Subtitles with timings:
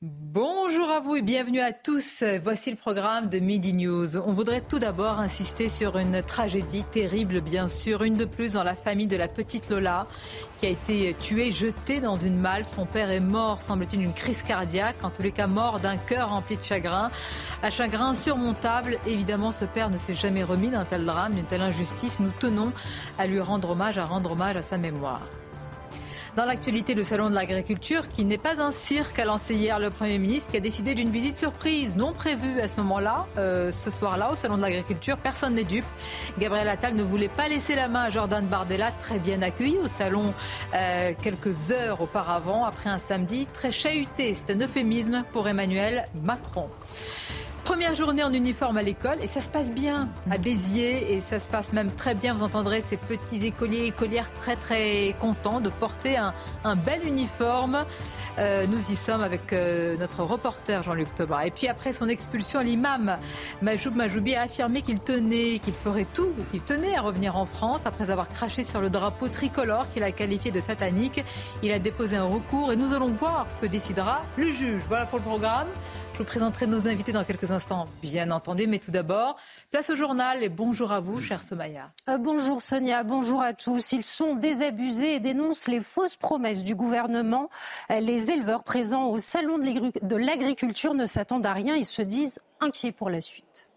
[0.00, 2.22] Bonjour à vous et bienvenue à tous.
[2.40, 4.16] Voici le programme de Midi News.
[4.16, 8.62] On voudrait tout d'abord insister sur une tragédie terrible, bien sûr, une de plus dans
[8.62, 10.06] la famille de la petite Lola
[10.60, 12.64] qui a été tuée, jetée dans une malle.
[12.64, 16.28] Son père est mort, semble-t-il, d'une crise cardiaque, en tous les cas mort d'un cœur
[16.28, 17.10] rempli de chagrin.
[17.64, 19.00] Un chagrin insurmontable.
[19.04, 22.20] Évidemment, ce père ne s'est jamais remis d'un tel drame, d'une telle injustice.
[22.20, 22.72] Nous tenons
[23.18, 25.22] à lui rendre hommage, à rendre hommage à sa mémoire.
[26.38, 29.90] Dans l'actualité, le Salon de l'agriculture, qui n'est pas un cirque, a lancé hier le
[29.90, 33.90] Premier ministre, qui a décidé d'une visite surprise non prévue à ce moment-là, euh, ce
[33.90, 35.16] soir-là, au Salon de l'agriculture.
[35.16, 35.84] Personne n'est dupe.
[36.38, 39.88] Gabriel Attal ne voulait pas laisser la main à Jordan Bardella, très bien accueilli au
[39.88, 40.32] Salon
[40.74, 44.32] euh, quelques heures auparavant, après un samedi très chahuté.
[44.34, 46.68] C'est un euphémisme pour Emmanuel Macron.
[47.64, 51.38] Première journée en uniforme à l'école et ça se passe bien à Béziers et ça
[51.38, 52.34] se passe même très bien.
[52.34, 56.32] Vous entendrez ces petits écoliers et écolières très très contents de porter un,
[56.64, 57.84] un bel uniforme.
[58.38, 61.42] Euh, nous y sommes avec euh, notre reporter Jean-Luc Thomas.
[61.42, 63.18] Et puis après son expulsion, l'imam
[63.62, 67.84] Majoub Majoubi a affirmé qu'il tenait, qu'il ferait tout, qu'il tenait à revenir en France
[67.84, 71.24] après avoir craché sur le drapeau tricolore qu'il a qualifié de satanique.
[71.62, 74.82] Il a déposé un recours et nous allons voir ce que décidera le juge.
[74.88, 75.68] Voilà pour le programme.
[76.18, 78.66] Je vous présenterai nos invités dans quelques instants, bien entendu.
[78.66, 79.36] Mais tout d'abord,
[79.70, 81.92] place au journal et bonjour à vous, cher Somaya.
[82.08, 83.92] Euh, bonjour Sonia, bonjour à tous.
[83.92, 87.50] Ils sont désabusés et dénoncent les fausses promesses du gouvernement.
[87.92, 91.76] Euh, les éleveurs présents au salon de l'agriculture ne s'attendent à rien.
[91.76, 93.68] Ils se disent inquiets pour la suite.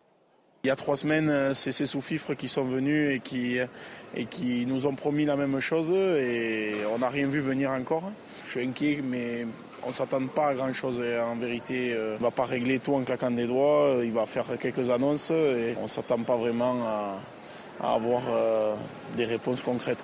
[0.63, 3.59] Il y a trois semaines, euh, c'est ces sous-fifres qui sont venus et qui,
[4.15, 8.11] et qui nous ont promis la même chose et on n'a rien vu venir encore.
[8.45, 9.45] Je suis inquiet, mais
[9.83, 11.93] on ne s'attend pas à grand chose en vérité.
[11.93, 13.87] Euh, on ne va pas régler tout en claquant des doigts.
[13.87, 17.17] Euh, il va faire quelques annonces et on ne s'attend pas vraiment à,
[17.93, 18.75] avoir euh,
[19.15, 20.03] des réponses concrètes.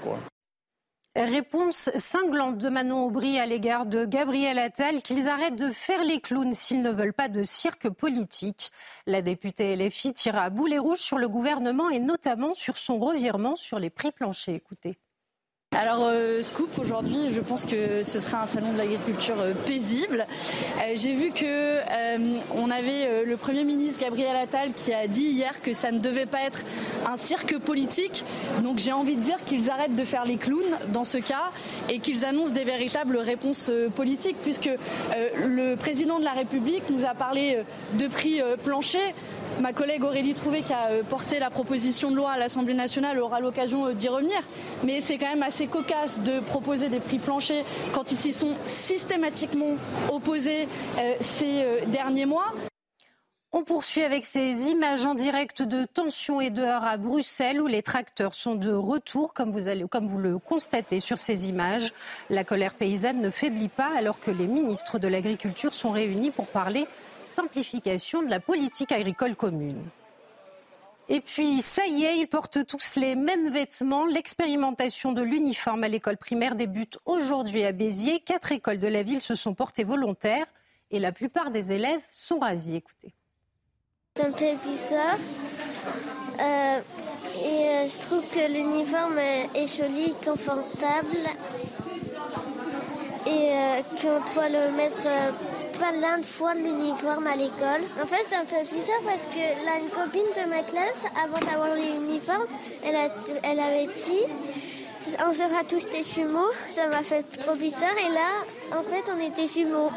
[1.16, 6.20] Réponse cinglante de Manon Aubry à l'égard de Gabriel Attal qu'ils arrêtent de faire les
[6.20, 8.72] clowns s'ils ne veulent pas de cirque politique.
[9.08, 13.56] La députée LFI tira à boulet rouge sur le gouvernement et notamment sur son revirement
[13.56, 14.56] sur les prix planchers.
[14.56, 15.00] Écoutez.
[15.76, 20.26] Alors euh, Scoop, aujourd'hui, je pense que ce sera un salon de l'agriculture euh, paisible.
[20.80, 21.78] Euh, j'ai vu que
[22.56, 26.26] on avait le Premier ministre Gabriel Attal qui a dit hier que ça ne devait
[26.26, 26.62] pas être
[27.08, 28.26] un cirque politique.
[28.64, 31.52] Donc j'ai envie de dire qu'ils arrêtent de faire les clowns dans ce cas
[31.90, 34.70] et qu'ils annoncent des véritables réponses politiques puisque
[35.46, 37.62] le président de la République nous a parlé
[37.94, 39.14] de prix plancher
[39.62, 43.40] ma collègue Aurélie Trouvé qui a porté la proposition de loi à l'Assemblée nationale aura
[43.40, 44.38] l'occasion d'y revenir.
[44.84, 48.56] Mais c'est quand même assez cocasse de proposer des prix planchers quand ils s'y sont
[48.66, 49.76] systématiquement
[50.12, 50.68] opposés
[50.98, 52.54] euh, ces euh, derniers mois.
[53.54, 57.66] On poursuit avec ces images en direct de tension et de heurts à Bruxelles où
[57.66, 61.94] les tracteurs sont de retour, comme vous, comme vous le constatez sur ces images.
[62.30, 66.48] La colère paysanne ne faiblit pas alors que les ministres de l'Agriculture sont réunis pour
[66.48, 66.88] parler
[67.28, 69.84] simplification de la politique agricole commune.
[71.10, 74.06] Et puis, ça y est, ils portent tous les mêmes vêtements.
[74.06, 78.20] L'expérimentation de l'uniforme à l'école primaire débute aujourd'hui à Béziers.
[78.20, 80.48] Quatre écoles de la ville se sont portées volontaires
[80.92, 82.76] et la plupart des élèves sont ravis.
[82.76, 83.14] Écoutez.
[84.18, 85.18] Ça me fait bizarre.
[86.40, 91.18] Euh, et euh, je trouve que l'uniforme est joli, confortable.
[93.26, 94.98] Et euh, qu'on doit le mettre
[95.80, 97.82] pas l'un de fois l'uniforme à l'école.
[98.02, 101.40] En fait, ça me fait plaisir parce que là, une copine de ma classe, avant
[101.40, 102.46] d'avoir l'uniforme,
[102.84, 103.12] elle,
[103.44, 104.26] elle avait dit
[105.26, 106.52] on sera tous des jumeaux.
[106.72, 107.98] Ça m'a fait trop bizarre.
[107.98, 109.92] Et là, en fait, on était jumeaux.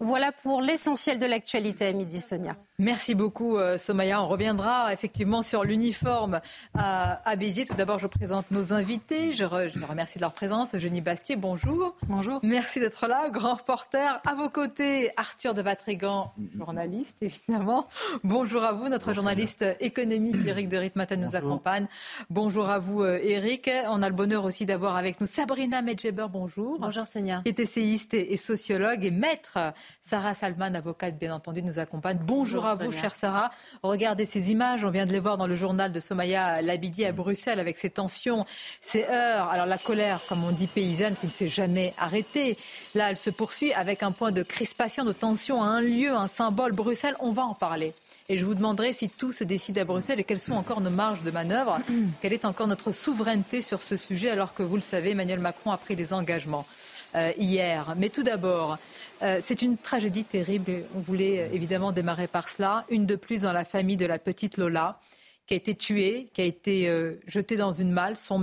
[0.00, 2.56] Voilà pour l'essentiel de l'actualité à midi, Sonia.
[2.78, 4.20] Merci beaucoup, euh, Somaya.
[4.20, 6.42] On reviendra effectivement sur l'uniforme
[6.74, 7.64] à, Béziers.
[7.64, 9.32] Tout d'abord, je présente nos invités.
[9.32, 10.74] Je, remercie de leur présence.
[10.74, 11.96] Eugénie Bastier, bonjour.
[12.06, 12.38] Bonjour.
[12.42, 13.30] Merci d'être là.
[13.30, 14.20] Grand reporter.
[14.26, 17.86] À vos côtés, Arthur de Vatrigan, journaliste, évidemment.
[18.24, 21.86] Bonjour à vous, notre journaliste économique, Eric de Ritmatin nous accompagne.
[22.28, 23.68] Bonjour à vous, Eric.
[23.68, 26.78] Euh, On a le bonheur aussi d'avoir avec nous Sabrina Medjeber, bonjour.
[26.78, 27.40] Bonjour, Sonia.
[27.42, 29.72] Qui est essayiste et sociologue et maître.
[30.02, 32.18] Sarah Salman, avocate, bien entendu, nous accompagne.
[32.22, 33.50] Bonjour à vous, chère Sarah.
[33.82, 37.12] Regardez ces images, on vient de les voir dans le journal de Somaya Labidi à
[37.12, 38.44] Bruxelles avec ces tensions,
[38.80, 39.48] ces heures.
[39.48, 42.56] Alors la colère, comme on dit paysanne, qui ne s'est jamais arrêtée.
[42.94, 46.26] Là, elle se poursuit avec un point de crispation, de tension à un lieu, un
[46.26, 46.72] symbole.
[46.72, 47.94] Bruxelles, on va en parler.
[48.28, 50.90] Et je vous demanderai si tout se décide à Bruxelles et quelles sont encore nos
[50.90, 51.78] marges de manœuvre,
[52.20, 55.70] quelle est encore notre souveraineté sur ce sujet, alors que vous le savez, Emmanuel Macron
[55.70, 56.66] a pris des engagements.
[57.14, 57.94] Euh, hier.
[57.96, 58.78] Mais tout d'abord,
[59.22, 60.84] euh, c'est une tragédie terrible.
[60.94, 62.84] On voulait euh, évidemment démarrer par cela.
[62.90, 65.00] Une de plus dans la famille de la petite Lola
[65.46, 66.92] qui a été tuée, qui a été
[67.28, 68.16] jetée dans une malle.
[68.16, 68.42] Son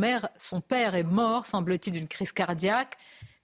[0.62, 2.96] père est mort, semble-t-il, d'une crise cardiaque,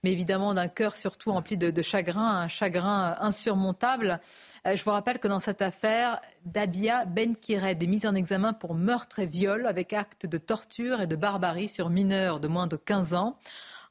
[0.02, 4.18] mais évidemment d'un cœur surtout rempli de, chagrin, un chagrin insurmontable.
[4.64, 9.18] je vous rappelle que dans cette affaire, Dabia Benkired est mise en examen pour meurtre
[9.18, 13.12] et viol avec acte de torture et de barbarie sur mineurs de moins de 15
[13.12, 13.36] ans.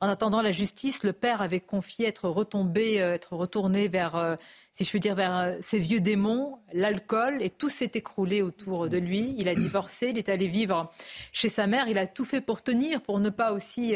[0.01, 4.35] En attendant la justice, le père avait confié être retombé, euh, être retourné vers, euh,
[4.79, 8.87] si je puis dire, vers euh, ses vieux démons, l'alcool, et tout s'est écroulé autour
[8.87, 9.35] de lui.
[9.37, 10.89] Il a divorcé, il est allé vivre
[11.33, 13.93] chez sa mère, il a tout fait pour tenir, pour ne pas aussi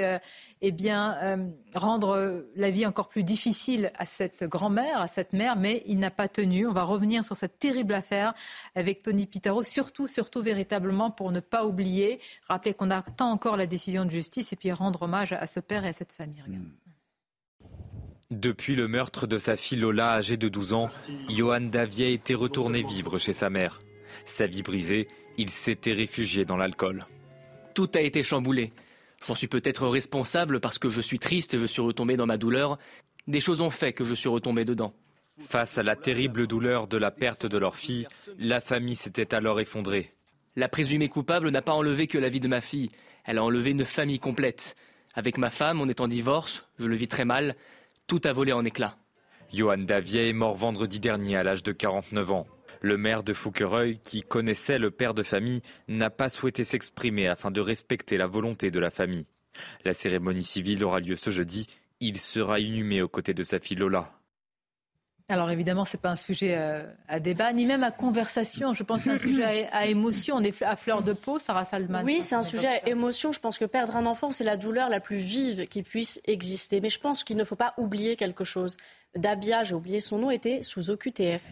[0.65, 1.38] eh bien, euh,
[1.74, 6.12] rendre la vie encore plus difficile à cette grand-mère, à cette mère, mais il n'a
[6.12, 6.68] pas tenu.
[6.68, 8.33] On va revenir sur cette terrible affaire
[8.75, 12.19] avec Tony Pitaro, surtout, surtout véritablement pour ne pas oublier,
[12.50, 15.85] rappeler qu'on attend encore la décision de justice et puis rendre hommage à ce père
[15.85, 16.44] et à cette famille.
[18.31, 20.89] Depuis le meurtre de sa fille Lola, âgée de 12 ans,
[21.29, 23.79] Johan Davier était retourné vivre chez sa mère.
[24.25, 27.05] Sa vie brisée, il s'était réfugié dans l'alcool.
[27.73, 28.71] Tout a été chamboulé.
[29.25, 32.37] J'en suis peut-être responsable parce que je suis triste et je suis retombé dans ma
[32.37, 32.77] douleur.
[33.27, 34.93] Des choses ont fait que je suis retombé dedans.
[35.49, 39.59] Face à la terrible douleur de la perte de leur fille, la famille s'était alors
[39.59, 40.11] effondrée.
[40.55, 42.91] La présumée coupable n'a pas enlevé que la vie de ma fille,
[43.25, 44.75] elle a enlevé une famille complète.
[45.15, 47.55] Avec ma femme, on est en divorce, je le vis très mal,
[48.07, 48.97] tout a volé en éclats.
[49.53, 52.47] Johan Davier est mort vendredi dernier à l'âge de 49 ans.
[52.81, 57.51] Le maire de Fouquereuil, qui connaissait le père de famille, n'a pas souhaité s'exprimer afin
[57.51, 59.27] de respecter la volonté de la famille.
[59.85, 61.67] La cérémonie civile aura lieu ce jeudi.
[62.00, 64.11] Il sera inhumé aux côtés de sa fille Lola.
[65.29, 68.73] Alors évidemment, ce n'est pas un sujet euh, à débat, ni même à conversation.
[68.73, 70.35] Je pense que c'est un sujet à, émotion.
[70.35, 72.01] On est à fleur de peau, Sarah Salman.
[72.03, 73.31] Oui, c'est un sujet à émotion.
[73.31, 76.81] Je pense que perdre un enfant, c'est la douleur la plus vive qui puisse exister.
[76.81, 78.75] Mais je pense qu'il ne faut pas oublier quelque chose.
[79.15, 81.43] Dabia, j'ai oublié son nom, était sous OQTF.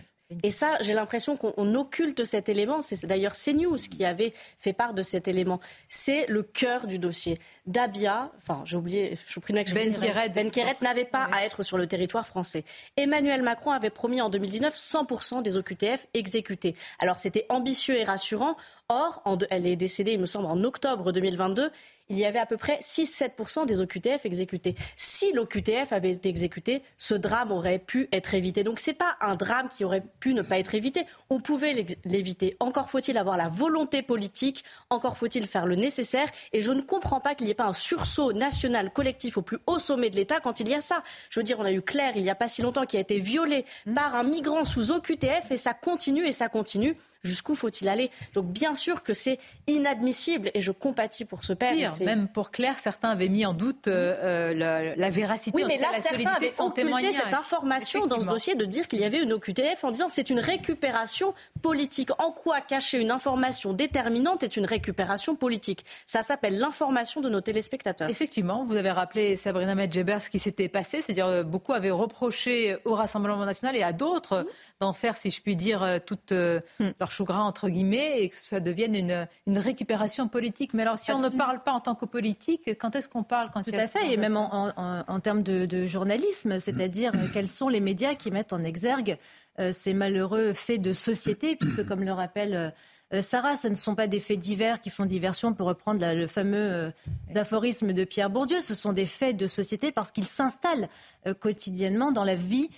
[0.43, 2.81] Et ça, j'ai l'impression qu'on occulte cet élément.
[2.81, 5.59] C'est d'ailleurs CNews qui avait fait part de cet élément.
[5.89, 7.39] C'est le cœur du dossier.
[7.65, 11.43] Dabia, enfin, j'ai oublié, je vous prie que je Ben Keret, Ben n'avait pas à
[11.45, 12.63] être sur le territoire français.
[12.97, 16.75] Emmanuel Macron avait promis en 2019 100% des OQTF exécutés.
[16.99, 18.55] Alors c'était ambitieux et rassurant.
[18.89, 21.71] Or, elle est décédée, il me semble, en octobre 2022
[22.11, 24.75] il y avait à peu près 6-7% des OQTF exécutés.
[24.97, 28.63] Si l'OQTF avait été exécuté, ce drame aurait pu être évité.
[28.63, 31.05] Donc ce n'est pas un drame qui aurait pu ne pas être évité.
[31.29, 32.55] On pouvait l'éviter.
[32.59, 36.27] Encore faut-il avoir la volonté politique, encore faut-il faire le nécessaire.
[36.53, 39.57] Et je ne comprends pas qu'il n'y ait pas un sursaut national collectif au plus
[39.65, 41.03] haut sommet de l'État quand il y a ça.
[41.29, 42.99] Je veux dire, on a eu Claire il n'y a pas si longtemps qui a
[42.99, 43.65] été violée
[43.95, 46.95] par un migrant sous OQTF et ça continue et ça continue.
[47.23, 48.09] Jusqu'où faut-il aller?
[48.33, 49.37] Donc bien sûr que c'est
[49.67, 51.75] inadmissible et je compatis pour ce père.
[52.01, 55.51] même pour Claire, certains avaient mis en doute euh, euh, la, véracité.
[55.55, 58.99] Oui, mais là, la certains avaient occulté cette information dans ce dossier de dire qu'il
[58.99, 62.09] y avait une OQTF en disant c'est une récupération politique.
[62.17, 65.85] En quoi cacher une information déterminante est une récupération politique?
[66.07, 68.09] Ça s'appelle l'information de nos téléspectateurs.
[68.09, 72.77] Effectivement, vous avez rappelé Sabrina Medjeber ce qui s'était passé, c'est-à-dire euh, beaucoup avaient reproché
[72.85, 74.47] au Rassemblement national et à d'autres
[74.79, 76.91] d'en faire, si je puis dire, toute hmm.
[76.99, 80.73] leur chou-gras, entre guillemets, et que ça devienne une, une récupération politique.
[80.73, 83.49] Mais alors, si on ne parle pas en tant que politique, quand est-ce qu'on parle
[83.51, 87.31] quand Tout à fait, et même en, en, termes de, journalisme, c'est-à-dire mm.
[87.33, 89.17] quels sont les médias qui mettent en exergue
[89.59, 92.73] euh, ces malheureux faits de société, puisque, comme le rappelle
[93.13, 96.27] euh, Sarah, ce ne sont pas des faits divers qui font diversion, pour reprendre le
[96.27, 96.91] fameux euh,
[97.35, 98.61] aphorisme de Pierre Bourdieu.
[98.61, 100.87] Ce sont des faits de société parce qu'ils s'installent
[101.27, 102.69] euh, quotidiennement dans la vie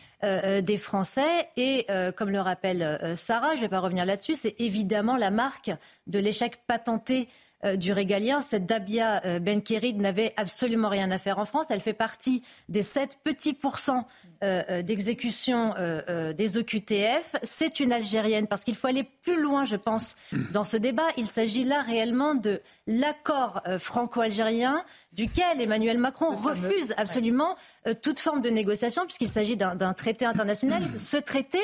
[0.62, 1.50] des Français.
[1.58, 1.86] Et
[2.16, 5.70] comme le rappelle Sarah, je ne vais pas revenir là-dessus, c'est évidemment la marque
[6.08, 7.28] de l'échec patenté
[7.76, 8.42] du régalien.
[8.42, 11.68] Cette Dabia Benkerid n'avait absolument rien à faire en France.
[11.70, 14.08] Elle fait partie des 7 petits pourcents
[14.44, 17.36] euh, euh, d'exécution euh, des OQTF.
[17.44, 20.18] C'est une Algérienne parce qu'il faut aller plus loin, je pense,
[20.52, 21.08] dans ce débat.
[21.16, 27.56] Il s'agit là réellement de l'accord franco-algérien duquel Emmanuel Macron refuse absolument
[28.02, 30.84] toute forme de négociation puisqu'il s'agit d'un traité international.
[30.98, 31.60] Ce traité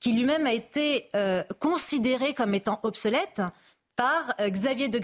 [0.00, 1.08] qui lui-même a été
[1.60, 3.42] considéré comme étant obsolète
[3.96, 4.98] par euh, Xavier de,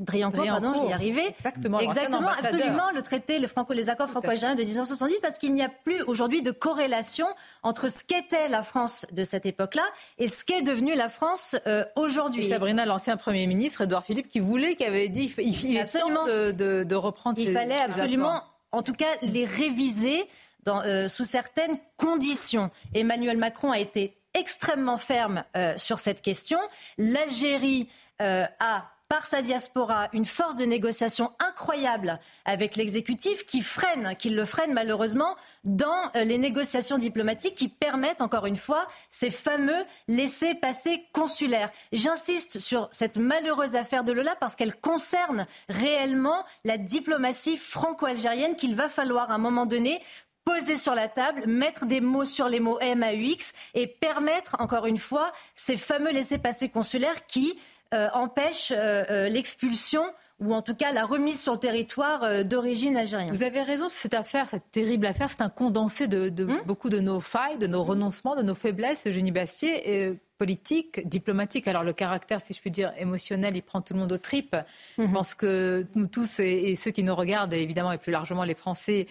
[0.00, 1.26] Driancourt, pardon, je vais y arriver.
[1.38, 5.62] Exactement, Exactement, absolument, le traité, le franco, les accords franco-algériens de 1970, parce qu'il n'y
[5.62, 7.26] a plus aujourd'hui de corrélation
[7.62, 9.84] entre ce qu'était la France de cette époque-là
[10.18, 12.48] et ce qu'est devenue la France euh, aujourd'hui.
[12.48, 17.38] Sabrina, l'ancien Premier ministre, Edouard Philippe, qui voulait, qui avait dit il, de, de, reprendre
[17.38, 18.42] Il fallait absolument,
[18.72, 20.24] en tout cas, les réviser
[20.64, 22.70] dans, euh, sous certaines conditions.
[22.94, 26.58] Emmanuel Macron a été extrêmement ferme euh, sur cette question.
[26.98, 27.88] L'Algérie
[28.20, 34.30] euh, a par sa diaspora une force de négociation incroyable avec l'exécutif qui freine, qui
[34.30, 39.84] le freine malheureusement dans euh, les négociations diplomatiques qui permettent encore une fois ces fameux
[40.08, 41.70] laissés-passer consulaires.
[41.92, 48.74] J'insiste sur cette malheureuse affaire de Lola parce qu'elle concerne réellement la diplomatie franco-algérienne qu'il
[48.74, 50.00] va falloir à un moment donné
[50.44, 54.98] poser sur la table, mettre des mots sur les mots MAUX et permettre, encore une
[54.98, 57.58] fois, ces fameux laissés-passer consulaires qui
[57.94, 60.02] euh, empêchent euh, euh, l'expulsion
[60.40, 63.32] ou en tout cas la remise sur le territoire d'origine algérienne.
[63.32, 66.98] Vous avez raison, cette affaire, cette terrible affaire, c'est un condensé de, hmm beaucoup de
[66.98, 71.68] nos failles, de nos renoncements, de nos faiblesses, Eugénie Bastier, et politique, diplomatique.
[71.68, 74.56] Alors le caractère, si je puis dire, émotionnel, il prend tout le monde aux tripes.
[74.98, 78.10] Je hmm pense que nous tous et, ceux qui nous regardent, et évidemment et plus
[78.10, 79.06] largement les Français,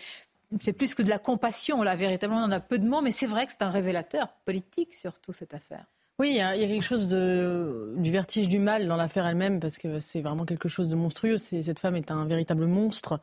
[0.60, 3.26] c'est plus que de la compassion, là, véritablement, on a peu de mots, mais c'est
[3.26, 5.86] vrai que c'est un révélateur politique, surtout, cette affaire.
[6.20, 10.00] Oui, il y, a, quelque chose du vertige du mal dans l'affaire elle-même, parce que
[10.00, 11.38] c'est vraiment quelque chose de monstrueux.
[11.38, 13.20] Cette femme est un véritable monstre,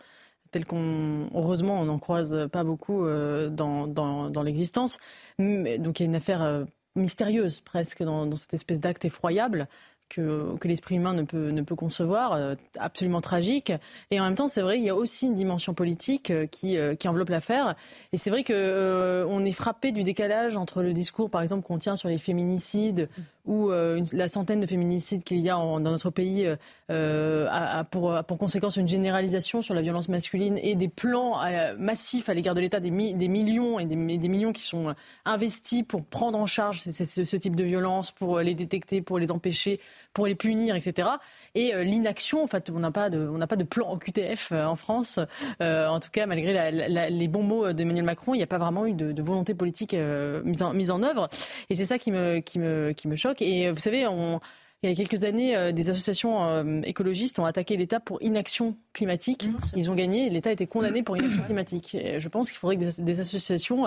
[0.50, 4.99] tel qu'on, heureusement, on n'en croise pas beaucoup euh, dans, l'existence.
[5.38, 6.64] Donc il y a une affaire euh,
[6.97, 9.68] mystérieuse presque dans cette espèce d'acte effroyable
[10.08, 13.72] que, que l'esprit humain ne peut, ne peut concevoir, euh, absolument tragique.
[14.10, 16.76] Et en même temps, c'est vrai, il y a aussi une dimension politique euh, qui,
[16.76, 17.74] euh, qui enveloppe l'affaire.
[18.12, 21.78] Et c'est vrai que on est frappé du décalage entre le discours, par exemple, qu'on
[21.78, 23.08] tient sur les féminicides
[23.48, 23.70] ou
[24.12, 26.48] la centaine de féminicides qu'il y a dans notre pays
[26.88, 31.40] a, pour, conséquence une généralisation sur la violence masculine et des plans
[31.78, 36.38] massifs à l'égard de l'État, des, millions et des, millions qui sont investis pour prendre
[36.38, 39.80] en charge ce, type de violence, pour les détecter, pour les empêcher,
[40.12, 41.08] pour les punir, etc.
[41.54, 44.76] Et euh, l'inaction, en fait, on n'a pas de, on n'a pas plan euh, en
[44.76, 45.18] France.
[45.62, 46.70] Euh, en tout cas, malgré
[47.10, 49.96] les bons mots d'Emmanuel Macron, il n'y a pas vraiment eu de, volonté politique
[50.44, 51.28] mise en, œuvre.
[51.70, 53.38] Et c'est ça qui me choque.
[53.42, 54.40] Et vous savez, on
[54.85, 58.76] il y a quelques années, euh, des associations euh, écologistes ont attaqué l'État pour inaction
[58.92, 59.49] climatique.
[59.75, 60.30] Ils ont gagné.
[60.30, 61.97] L'État a été condamné pour inaction climatique.
[62.16, 63.87] je pense qu'il faudrait que des, associations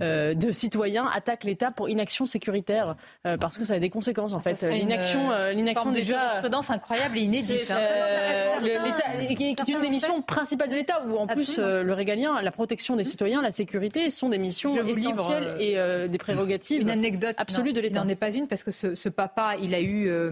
[0.00, 4.40] euh, de citoyens attaquent l'État pour inaction sécuritaire parce que ça a des conséquences en
[4.40, 4.62] fait.
[4.62, 6.26] L'inaction, l'inaction déjà.
[6.26, 7.72] jurisprudence incroyable et inédite.
[7.72, 8.60] Hein.
[8.62, 12.50] L'État, qui est une des missions principales de l'État, où en plus le régalien, la
[12.50, 15.76] protection des citoyens, la sécurité sont des missions essentielles et
[16.08, 16.82] des prérogatives.
[16.82, 18.00] Une anecdote absolue de l'État.
[18.00, 20.08] Il n'en est pas une parce que ce, ce papa, il a eu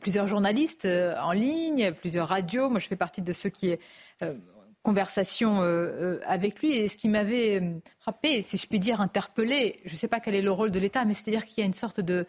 [0.00, 2.68] plusieurs journalistes euh, en ligne, plusieurs radios.
[2.68, 3.76] Moi, je fais partie de ceux qui
[4.22, 4.34] euh,
[4.82, 5.60] conversation
[6.26, 6.74] avec lui.
[6.74, 10.34] Et ce qui m'avait frappé, si je puis dire interpellé, je ne sais pas quel
[10.34, 12.26] est le rôle de l'État, mais c'est-à-dire qu'il y a une sorte de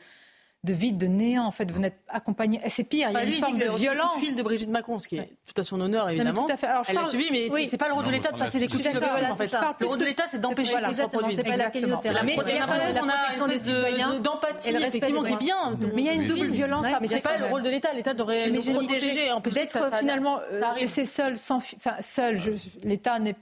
[0.64, 1.46] de vide, de néant.
[1.46, 2.62] En fait, vous n'êtes accompagné.
[2.70, 3.10] C'est pire.
[3.10, 4.16] Il y a bah, une forme de violence.
[4.16, 6.46] Le fil de Brigitte Macron, ce qui est tout à son honneur évidemment.
[6.46, 6.68] tout à fait.
[6.68, 8.68] Alors, Elle l'a suivi, mais ce c'est pas le rôle de l'État de passer des
[8.68, 9.56] coups de fil en fait.
[9.80, 11.36] Le rôle de l'État, c'est d'empêcher que ça se produise.
[11.36, 15.38] C'est pas la Mais on a l'impression qu'on a une espèce d'empathie, effectivement, qui est
[15.38, 15.78] bien.
[15.94, 16.86] Mais il y a une double violence.
[17.02, 17.94] Mais c'est pas le rôle de l'État.
[17.94, 20.40] L'État devrait nous protéger, empêcher que ça finalement
[20.80, 22.40] laisser seul, sans, enfin seul.
[22.84, 23.34] L'État ne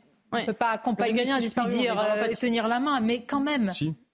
[0.45, 1.95] peut pas accompagner, si je puis dire,
[2.39, 3.71] tenir la main, mais quand même.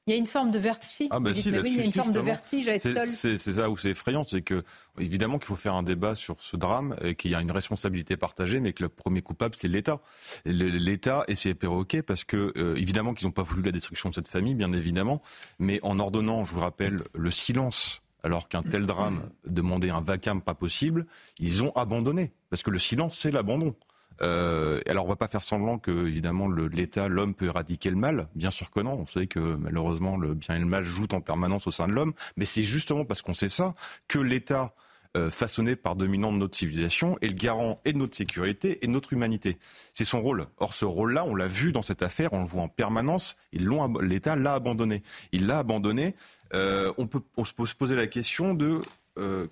[0.08, 1.08] Il y a une forme de vertige.
[1.12, 3.78] Ah bah si, il y a une forme de vertige à être C'est ça où
[3.78, 4.64] c'est effrayant, c'est que
[5.00, 8.16] évidemment qu'il faut faire un débat sur ce drame, et qu'il y a une responsabilité
[8.16, 10.00] partagée, mais que le premier coupable c'est l'État.
[10.46, 14.16] L'État et c'est perroquets parce que euh, évidemment qu'ils n'ont pas voulu la destruction de
[14.16, 15.22] cette famille, bien évidemment,
[15.60, 20.42] mais en ordonnant, je vous rappelle, le silence alors qu'un tel drame demandait un vacarme
[20.42, 21.06] pas possible,
[21.40, 22.34] ils ont abandonné.
[22.50, 23.76] Parce que le silence, c'est l'abandon.
[24.22, 28.28] Euh, alors on va pas faire semblant que évidemment l'État, l'homme peut éradiquer le mal.
[28.36, 28.94] Bien sûr que non.
[28.94, 31.94] On sait que malheureusement le bien et le mal jouent en permanence au sein de
[31.94, 32.14] l'homme.
[32.36, 33.74] Mais c'est justement parce qu'on sait ça
[34.08, 34.74] que l'État
[35.18, 38.88] euh, façonné par dominant de notre civilisation est le garant et de notre sécurité et
[38.88, 39.58] de notre humanité.
[39.94, 40.48] C'est son rôle.
[40.58, 43.36] Or ce rôle-là, on l'a vu dans cette affaire, on le voit en permanence.
[43.52, 45.02] L'État l'a abandonné.
[45.32, 46.14] Il l'a abandonné.
[46.54, 48.82] Euh, on peut se poser la question de
[49.18, 49.48] euh,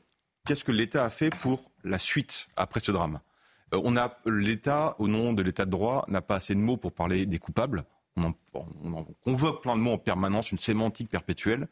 [0.46, 3.20] qu'est-ce que l'État a fait pour la suite après ce drame?
[3.74, 6.78] Euh, on a l'État, au nom de l'État de droit, n'a pas assez de mots
[6.78, 7.86] pour parler des coupables.
[8.18, 11.68] On, en, convoque plein de mots en permanence, une sémantique perpétuelle.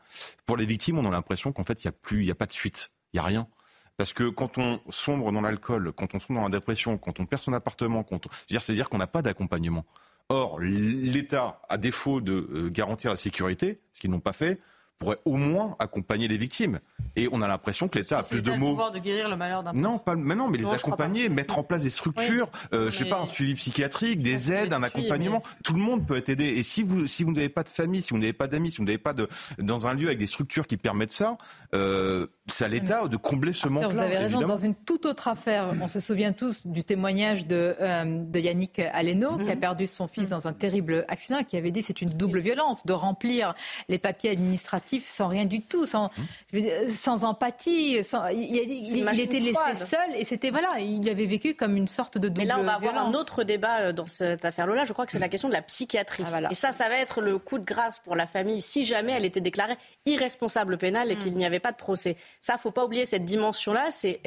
[0.45, 2.51] Pour les victimes, on a l'impression qu'en fait, il n'y a plus, a pas de
[2.51, 3.47] suite, il n'y a rien.
[3.95, 7.25] Parce que quand on sombre dans l'alcool, quand on sombre dans la dépression, quand on
[7.25, 8.05] perd son appartement,
[8.49, 9.85] c'est-à-dire qu'on n'a pas d'accompagnement.
[10.29, 14.59] Or, l'État, à défaut de euh, garantir la sécurité, ce qu'ils n'ont pas fait,
[14.99, 16.79] pourrait au moins accompagner les victimes.
[17.15, 18.69] Et on a l'impression que l'État a plus de mots.
[18.69, 21.63] pouvoir de guérir le malheur d'un Non, pas, mais non, mais les accompagner, mettre en
[21.63, 25.43] place des structures, euh, je sais pas, un suivi psychiatrique, des aides, un accompagnement.
[25.63, 26.45] Tout le monde peut être aidé.
[26.45, 28.77] Et si vous, si vous n'avez pas de famille, si vous n'avez pas d'amis, si
[28.77, 29.27] vous n'avez pas de,
[29.59, 31.37] dans un lieu avec des structures qui permettent ça,
[31.75, 33.89] euh, c'est à l'État de combler ce manque-là.
[33.89, 34.37] Vous avez raison.
[34.37, 34.55] Évidemment.
[34.55, 38.79] Dans une toute autre affaire, on se souvient tous du témoignage de, euh, de Yannick
[38.79, 42.09] Aleno, qui a perdu son fils dans un terrible accident, qui avait dit c'est une
[42.09, 43.53] double violence de remplir
[43.87, 46.09] les papiers administratifs sans rien du tout, sans,
[46.51, 48.03] dire, sans empathie.
[48.03, 51.75] Sans, il, il, il- il était laissé seul et c'était voilà, il avait vécu comme
[51.77, 54.45] une sorte de double Mais là, on va avoir un autre débat euh, dans cette
[54.45, 54.85] affaire-là.
[54.85, 56.23] Je crois que c'est la question de la psychiatrie.
[56.51, 59.25] Et ça, ça va être le coup de grâce pour la famille si jamais elle
[59.25, 59.75] était déclarée
[60.05, 62.15] irresponsable pénale et qu'il n'y avait pas de procès.
[62.41, 63.87] Ça, faut pas oublier cette dimension-là.
[63.91, 64.19] C'est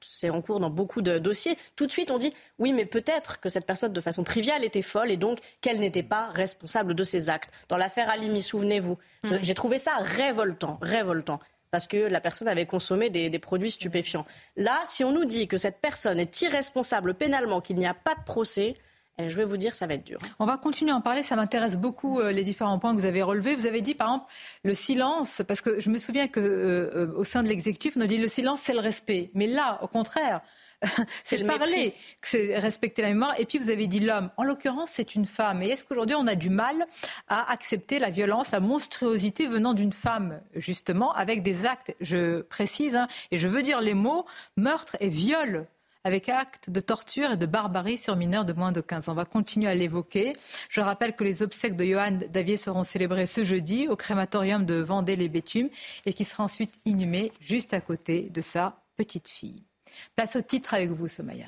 [0.00, 1.56] c'est- en cours dans beaucoup de dossiers.
[1.76, 4.82] Tout de suite, on dit oui, mais peut-être que cette personne, de façon triviale, était
[4.82, 7.50] folle et donc qu'elle n'était pas responsable de ses actes.
[7.68, 13.10] Dans l'affaire Halimi, souvenez-vous, j'ai trouvé ça révoltant, révoltant parce que la personne avait consommé
[13.10, 14.24] des, des produits stupéfiants.
[14.56, 18.14] Là, si on nous dit que cette personne est irresponsable pénalement, qu'il n'y a pas
[18.14, 18.74] de procès,
[19.18, 20.18] eh, je vais vous dire, ça va être dur.
[20.38, 21.22] On va continuer à en parler.
[21.22, 23.56] Ça m'intéresse beaucoup euh, les différents points que vous avez relevés.
[23.56, 24.26] Vous avez dit, par exemple,
[24.62, 28.00] le silence, parce que je me souviens que euh, euh, au sein de l'exécutif, on
[28.00, 29.30] a dit le silence, c'est le respect.
[29.34, 30.40] Mais là, au contraire.
[31.24, 33.38] C'est le parler, c'est respecter la mémoire.
[33.38, 34.30] Et puis vous avez dit l'homme.
[34.36, 35.62] En l'occurrence, c'est une femme.
[35.62, 36.86] Et est-ce qu'aujourd'hui on a du mal
[37.26, 42.94] à accepter la violence, la monstruosité venant d'une femme, justement, avec des actes, je précise,
[42.94, 44.24] hein, et je veux dire les mots,
[44.56, 45.66] meurtre et viol
[46.04, 49.12] avec actes de torture et de barbarie sur mineurs de moins de 15 ans.
[49.12, 50.32] On va continuer à l'évoquer.
[50.70, 54.76] Je rappelle que les obsèques de Johan Davier seront célébrées ce jeudi au crématorium de
[54.76, 55.68] Vendée-les-Bétumes
[56.06, 59.67] et qui sera ensuite inhumé juste à côté de sa petite fille.
[60.16, 61.46] Place au titre avec vous, Somaya.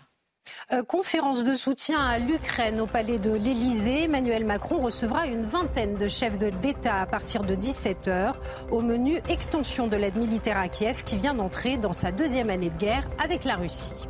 [0.72, 4.04] Euh, conférence de soutien à l'Ukraine au palais de l'Élysée.
[4.04, 8.34] Emmanuel Macron recevra une vingtaine de chefs d'État à partir de 17h.
[8.70, 12.70] Au menu, extension de l'aide militaire à Kiev qui vient d'entrer dans sa deuxième année
[12.70, 14.06] de guerre avec la Russie.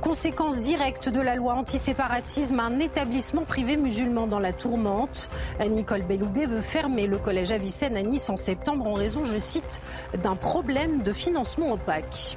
[0.00, 5.30] Conséquence directe de la loi antiséparatisme, un établissement privé musulman dans la tourmente.
[5.68, 9.80] Nicole Belloubet veut fermer le collège Avicenne à Nice en septembre en raison, je cite,
[10.22, 12.36] d'un problème de financement opaque.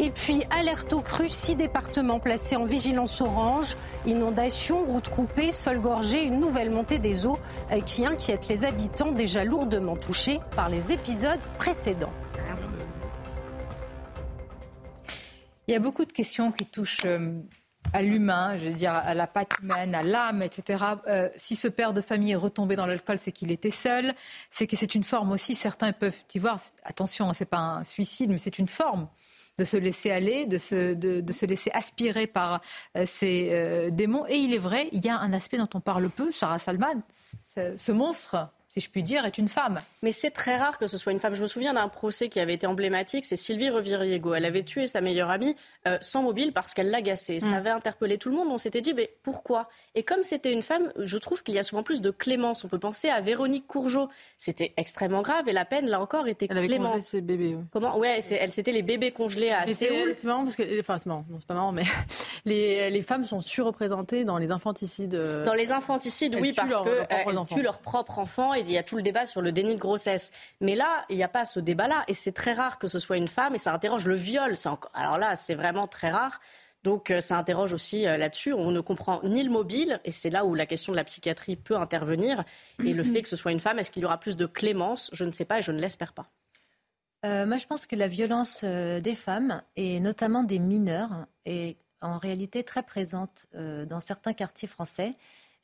[0.00, 3.76] Et puis, alerte aux crues, six départements placés en vigilance orange.
[4.06, 7.38] Inondations, routes coupées, sols gorgés, une nouvelle montée des eaux
[7.72, 12.12] euh, qui inquiète les habitants déjà lourdement touchés par les épisodes précédents.
[15.66, 17.40] Il y a beaucoup de questions qui touchent euh,
[17.92, 20.84] à l'humain, je veux dire à la patte humaine, à l'âme, etc.
[21.08, 24.14] Euh, si ce père de famille est retombé dans l'alcool, c'est qu'il était seul.
[24.52, 25.56] C'est que c'est une forme aussi.
[25.56, 26.60] Certains peuvent y voir.
[26.84, 29.08] Attention, hein, c'est pas un suicide, mais c'est une forme
[29.58, 32.60] de se laisser aller, de se, de, se laisser aspirer par
[32.96, 34.26] euh, ces euh, démons.
[34.28, 36.30] Et il est vrai, il y a un aspect dont on parle peu.
[36.30, 37.02] Sarah Salman,
[37.54, 39.80] ce monstre, si je puis dire, est une femme.
[40.02, 41.34] Mais c'est très rare que ce soit une femme.
[41.34, 44.34] Je me souviens d'un procès qui avait été emblématique, c'est Sylvie Reviriego.
[44.34, 45.56] Elle avait tué sa meilleure amie
[45.88, 47.40] euh, sans mobile parce qu'elle l'agaçait.
[47.40, 48.48] Ça avait interpellé tout le monde.
[48.50, 49.68] On s'était dit, mais pourquoi?
[49.94, 52.64] Et comme c'était une femme, je trouve qu'il y a souvent plus de clémence.
[52.64, 54.08] On peut penser à Véronique Courgeot.
[54.36, 56.88] C'était extrêmement grave et la peine, là encore, était Elle avait clémente.
[56.92, 57.54] congelé ses bébés.
[57.54, 57.62] ouais.
[57.72, 57.96] Comment?
[57.98, 60.14] Ouais, elle c'était les bébés congelés à Mais c'est Séoul.
[60.14, 61.84] c'est marrant parce que, enfin c'est marrant, non c'est pas marrant, mais
[62.44, 65.14] les, les femmes sont surreprésentées dans les infanticides.
[65.14, 67.54] euh, Dans les infanticides, Elles oui, parce qu'elles enfants.
[67.56, 69.80] tuent leurs propres enfants et il y a tout le débat sur le déni de
[69.80, 70.30] grossesse.
[70.60, 73.16] Mais là, il n'y a pas ce débat-là et c'est très rare que ce soit
[73.16, 74.56] une femme et ça interroge le viol.
[74.56, 74.90] C'est encore...
[74.94, 76.40] Alors là, c'est vraiment très rare.
[76.84, 78.52] Donc euh, ça interroge aussi euh, là-dessus.
[78.52, 81.56] On ne comprend ni le mobile et c'est là où la question de la psychiatrie
[81.56, 82.44] peut intervenir.
[82.84, 85.10] Et le fait que ce soit une femme, est-ce qu'il y aura plus de clémence?
[85.12, 86.30] Je ne sais pas et je ne l'espère pas.
[87.26, 92.16] Euh, moi, je pense que la violence des femmes, et notamment des mineurs, est en
[92.16, 95.14] réalité très présente dans certains quartiers français.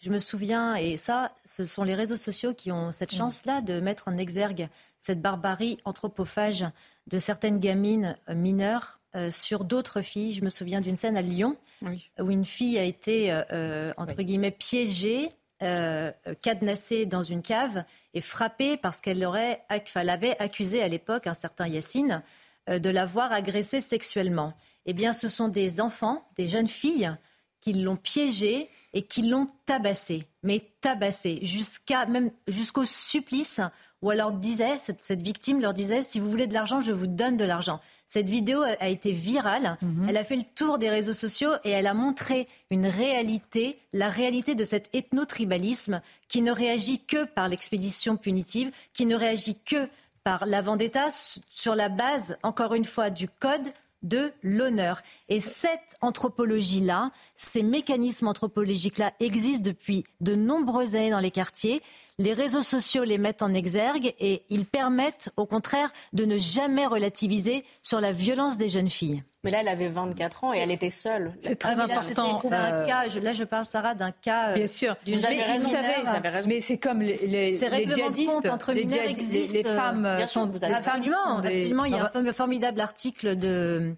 [0.00, 3.78] Je me souviens, et ça, ce sont les réseaux sociaux qui ont cette chance-là de
[3.78, 6.64] mettre en exergue cette barbarie anthropophage
[7.06, 10.32] de certaines gamines mineures euh, sur d'autres filles.
[10.32, 12.10] Je me souviens d'une scène à Lyon Oui.
[12.20, 15.30] où une fille a été, euh, euh, entre guillemets, piégée,
[15.62, 16.10] euh,
[16.42, 21.34] cadenassée dans une cave et frappée parce qu'elle aurait, enfin, avait accusé à l'époque un
[21.34, 22.22] certain Yacine
[22.68, 24.54] de l'avoir agressée sexuellement.
[24.86, 27.14] Eh bien, ce sont des enfants, des jeunes filles
[27.60, 33.60] qui l'ont piégée et qui l'ont tabassée, mais tabassée jusqu'à même jusqu'au supplice
[34.04, 36.92] où elle leur disait, cette, cette victime leur disait, si vous voulez de l'argent, je
[36.92, 37.80] vous donne de l'argent.
[38.06, 41.86] Cette vidéo a, été virale, elle a fait le tour des réseaux sociaux et elle
[41.86, 48.18] a montré une réalité, la réalité de cet ethno-tribalisme qui ne réagit que par l'expédition
[48.18, 49.88] punitive, qui ne réagit que
[50.22, 53.72] par la vendetta sur la base, encore une fois, du code
[54.04, 55.02] de l'honneur.
[55.28, 61.82] Et cette anthropologie-là, ces mécanismes anthropologiques-là existent depuis de nombreuses années dans les quartiers.
[62.18, 66.86] Les réseaux sociaux les mettent en exergue et ils permettent au contraire de ne jamais
[66.86, 69.24] relativiser sur la violence des jeunes filles.
[69.44, 71.34] Mais là, elle avait 24 ans et elle était seule.
[71.40, 72.40] C'est très important.
[72.40, 74.50] C'est un cas, là je parle, Sarah, d'un cas.
[74.50, 74.96] Euh, Bien sûr.
[75.06, 76.48] Vous avez, raison, vous, savez, raison.
[76.48, 78.48] Mais c'est comme les, les, ces les djihadistes.
[78.50, 79.54] entre les, mineurs existent.
[79.54, 80.44] Les, femmes Bien sont.
[80.44, 81.48] Sûr, vous avez absolument, des...
[81.48, 81.84] absolument.
[81.84, 83.94] Il y a un formidable article de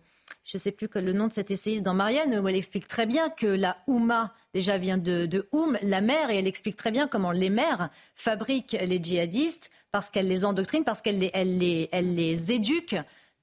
[0.46, 2.86] je ne sais plus que le nom de cette essayiste dans Marianne, où elle explique
[2.86, 6.76] très bien que la Houma, déjà vient de, de Oum, la mère, et elle explique
[6.76, 11.30] très bien comment les mères fabriquent les djihadistes parce qu'elles les endoctrinent, parce qu'elles les,
[11.34, 12.96] elles les, elles les éduquent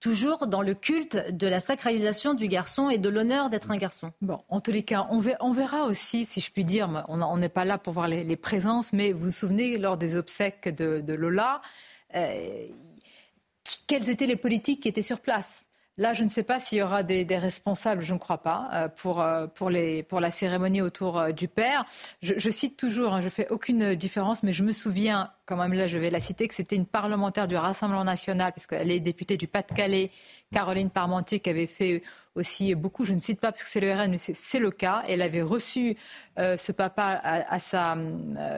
[0.04, 4.12] toujours dans le culte de la sacralisation du garçon et de l'honneur d'être un garçon.
[4.22, 7.64] Bon, en tous les cas, on verra, aussi, si je puis dire, on n'est pas
[7.64, 11.62] là pour voir les, présences, mais vous vous souvenez, lors des obsèques de, de Lola,
[12.16, 12.68] euh,
[13.88, 15.64] quelles étaient les politiques qui étaient sur place?
[15.98, 18.88] Là, je ne sais pas s'il y aura des, responsables, je ne crois pas, euh,
[18.88, 21.86] pour, euh, pour, les, pour la cérémonie autour euh, du père.
[22.24, 25.86] Je, cite toujours, hein, je fais aucune différence, mais je me souviens, quand même là
[25.86, 29.48] je vais la citer, que c'était une parlementaire du Rassemblement national, puisqu'elle est députée du
[29.48, 30.10] Pas-de-Calais,
[30.52, 32.02] Caroline Parmentier, qui avait fait
[32.34, 35.04] aussi beaucoup, je ne cite pas parce que c'est le RN, mais c'est le cas.
[35.08, 35.96] Elle avait reçu
[36.38, 37.96] ce papa à, sa,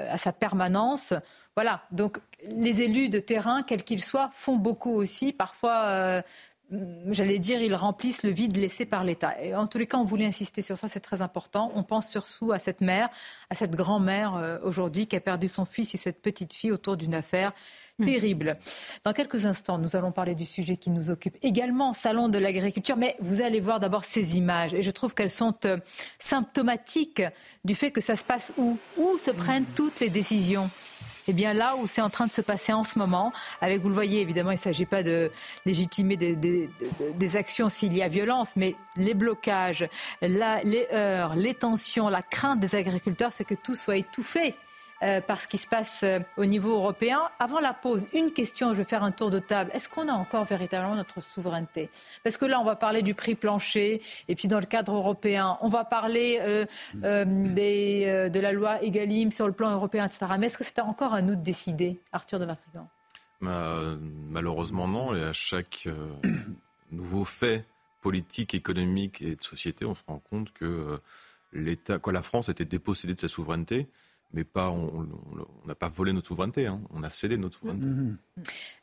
[0.10, 1.14] à sa permanence.
[1.56, 5.34] Voilà, donc les élus de terrain, quels qu'ils soient, font beaucoup aussi.
[5.34, 6.24] Parfois,
[6.72, 9.42] j'allais dire, ils remplissent le vide laissé par l'État.
[9.42, 11.72] Et en tous les cas, on voulait insister sur ça, c'est très important.
[11.76, 13.10] On pense surtout à cette mère,
[13.50, 16.98] à cette grand-mère euh, aujourd'hui qui a perdu son fils et cette petite fille autour
[16.98, 17.54] d'une affaire
[18.04, 18.58] terrible.
[19.04, 22.98] Dans quelques instants, nous allons parler du sujet qui nous occupe également, Salon de l'agriculture,
[22.98, 25.78] mais vous allez voir d'abord ces images et je trouve qu'elles sont euh,
[26.20, 27.22] symptomatiques
[27.64, 28.78] du fait que ça se passe où?
[28.98, 30.70] Où se prennent toutes les décisions?
[31.28, 33.90] Eh bien là où c'est en train de se passer en ce moment, avec, vous
[33.90, 35.32] le voyez, évidemment, il ne s'agit pas de
[35.66, 39.88] légitimer des, actions s'il y a violence, mais les blocages,
[40.22, 44.56] les heurts, les tensions, la crainte des agriculteurs, c'est que tout soit étouffé.
[45.04, 47.20] Euh, par ce qui se passe euh, au niveau européen.
[47.38, 49.70] Avant la pause, une question, je vais faire un tour de table.
[49.74, 51.90] Est-ce qu'on a encore véritablement notre souveraineté?
[52.24, 55.58] Parce que là, on va parler du prix plancher, et puis dans le cadre européen,
[55.60, 60.28] on va parler euh, de la loi Egalim sur le plan européen, etc.
[60.40, 62.88] Mais est-ce que c'est encore à nous de décider, Arthur de Vatrigan
[63.42, 63.82] bah,
[64.30, 65.90] Malheureusement non, et à chaque
[66.94, 67.66] nouveau fait
[68.00, 71.02] politique, économique et de société, on se rend compte que
[71.52, 73.90] l'État, quoi, la France été dépossédée de sa souveraineté
[74.36, 75.08] mais pas, on
[75.66, 77.88] n'a pas volé notre souveraineté, hein, on a cédé notre souveraineté.
[77.88, 78.18] Mmh.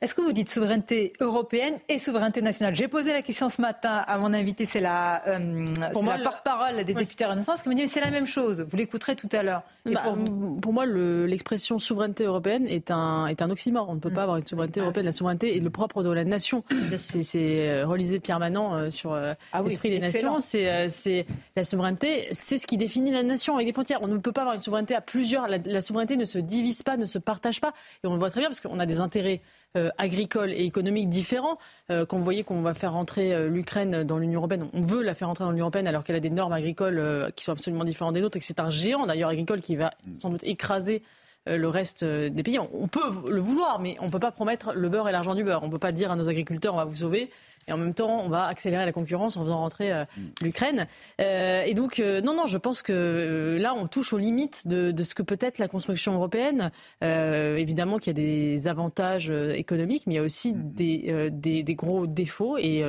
[0.01, 2.75] Est-ce que vous dites souveraineté européenne et souveraineté nationale?
[2.75, 6.95] J'ai posé la question ce matin à mon invité, c'est la, euh, la porte-parole des
[6.95, 7.01] ouais.
[7.01, 9.63] députés Renaissance, qui m'a dit mais c'est la même chose, vous l'écouterez tout à l'heure.
[9.85, 13.89] Bah, pour, pour, moi, l'expression le, souveraineté européenne est un, est un oxymore.
[13.89, 14.15] On ne peut mmh.
[14.15, 15.07] pas avoir une souveraineté européenne.
[15.07, 16.63] La souveraineté est le propre de la nation.
[16.97, 20.41] C'est euh, relisé Pierre Manant euh, sur euh, ah oui, l'esprit des nations.
[20.41, 24.01] C'est la souveraineté, c'est ce qui définit la nation avec des frontières.
[24.03, 26.97] On ne peut pas avoir une souveraineté à plusieurs la, souveraineté ne se divise pas,
[26.97, 27.73] ne se partage pas.
[28.03, 29.41] Et on le voit très bien parce qu'on a des intérêts
[29.77, 31.59] euh, agricoles et économiques différents.
[31.91, 35.03] Euh, quand vous voyez qu'on va faire rentrer euh, l'Ukraine dans l'Union européenne, on veut
[35.03, 37.53] la faire rentrer dans l'Union européenne alors qu'elle a des normes agricoles euh, qui sont
[37.53, 40.45] absolument différentes des nôtres et que c'est un géant d'ailleurs agricole qui va sans doute
[40.45, 41.03] écraser
[41.45, 42.61] le reste des pays.
[42.61, 45.43] On peut le vouloir, mais on ne peut pas promettre le beurre et l'argent du
[45.43, 45.65] beurre.
[45.65, 47.31] On ne peut pas dire à nos agriculteurs on va vous sauver
[47.69, 50.05] et en même temps, on va accélérer la concurrence en faisant rentrer euh,
[50.41, 50.87] l'Ukraine.
[51.21, 54.67] Euh, et donc, euh, non, non, je pense que euh, là, on touche aux limites
[54.67, 56.71] de, de ce que peut être la construction européenne.
[57.03, 61.63] Euh, évidemment qu'il y a des avantages économiques, mais il y a aussi des, des,
[61.63, 62.85] des gros défauts et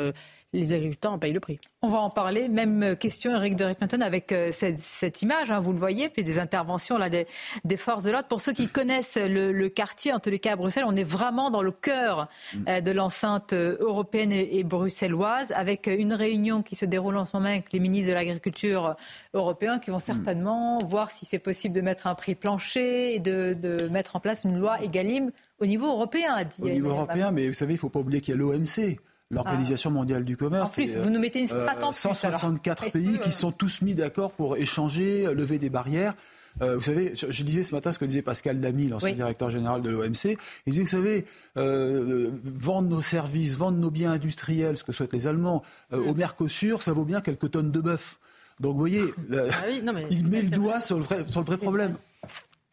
[0.54, 1.60] les agriculteurs en payent le prix.
[1.82, 2.48] On va en parler.
[2.48, 6.24] Même question, Eric de Rickmanton, avec euh, cette, cette, image, hein, vous le voyez, puis
[6.24, 7.28] des interventions là, des,
[7.66, 8.28] des forces de l'ordre.
[8.28, 11.04] Pour ceux qui connaissent le, le, quartier, en tous les cas à Bruxelles, on est
[11.04, 12.30] vraiment dans le cœur
[12.68, 17.36] euh, de l'enceinte européenne et, et, bruxelloise, avec une réunion qui se déroule en ce
[17.36, 18.96] moment avec les ministres de l'Agriculture
[19.34, 20.86] européens qui vont certainement mmh.
[20.86, 24.44] voir si c'est possible de mettre un prix plancher et de, de, mettre en place
[24.44, 26.62] une loi Egalim au niveau européen, a dit.
[26.62, 29.00] Au niveau européen, mais vous savez, il ne faut pas oublier qu'il y a l'OMC
[29.34, 29.94] l'Organisation ah.
[29.94, 30.72] mondiale du commerce.
[30.72, 32.92] En plus, vous nous mettez une strate en plus, 164 alors.
[32.92, 36.14] pays qui sont tous mis d'accord pour échanger, lever des barrières.
[36.62, 39.16] Euh, vous savez, je, je, disais ce matin ce que disait Pascal Lamy, l'ancien oui.
[39.16, 40.38] directeur général de l'OMC.
[40.66, 41.26] Il disait, vous savez,
[41.58, 46.08] euh, vendre nos services, vendre nos biens industriels, ce que souhaitent les Allemands, euh, mm.
[46.08, 48.20] au Mercosur, ça vaut bien quelques tonnes de bœuf.
[48.60, 51.24] Donc vous voyez, la, ah oui, non, mais, il met le doigt sur le vrai,
[51.28, 51.96] sur le vrai problème.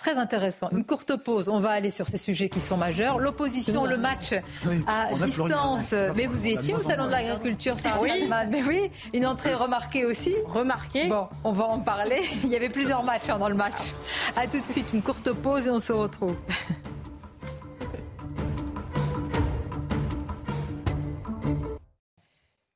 [0.00, 0.70] Très intéressant.
[0.72, 1.50] Une courte pause.
[1.50, 3.18] On va aller sur ces sujets qui sont majeurs.
[3.18, 4.32] L'opposition, le match
[4.66, 5.94] oui, à distance.
[6.16, 8.28] Mais vous étiez au Salon de l'Agriculture, Sarah oui.
[8.50, 10.34] Mais oui, une entrée remarquée aussi.
[10.46, 11.08] Remarquée.
[11.08, 12.22] Bon, on va en parler.
[12.44, 13.92] Il y avait plusieurs matchs hein, dans le match.
[14.36, 16.36] À tout de suite, une courte pause et on se retrouve.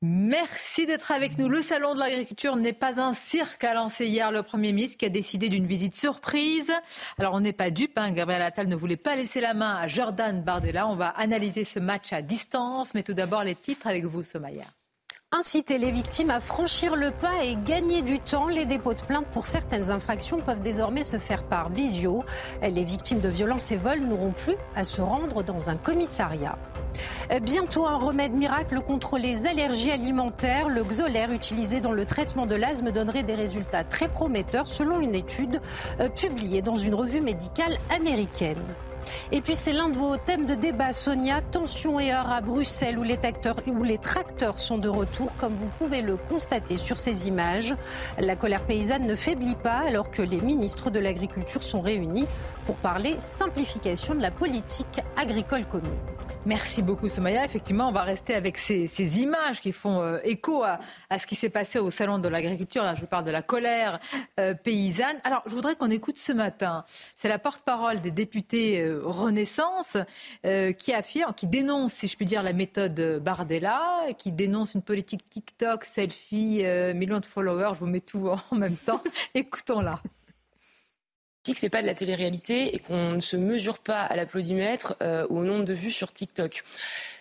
[0.07, 1.49] Merci d'être avec nous.
[1.49, 5.07] Le salon de l'agriculture n'est pas un cirque, a lancé hier le Premier ministre qui
[5.07, 6.71] a décidé d'une visite surprise.
[7.17, 8.13] Alors on n'est pas dupe, hein.
[8.13, 10.87] Gabriel Attal ne voulait pas laisser la main à Jordan Bardella.
[10.89, 14.67] On va analyser ce match à distance, mais tout d'abord les titres avec vous, Somaya
[15.37, 18.47] inciter les victimes à franchir le pas et gagner du temps.
[18.49, 22.25] Les dépôts de plainte pour certaines infractions peuvent désormais se faire par visio.
[22.63, 26.57] Les victimes de violences et vols n'auront plus à se rendre dans un commissariat.
[27.43, 30.69] Bientôt un remède miracle contre les allergies alimentaires.
[30.69, 35.15] Le Xolair utilisé dans le traitement de l'asthme donnerait des résultats très prometteurs selon une
[35.15, 35.61] étude
[36.01, 38.63] euh, publiée dans une revue médicale américaine.
[39.33, 41.41] Et puis c'est l'un de vos thèmes de débat, Sonia.
[41.41, 43.19] Tension et heure à Bruxelles où les,
[43.67, 47.75] où les tracteurs sont de retour, comme vous pouvez le constater sur ces images.
[48.19, 52.27] La colère paysanne ne faiblit pas alors que les ministres de l'Agriculture sont réunis
[52.67, 55.91] pour parler simplification de la politique agricole commune.
[56.47, 57.43] Merci beaucoup Somaya.
[57.43, 60.79] Effectivement, on va rester avec ces, images qui font euh, écho à,
[61.19, 62.83] ce qui s'est passé au Salon de l'agriculture.
[62.83, 63.99] Là, je parle de la colère
[64.39, 65.17] euh, paysanne.
[65.25, 66.85] Alors, je voudrais qu'on écoute ce matin.
[67.17, 69.97] C'est la porte-parole des députés euh, Renaissance
[70.43, 75.29] qui affirme, qui dénonce, si je puis dire, la méthode Bardella, qui dénonce une politique
[75.31, 76.63] TikTok, selfie,
[76.95, 77.71] millions de followers.
[77.75, 79.03] Je vous mets tout en même temps.
[79.35, 80.01] Écoutons-la
[81.53, 85.27] que c'est pas de la télé-réalité et qu'on ne se mesure pas à l'applaudimètre euh,
[85.29, 86.65] ou au nombre de vues sur TikTok.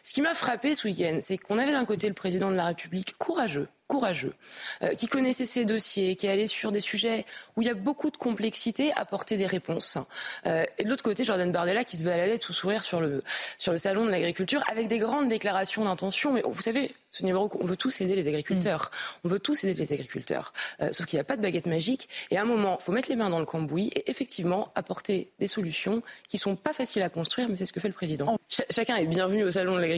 [0.06, 2.66] Ce qui m'a frappé ce week-end, c'est qu'on avait d'un côté le président de la
[2.66, 4.34] République courageux, courageux,
[4.82, 8.10] euh, qui connaissait ses dossiers, qui allait sur des sujets où il y a beaucoup
[8.10, 9.98] de complexité, apporter des réponses.
[10.46, 13.24] Euh, et de l'autre côté, Jordan Bardella qui se baladait tout sourire sur le,
[13.58, 16.34] sur le salon de l'agriculture avec des grandes déclarations d'intention.
[16.34, 18.92] Mais vous savez, ce numéro, on veut tous aider les agriculteurs.
[18.92, 19.28] Mm.
[19.28, 20.52] On veut tous aider les agriculteurs.
[20.82, 22.10] Euh, sauf qu'il n'y a pas de baguette magique.
[22.32, 25.32] Et à un moment, il faut mettre les mains dans le cambouis et effectivement apporter
[25.40, 28.38] des solutions qui sont pas faciles à construire, mais c'est ce que fait le président.
[28.70, 29.93] chacun est bienvenu au salon de l'agriculture.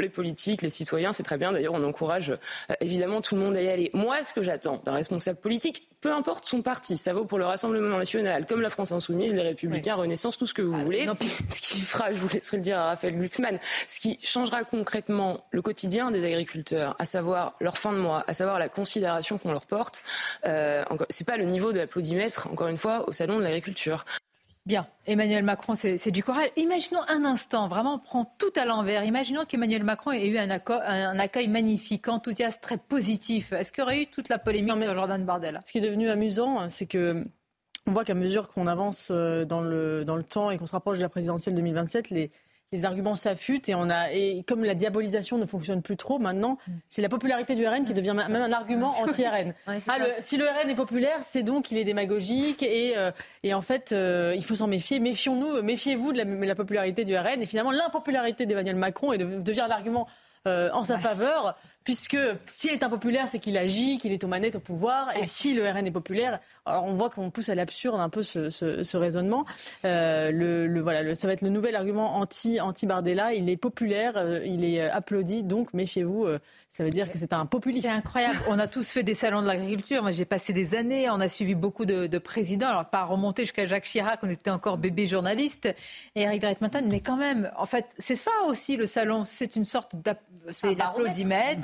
[0.00, 1.52] Les politiques, les citoyens, c'est très bien.
[1.52, 2.32] D'ailleurs, on encourage
[2.80, 3.90] évidemment tout le monde à y aller.
[3.94, 7.44] Moi, ce que j'attends d'un responsable politique, peu importe son parti, ça vaut pour le
[7.44, 11.06] Rassemblement national, comme la France insoumise, les Républicains, Renaissance, tout ce que vous voulez.
[11.50, 15.44] Ce qui fera, je vous laisserai le dire à Raphaël Glucksmann, ce qui changera concrètement
[15.50, 19.52] le quotidien des agriculteurs, à savoir leur fin de mois, à savoir la considération qu'on
[19.52, 20.02] leur porte,
[20.46, 24.04] euh, c'est pas le niveau de l'applaudimètre, encore une fois, au salon de l'agriculture.
[24.68, 26.50] Bien, Emmanuel Macron, c'est du courage.
[26.56, 29.02] Imaginons un instant, vraiment, on prend tout à l'envers.
[29.02, 33.54] Imaginons qu'Emmanuel Macron ait eu un accueil, un accueil, magnifique, enthousiaste, très positif.
[33.54, 35.60] Est-ce qu'il y aurait eu toute la polémique sur Jordan Bardella?
[35.64, 37.24] Ce qui est devenu amusant, c'est que
[37.86, 40.72] on voit qu'à mesure qu'on avance euh, dans le, dans le temps et qu'on se
[40.72, 42.30] rapproche de la présidentielle 2027, les,
[42.72, 46.58] les arguments s'affûtent et on a et comme la diabolisation ne fonctionne plus trop maintenant,
[46.66, 46.72] mm.
[46.88, 49.54] c'est la popularité du RN qui devient même un argument anti-RN.
[49.66, 53.10] ah, si le RN est populaire, c'est donc qu'il est démagogique et, euh,
[53.42, 55.00] et en fait euh, il faut s'en méfier.
[55.00, 60.06] Méfions-nous, méfiez-vous de la, popularité du RN et finalement l'impopularité d'Emmanuel Macron est devient l'argument
[60.46, 61.56] euh, en sa faveur
[61.88, 65.16] puisque s'il est impopulaire, c'est qu'il agit, qu'il est aux manettes au pouvoir.
[65.16, 68.22] Et si le RN est populaire, alors on voit qu'on pousse à l'absurde un peu
[68.22, 69.46] ce, raisonnement.
[69.86, 73.32] Euh, le, voilà, ça va être le nouvel argument anti, anti Bardella.
[73.32, 76.26] Il est populaire, euh, il est euh, applaudi, donc méfiez-vous.
[76.70, 77.86] Ça veut dire que c'est un populiste.
[77.86, 78.38] C'est incroyable.
[78.46, 80.02] On a tous fait des salons de l'agriculture.
[80.02, 81.08] Moi, j'ai passé des années.
[81.08, 82.68] On a suivi beaucoup de, présidents.
[82.68, 84.20] Alors, pas remonter jusqu'à Jacques Chirac.
[84.22, 85.66] On était encore bébé journaliste.
[86.14, 86.88] Et Eric Dreitmann.
[86.90, 89.24] Mais quand même, en fait, c'est ça aussi le salon.
[89.24, 91.62] C'est une sorte d'applaudimètre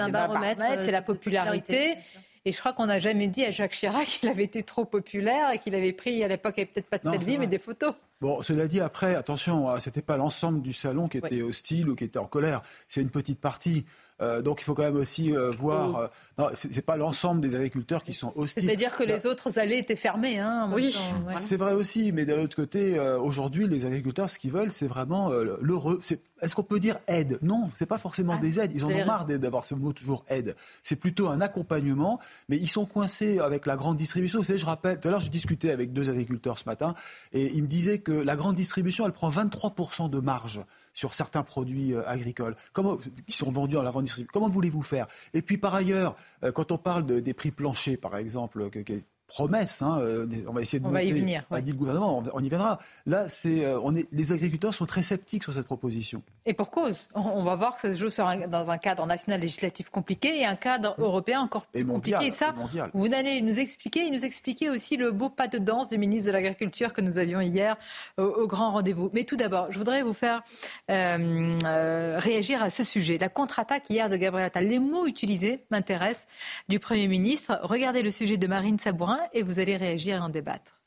[0.81, 1.97] c'est la popularité.
[2.47, 5.51] Et je crois qu'on n'a jamais dit à Jacques Chirac qu'il avait été trop populaire
[5.53, 7.59] et qu'il avait pris, à l'époque, il n'y avait peut-être pas de selfie, mais des
[7.59, 7.95] photos.
[8.21, 11.95] Bon, cela dit, après, attention, hein, c'était pas l'ensemble du salon qui était hostile ou
[11.95, 12.63] qui était en colère.
[12.87, 13.87] C'est une petite partie.
[14.23, 16.11] Euh, donc il faut quand même aussi euh, voir.
[16.39, 18.65] Euh, c'est pas l'ensemble des agriculteurs qui sont hostiles.
[18.65, 20.39] C'est-à-dire que les autres allées étaient fermées.
[20.39, 20.97] Hein, oui,
[21.41, 22.13] c'est vrai aussi.
[22.13, 26.01] Mais d'un autre côté, aujourd'hui, les agriculteurs, ce qu'ils veulent, c'est vraiment l'heureux.
[26.41, 27.39] Est-ce qu'on peut dire aide?
[27.43, 28.73] Non, c'est pas forcément ah, des aides.
[28.75, 30.57] Ils en ont marre d'avoir ce mot toujours aide.
[30.83, 34.41] C'est plutôt un accompagnement, mais ils sont coincés avec la grande distribution.
[34.41, 36.95] Vous savez, je rappelle, tout à l'heure, j'ai discuté avec deux agriculteurs ce matin,
[37.33, 40.61] et ils me disaient que la grande distribution, elle prend 23% de marge
[40.95, 42.57] sur certains produits euh, agricoles
[43.27, 44.31] qui sont vendus à la grande distribution.
[44.33, 45.07] Comment voulez-vous faire?
[45.35, 48.71] Et puis par ailleurs, euh, quand on parle des prix planchers, par exemple,
[49.27, 49.83] promesse.
[49.83, 52.49] Hein, euh, on va essayer de on va y venir, dit le gouvernement, on, y
[52.49, 52.79] viendra.
[53.07, 56.23] Là, c'est, euh, on est, les agriculteurs sont très sceptiques sur cette proposition.
[56.47, 57.09] Et pour cause.
[57.15, 58.09] On, va voir que ça se joue
[58.49, 62.27] dans un cadre national législatif compliqué et un cadre européen encore plus compliqué.
[62.27, 62.55] Et ça,
[62.93, 66.27] vous allez nous expliquer et nous expliquer aussi le beau pas de danse du ministre
[66.27, 67.77] de l'Agriculture que nous avions hier
[68.19, 69.11] au, grand rendez-vous.
[69.15, 70.43] Mais tout d'abord, je voudrais vous faire
[70.91, 73.17] euh, réagir à ce sujet.
[73.19, 74.67] La contre-attaque hier de Gabriel Attal.
[74.67, 76.27] Les mots utilisés m'intéressent
[76.69, 77.59] du Premier ministre.
[77.63, 80.81] Regardez le sujet de Marine Sabourin et vous allez réagir et en débattre.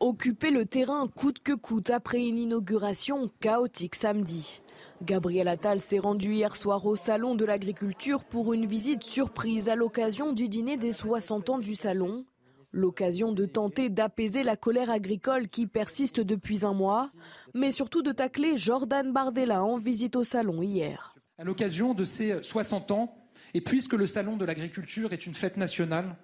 [0.00, 4.60] Occuper le terrain coûte que coûte après une inauguration chaotique samedi.
[5.02, 9.74] Gabriel Attal s'est rendu hier soir au Salon de l'Agriculture pour une visite surprise à
[9.74, 12.24] l'occasion du dîner des 60 ans du Salon.
[12.72, 17.10] L'occasion de tenter d'apaiser la colère agricole qui persiste depuis un mois,
[17.54, 21.14] mais surtout de tacler Jordan Bardella en visite au Salon hier.
[21.38, 25.56] À l'occasion de ces 60 ans, et puisque le Salon de l'Agriculture est une fête
[25.56, 26.16] nationale,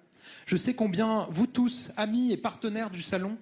[0.45, 3.37] je sais combien vous tous, amis et partenaires du Salon,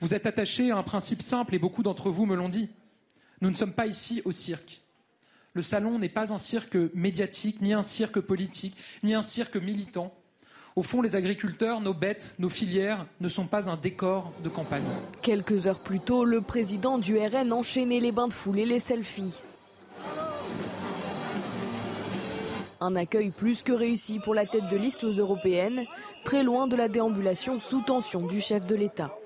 [0.00, 2.70] vous êtes attachés à un principe simple et beaucoup d'entre vous me l'ont dit.
[3.40, 4.80] Nous ne sommes pas ici au cirque.
[5.54, 10.14] Le salon n'est pas un cirque médiatique, ni un cirque politique, ni un cirque militant.
[10.74, 14.82] Au fond, les agriculteurs, nos bêtes, nos filières ne sont pas un décor de campagne.
[15.20, 18.78] Quelques heures plus tôt, le président du RN enchaînait les bains de foule et les
[18.78, 19.34] selfies.
[22.84, 25.84] Un accueil plus que réussi pour la tête de liste aux européennes,
[26.24, 29.16] très loin de la déambulation sous tension du chef de l'État.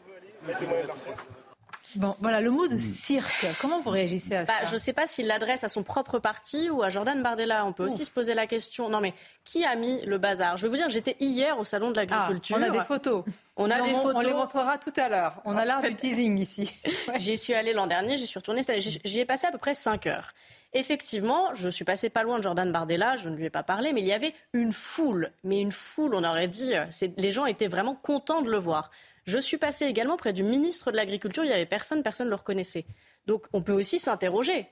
[1.97, 4.93] Bon, voilà, le mot de cirque, comment vous réagissez à bah, ça Je ne sais
[4.93, 7.65] pas s'il l'adresse à son propre parti ou à Jordan Bardella.
[7.67, 8.89] On peut aussi se poser la question.
[8.89, 10.57] Non, mais qui a mis le bazar?
[10.57, 12.57] Je vais vous dire, j'étais hier au Salon de l'Agriculture.
[12.59, 13.25] Ah, on a des photos.
[13.57, 14.15] On a des photos.
[14.17, 15.41] On les montrera tout à l'heure.
[15.45, 16.73] On a l'art du teasing ici.
[17.17, 18.63] J'y suis allée l'an dernier, j'y suis retournée.
[18.79, 20.33] J'y ai passé à peu près 5 heures.
[20.73, 23.95] Effectivement, je suis passée pas loin de Jordan Bardella, je ne lui ai pas parlé,
[23.95, 25.31] mais il y avait une foule.
[25.43, 26.85] Mais une foule, on aurait dit, euh,
[27.17, 28.91] les gens étaient vraiment contents de le voir.
[29.27, 32.31] Je suis passée également près du ministre de l'Agriculture, il n'y avait personne, personne ne
[32.31, 32.87] le reconnaissait.
[33.27, 34.69] Donc on peut aussi s'interroger.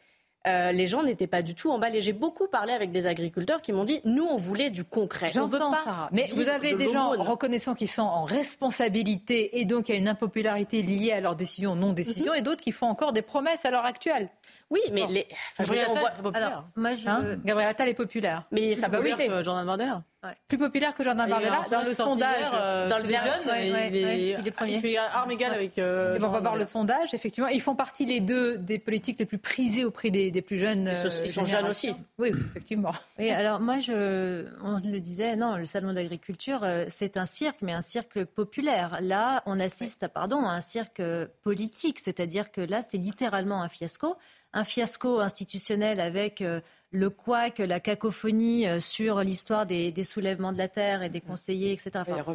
[0.46, 2.02] Euh, les gens n'étaient pas du tout emballés.
[2.02, 5.32] J'ai beaucoup parlé avec des agriculteurs qui m'ont dit nous, on voulait du concret.
[5.38, 6.08] On veut pas ça.
[6.12, 9.98] Mais vous avez des gens reconnaissant qu'ils sont en responsabilité et donc il y a
[9.98, 12.38] une impopularité liée à leurs décisions, non-décisions, mhm.
[12.38, 14.28] et d'autres qui font encore des promesses à l'heure actuelle.
[14.74, 15.26] Oui, mais les.
[15.52, 15.86] Enfin, Gabriel
[16.34, 17.08] Attal, moi, je...
[17.08, 18.42] Hein Gabriel Attal est populaire.
[18.50, 20.02] Mais ça peut oui, c'est Jordan Bardella.
[20.48, 22.46] Plus populaire que Jordan Bardella dans le sondage.
[22.54, 24.74] Euh, dans le les jeunes, il, est, il, est, premier.
[24.74, 25.78] Il fait arme égale avec.
[25.78, 27.12] Euh, on va voir le sondage.
[27.12, 30.58] Effectivement, ils font partie les deux des politiques les plus prisées auprès des, des plus
[30.58, 30.90] jeunes.
[30.90, 31.94] Ils, sont, ils sont jeunes aussi.
[32.18, 32.92] Oui, effectivement.
[33.18, 37.58] Oui, alors moi, je, on le disait, non, le salon d'agriculture, euh, c'est un cirque,
[37.60, 38.98] mais un cirque populaire.
[39.02, 41.02] Là, on assiste, pardon, à un cirque
[41.42, 44.16] politique, c'est-à-dire que là, c'est littéralement un fiasco
[44.54, 50.58] un fiasco institutionnel avec euh, le couac, la cacophonie euh, sur l'histoire des, soulèvements de
[50.58, 51.90] la terre et des conseillers, etc.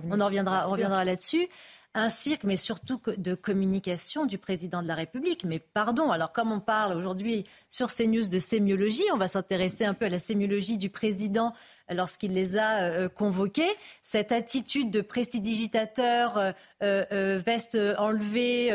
[0.10, 1.48] on en reviendra, on reviendra là-dessus
[1.96, 5.44] un cirque, mais surtout de communication du président de la République.
[5.44, 9.96] Mais pardon, alors comme on parle aujourd'hui sur CNews de sémiologie, on va s'intéresser un
[9.96, 11.54] peu à la sémiologie du président
[11.92, 13.70] lorsqu'il les a euh, convoqués.
[14.02, 18.70] Cette attitude de prestidigitateur, euh, euh, veste enlevée,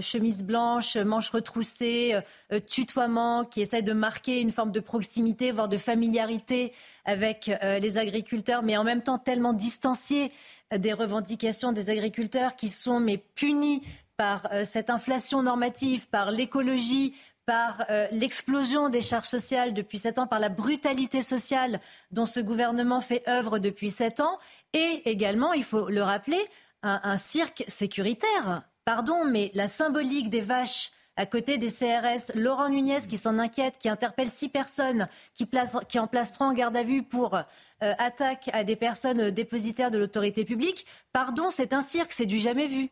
[0.00, 2.18] chemise blanche, manches retroussées,
[2.66, 6.72] tutoiement, qui essaie de marquer une forme de proximité, voire de familiarité
[7.04, 10.32] avec les agriculteurs, mais en même temps tellement distancié
[10.78, 13.82] des revendications des agriculteurs qui sont mais punis
[14.16, 17.14] par euh, cette inflation normative, par l'écologie,
[17.46, 21.80] par euh, l'explosion des charges sociales depuis sept ans, par la brutalité sociale
[22.10, 24.38] dont ce gouvernement fait œuvre depuis sept ans,
[24.72, 26.40] et également, il faut le rappeler,
[26.84, 28.62] un cirque sécuritaire.
[28.84, 33.78] Pardon, mais la symbolique des vaches à côté des CRS, Laurent Nunez qui s'en inquiète,
[33.78, 35.48] qui interpelle six personnes, qui,
[35.88, 37.38] qui en place en garde à vue pour
[37.82, 40.86] euh, attaque à des personnes dépositaires de l'autorité publique.
[41.12, 42.90] Pardon, c'est un cirque, c'est du jamais vu.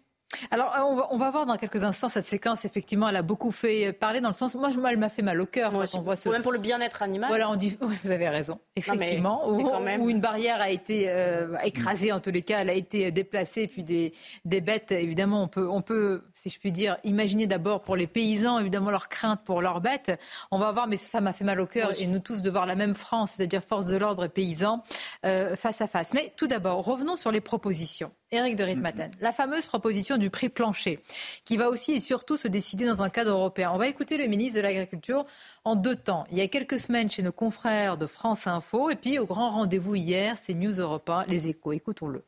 [0.51, 2.65] Alors, euh, on va, voir dans quelques instants cette séquence.
[2.65, 4.55] Effectivement, elle a beaucoup fait parler dans le sens.
[4.55, 5.73] Moi, elle m'a fait mal au cœur.
[5.73, 6.29] Moi, on voit ce...
[6.29, 7.29] Même pour le bien-être animal.
[7.29, 7.77] Voilà, on dit.
[8.05, 8.59] vous avez raison.
[8.77, 13.11] Effectivement, où, une barrière a été euh, écrasée en tous les cas, elle a été
[13.11, 14.13] déplacée, puis des,
[14.45, 14.93] des bêtes.
[14.93, 18.91] Évidemment, on peut, on peut, si je puis dire, imaginer d'abord pour les paysans, évidemment
[18.91, 20.19] leur crainte pour leurs bêtes.
[20.51, 22.65] On va voir, mais ça m'a fait mal au cœur et nous tous de voir
[22.65, 24.83] la même France, c'est-à-dire force de l'ordre et paysans
[25.27, 26.15] euh, face à face.
[26.15, 28.11] Mais tout d'abord, revenons sur les propositions.
[28.33, 31.01] Éric de Ritmaten, la fameuse proposition du prix plancher,
[31.45, 33.73] qui va aussi et surtout se décider dans un cadre européen.
[33.75, 35.27] On va écouter le ministre de l'Agriculture
[35.65, 36.25] en deux temps.
[36.31, 39.51] Il y a quelques semaines chez nos confrères de France Info, et puis au grand
[39.51, 41.73] rendez-vous hier, c'est News Europe les échos.
[41.73, 42.25] Écoutons-le.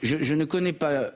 [0.00, 1.12] Je, je, ne connais pas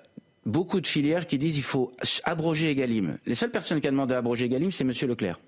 [0.46, 1.92] beaucoup de filières qui disent qu'il faut
[2.24, 3.18] abroger Egalim.
[3.26, 4.92] Les seules personnes qui ont demandé à abroger Egalim, c'est M.
[5.08, 5.38] Leclerc.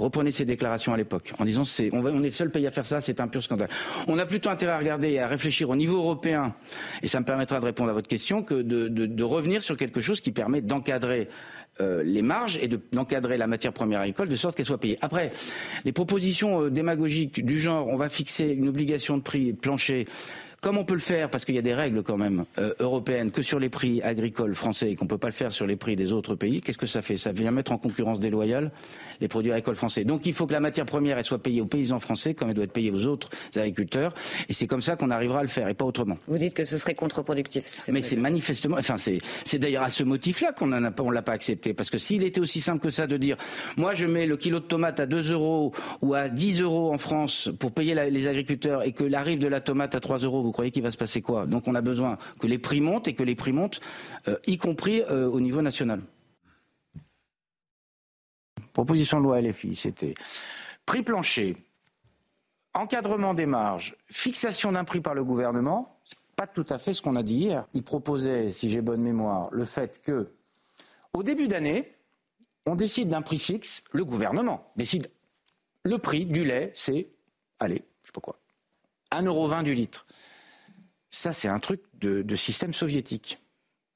[0.00, 2.72] Reprenez ses déclarations à l'époque en disant c'est, on, on, est le seul pays à
[2.72, 3.68] faire ça, c'est un pur scandale.
[4.08, 6.52] On a plutôt intérêt à regarder et à réfléchir au niveau européen,
[7.02, 9.76] et ça me permettra de répondre à votre question, que de, de, de revenir sur
[9.76, 11.28] quelque chose qui permet d'encadrer
[11.80, 14.96] euh, les marges et d'encadrer la matière première agricole de sorte qu'elle soit payée.
[15.00, 15.32] Après,
[15.84, 20.06] les propositions euh, démagogiques du genre on va fixer une obligation de prix plancher
[20.64, 23.30] comme on peut le faire, parce qu'il y a des règles quand même euh, européennes,
[23.30, 25.76] que sur les prix agricoles français et qu'on ne peut pas le faire sur les
[25.76, 27.18] prix des autres pays, qu'est-ce que ça fait?
[27.18, 28.70] Ça vient mettre en concurrence déloyale
[29.20, 30.04] les produits agricoles français.
[30.04, 32.54] Donc il faut que la matière première elle soit payée aux paysans français comme elle
[32.54, 34.14] doit être payée aux autres agriculteurs.
[34.48, 36.16] Et c'est comme ça qu'on arrivera à le faire et pas autrement.
[36.28, 37.86] Vous dites que ce serait contre-productif.
[37.92, 41.32] Mais c'est manifestement, enfin c'est, c'est d'ailleurs à ce motif-là qu'on ne on l'a pas
[41.32, 41.74] accepté.
[41.74, 43.36] Parce que s'il était aussi simple que ça de dire,
[43.76, 46.98] moi je mets le kilo de tomate à 2 euros ou à 10 euros en
[46.98, 50.53] France pour payer les agriculteurs et que l'arrive de la tomate à 3 euros, vous
[50.54, 51.46] croyez qu'il va se passer quoi?
[51.46, 53.80] Donc on a besoin que les prix montent et que les prix montent,
[54.28, 56.00] euh, y compris euh, au niveau national.
[58.72, 60.14] Proposition de loi LFI, c'était
[60.86, 61.56] prix plancher,
[62.72, 65.98] encadrement des marges, fixation d'un prix par le gouvernement.
[66.36, 67.66] Pas tout à fait ce qu'on a dit hier.
[67.74, 70.32] Il proposait, si j'ai bonne mémoire, le fait que,
[71.12, 71.94] au début d'année,
[72.66, 75.10] on décide d'un prix fixe, le gouvernement décide
[75.84, 77.08] le prix du lait, c'est,
[77.60, 78.38] allez, je sais pas quoi,
[79.12, 80.06] 1,20€ du litre.
[81.14, 83.38] Ça, c'est un truc de, système soviétique.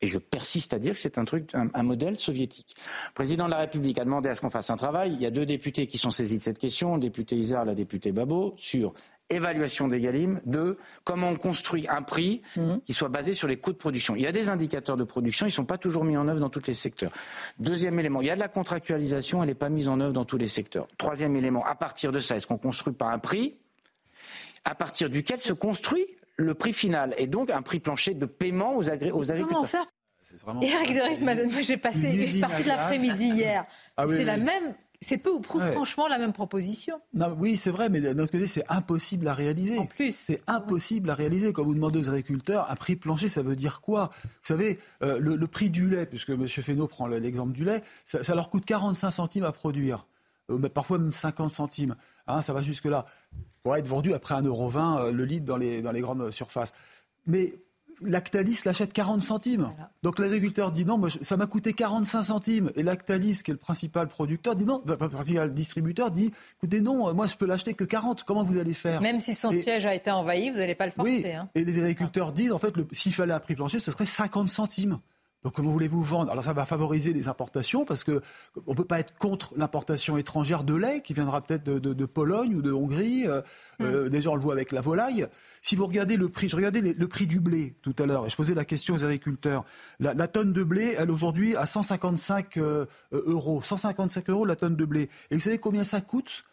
[0.00, 2.76] Et je persiste à dire que c'est un truc, un, modèle soviétique.
[3.08, 5.14] Le président de la République a demandé à ce qu'on fasse un travail.
[5.14, 7.74] Il y a deux députés qui sont saisis de cette question, le député Isard, la
[7.74, 8.92] députée Babo, sur
[9.30, 12.82] évaluation des Galim, deux, comment on construit un prix mhm.
[12.86, 14.14] qui soit basé sur les coûts de production.
[14.14, 16.38] Il y a des indicateurs de production, ils ne sont pas toujours mis en œuvre
[16.38, 17.10] dans tous les secteurs.
[17.58, 20.24] Deuxième élément, il y a de la contractualisation, elle n'est pas mise en œuvre dans
[20.24, 20.86] tous les secteurs.
[20.96, 23.56] Troisième élément, à partir de ça, est-ce qu'on construit pas un prix?
[24.64, 26.06] À partir duquel se construit
[26.38, 29.48] le prix final et donc un prix plancher de paiement aux, agriculteurs.
[29.48, 29.86] Comment faire
[30.62, 33.66] Eric de moi j'ai passé une partie de l'après-midi hier.
[33.96, 34.74] Ah c'est la même.
[35.00, 37.00] C'est peu ou prou, franchement, la même proposition.
[37.14, 39.78] Non, oui, c'est vrai, mais d'un autre côté, c'est impossible à réaliser.
[39.78, 40.12] En plus.
[40.12, 41.52] C'est impossible à réaliser.
[41.52, 44.10] Quand vous demandez aux agriculteurs, un prix plancher, ça veut dire quoi?
[44.24, 46.48] Vous savez, euh, le, prix du lait, puisque M.
[46.48, 50.08] Fesneau prend l'exemple du lait, ça, leur coûte 45 centimes à produire.
[50.50, 51.94] Euh, parfois même 50 centimes.
[52.28, 53.06] Hein, ça va jusque-là
[53.62, 56.72] pourrait être vendu après 1,20€ euh, le litre dans les, dans les grandes surfaces.
[57.26, 57.54] Mais
[58.00, 59.72] Lactalis l'achète 40 centimes.
[60.02, 62.70] Donc l'agriculteur dit non, moi, ça m'a coûté 45 centimes.
[62.76, 67.12] Et Lactalis, qui est le principal producteur, dit non, le principal distributeur dit écoutez, non,
[67.12, 68.22] moi je peux l'acheter que 40.
[68.24, 69.00] Comment vous allez faire?
[69.00, 71.22] Même si son siège a été envahi, vous n'allez pas le forcer.
[71.24, 71.32] Oui.
[71.32, 71.48] Hein.
[71.54, 75.00] Et les agriculteurs disent en fait, s'il fallait un prix plancher, ce serait 50 centimes.
[75.44, 76.32] Donc comment voulez-vous vendre?
[76.32, 78.20] Alors ça va favoriser les importations parce que
[78.66, 82.62] on peut pas être contre l'importation étrangère de lait qui viendra peut-être de, Pologne ou
[82.62, 83.26] de Hongrie.
[83.26, 83.40] Euh,
[83.78, 83.84] mm.
[83.84, 85.28] euh, déjà on le voit avec la volaille.
[85.62, 88.30] Si vous regardez le prix, je regardais le prix du blé tout à l'heure et
[88.30, 89.64] je posais la question aux agriculteurs.
[90.00, 94.84] La, tonne de blé, elle aujourd'hui à 155 euh, euros, 155 euros la tonne de
[94.84, 95.08] blé.
[95.30, 96.44] Et vous savez combien ça coûte?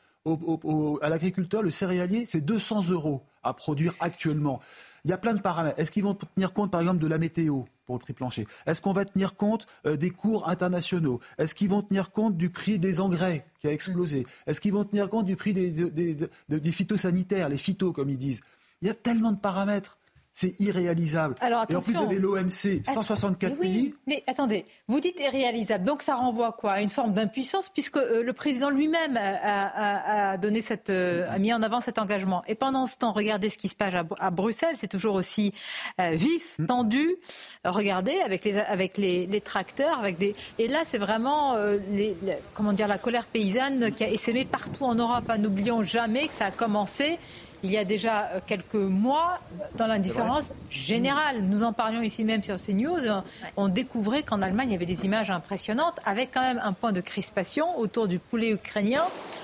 [1.01, 4.59] À l'agriculteur, le céréalier, c'est 200 euros à produire actuellement.
[5.05, 5.79] Il y a plein de paramètres.
[5.79, 8.47] Est-ce qu'ils vont tenir compte, par exemple, de la météo pour le prix plancher?
[8.65, 11.19] Est-ce qu'on va tenir compte euh, des cours internationaux?
[11.37, 14.25] Est-ce qu'ils vont tenir compte du prix des engrais qui a explosé?
[14.47, 15.69] Est-ce qu'ils vont tenir compte du prix des,
[16.49, 18.41] des phytosanitaires, les phytos, comme ils disent?
[18.81, 19.99] Il y a tellement de paramètres
[20.35, 21.35] c'est irréalisable.
[21.41, 23.95] et en plus, vous avez l'OMC, 164 pays.
[24.05, 26.73] Mais attendez, vous dites irréalisable, donc ça renvoie quoi?
[26.73, 31.53] À une forme d'impuissance, puisque euh, le président lui-même a, donné cette, euh, a mis
[31.53, 32.43] en avant cet engagement.
[32.49, 35.53] Et pendant ce temps, regardez ce qui se passe à, Bruxelles, c'est toujours aussi
[36.01, 36.65] euh, vif, hmm.
[36.65, 37.15] tendu.
[37.63, 40.35] Regardez avec les, avec les, tracteurs, avec des.
[40.59, 41.55] Et là, c'est vraiment
[41.91, 42.13] les,
[42.53, 45.23] comment dire la colère paysanne qui a essaimé partout en Europe.
[45.29, 47.17] Hein, n'oublions jamais que ça a commencé
[47.63, 49.39] il y a déjà euh, quelques mois
[49.77, 51.41] dans l'indifférence générale.
[51.41, 53.01] Nous en parlions ici même sur CNews.
[53.57, 56.91] On découvrait qu'en Allemagne, il y avait des images impressionnantes avec quand même un point
[56.91, 59.03] de crispation autour du poulet ukrainien.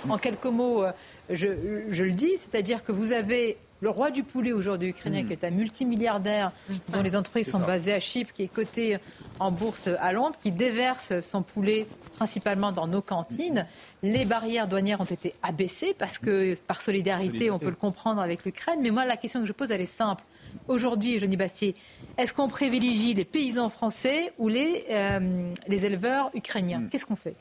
[0.10, 0.92] En quelques mots, euh,
[1.30, 1.48] je,
[1.90, 5.28] je le dis, c'est-à-dire que vous avez le roi du poulet aujourd'hui ukrainien, mm.
[5.28, 6.52] qui est un multimilliardaire,
[6.90, 8.98] dont les entreprises sont basées à Chypre, qui est coté
[9.40, 13.66] en bourse à Londres, qui déverse son poulet principalement dans nos cantines.
[14.04, 18.46] Les barrières douanières ont été abaissées parce que, par solidarité, on peut le comprendre avec
[18.46, 18.80] l'Ukraine.
[18.82, 20.24] Mais moi, la question que je pose, elle est simple.
[20.68, 21.76] Aujourd'hui, Jeannie Bastier,
[22.18, 26.80] est-ce qu'on privilégie les paysans français ou les, euh, les éleveurs ukrainiens?
[26.80, 26.90] Mm.
[26.90, 27.36] Qu'est-ce qu'on fait?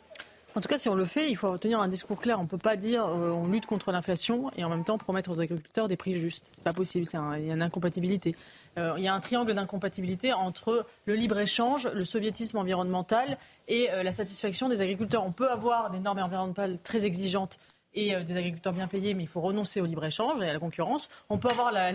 [0.57, 2.39] En tout cas, si on le fait, il faut tenir un discours clair.
[2.39, 5.31] On ne peut pas dire euh, on lutte contre l'inflation et en même temps promettre
[5.31, 6.51] aux agriculteurs des prix justes.
[6.53, 7.07] C'est pas possible.
[7.39, 8.35] il y a une incompatibilité.
[8.79, 13.39] Euh, il y a un triangle d'incompatibilité entre le libre-échange, le soviétisme environnemental
[13.69, 15.25] et euh, la satisfaction des agriculteurs.
[15.25, 17.59] On peut avoir des normes environnementales très exigeantes
[17.95, 21.09] et des agriculteurs bien payés, mais il faut renoncer au libre-échange et à la concurrence.
[21.29, 21.93] On peut avoir la,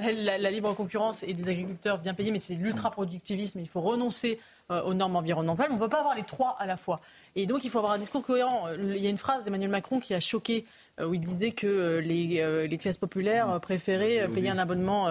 [0.52, 3.60] libre concurrence et des agriculteurs bien payés, mais c'est l'ultra-productivisme.
[3.60, 4.40] Il faut renoncer
[4.70, 5.68] aux normes environnementales.
[5.72, 7.00] On ne peut pas avoir les trois à la fois.
[7.36, 8.68] Et donc, il faut avoir un discours cohérent.
[8.78, 10.66] Il y a une phrase d'Emmanuel Macron qui a choqué
[11.02, 15.08] où il disait que les, les classes populaires préféraient payer un abonnement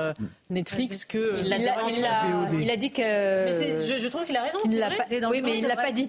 [0.50, 1.42] Netflix que.
[1.44, 3.02] Il, a, il, a, dit que.
[3.02, 4.58] Mais je, je, trouve qu'il a raison.
[4.64, 6.08] Il pas, oui, mais il ne l'a pas dit.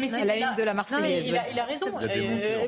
[0.00, 1.26] Mais c'est la une de la Marseillaise.
[1.26, 1.86] il, a, il, a, raison.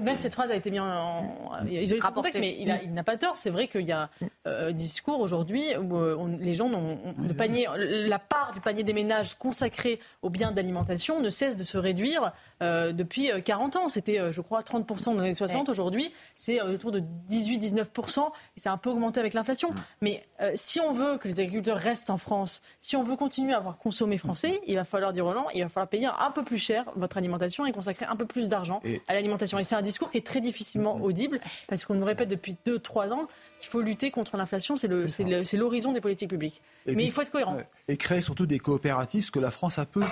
[0.02, 3.38] même cette phrase a été mise en, isolée de contexte, mais il n'a pas tort.
[3.38, 4.10] C'est vrai qu'il y a
[4.44, 9.34] un discours aujourd'hui où les gens ont, de panier, la part du panier des ménages
[9.34, 13.88] consacré aux biens d'alimentation ne cesse de se réduire depuis 40 ans.
[13.88, 15.68] C'était, je crois, 30% dans les années 60.
[15.68, 16.12] Aujourd'hui,
[16.48, 18.20] c'est autour de 18-19%.
[18.20, 19.70] Et c'est un peu augmenté avec l'inflation.
[20.00, 20.22] Mais
[20.54, 23.76] si on veut que les agriculteurs restent en France, si on veut continuer à avoir
[23.76, 26.58] consommé français, il va falloir dire aux gens, il va falloir payer un peu plus
[26.58, 29.58] cher votre alimentation et consacrer un peu plus d'argent à l'alimentation.
[29.58, 33.12] Et c'est un discours qui est très difficilement audible parce qu'on nous répète depuis 2-3
[33.12, 33.26] ans
[33.58, 36.62] qu'il faut lutter contre l'inflation, c'est l'horizon des politiques publiques.
[36.86, 37.58] Mais il faut être cohérent.
[37.88, 40.02] Et créer surtout des coopératives, ce que la France a peu.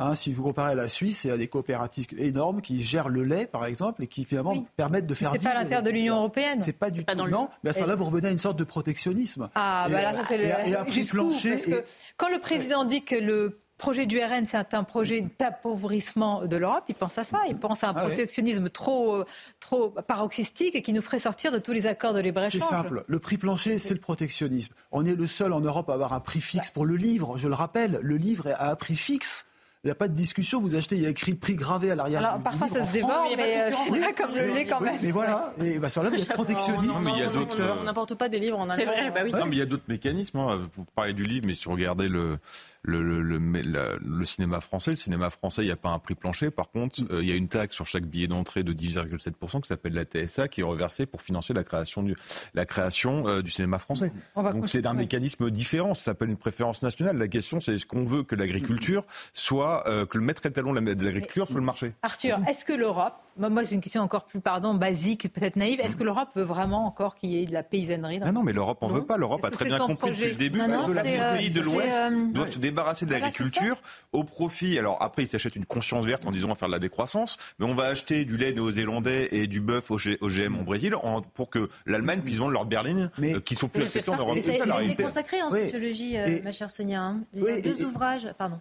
[0.00, 3.10] Hein, si vous comparez à la Suisse, il y a des coopératives énormes qui gèrent
[3.10, 5.32] le lait, par exemple, et qui finalement permettent de faire.
[5.32, 6.62] C'est pas à l'intérieur de l'Union européenne.
[6.62, 7.14] C'est pas du tout.
[7.28, 9.50] non, mais à ce là vous revenez à une sorte de protectionnisme.
[9.54, 10.44] Ah, bah là, ça c'est le.
[10.44, 11.84] Et, parce que
[12.16, 16.84] quand le président dit que le projet du RN, c'est un projet d'appauvrissement de l'Europe.
[16.88, 17.40] Il pense à ça.
[17.48, 19.24] Il pense à un ah protectionnisme trop,
[19.58, 22.60] trop paroxystique et qui nous ferait sortir de tous les accords de libre-échange.
[22.60, 23.04] C'est simple.
[23.06, 24.74] Le prix plancher, c'est le protectionnisme.
[24.92, 27.38] On est le seul en Europe à avoir un prix fixe pour le livre.
[27.38, 29.46] Je le rappelle, le livre a un prix fixe.
[29.82, 30.60] Il n'y a pas de discussion.
[30.60, 32.20] Vous achetez, il y a écrit prix gravé à l'arrière.
[32.20, 34.98] Alors parfois ça se dévore, mais euh, c'est pas comme le lait quand même.
[35.02, 35.54] mais voilà.
[35.58, 37.10] Et bah, sur là, il y a protectionnisme.
[37.14, 37.76] il y a d'autres.
[37.80, 39.32] On n'importe pas des livres en C'est vrai, bah oui.
[39.32, 40.38] Non, mais il y a d'autres mécanismes.
[40.38, 40.68] Hein.
[40.74, 42.38] Vous parlez du livre, mais si vous regardez le
[42.82, 44.92] le, le, le, le, cinéma français.
[44.92, 46.50] Le cinéma français, il n'y a pas un prix plancher.
[46.50, 47.08] Par contre, mm.
[47.10, 50.04] euh, il y a une taxe sur chaque billet d'entrée de 10,7% qui s'appelle la
[50.04, 52.16] TSA, qui est reversée pour financer la création du,
[52.54, 54.12] la création, euh, du cinéma français.
[54.36, 55.94] Donc c'est un mécanisme différent.
[55.94, 57.18] Ça s'appelle une préférence nationale.
[57.18, 59.04] La question, c'est est-ce qu'on veut que l'agriculture
[59.34, 61.92] soit, euh, que le maître étalon de l'agriculture soit le marché?
[62.02, 65.80] Arthur, est-ce que l'Europe moi, c'est une question encore plus, pardon, basique, peut-être naïve.
[65.80, 68.78] Est-ce que l'Europe veut vraiment encore qu'il y ait de la paysannerie Non, mais l'Europe
[68.82, 69.16] en veut pas.
[69.16, 72.52] L'Europe a très bien compris depuis le début que les pays de l'Ouest euh, doivent
[72.52, 73.76] se débarrasser de l'agriculture
[74.12, 74.78] au profit.
[74.78, 77.36] Alors après, ils s'achètent une conscience verte en disant on va faire de la décroissance,
[77.58, 80.94] mais on va acheter du lait néo-zélandais et du bœuf OGM au Brésil
[81.34, 84.38] pour que l'Allemagne puisse vendre leurs berlines euh, qui sont plus acceptées en Europe.
[84.40, 87.02] C'est ça, consacré en sociologie, euh, ma chère Sonia.
[87.02, 87.20] Hein.
[87.32, 88.58] deux ouvrages, pardon.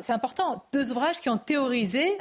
[0.00, 0.64] C'est important.
[0.72, 2.16] Deux ouvrages qui ont théorisé,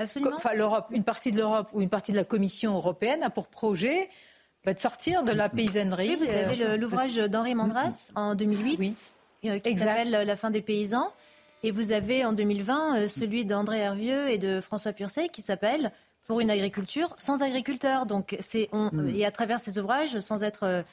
[0.55, 4.10] l'Europe, une partie de l'Europe ou une partie de la Commission européenne a pour projet
[4.66, 6.16] bah, de sortir de la paysannerie.
[6.16, 9.14] vous avez euh, l'ouvrage d'Henri Mandras en 2008
[9.45, 11.12] euh, qui s'appelle La fin des paysans.
[11.64, 15.91] Et vous avez en 2020 euh, celui d'André Hervieux et de François Pursey qui s'appelle
[16.28, 18.06] Pour une agriculture sans agriculteurs.
[18.06, 19.10] Donc, c'est mm.
[19.16, 20.86] et à travers ces ouvrages, sans être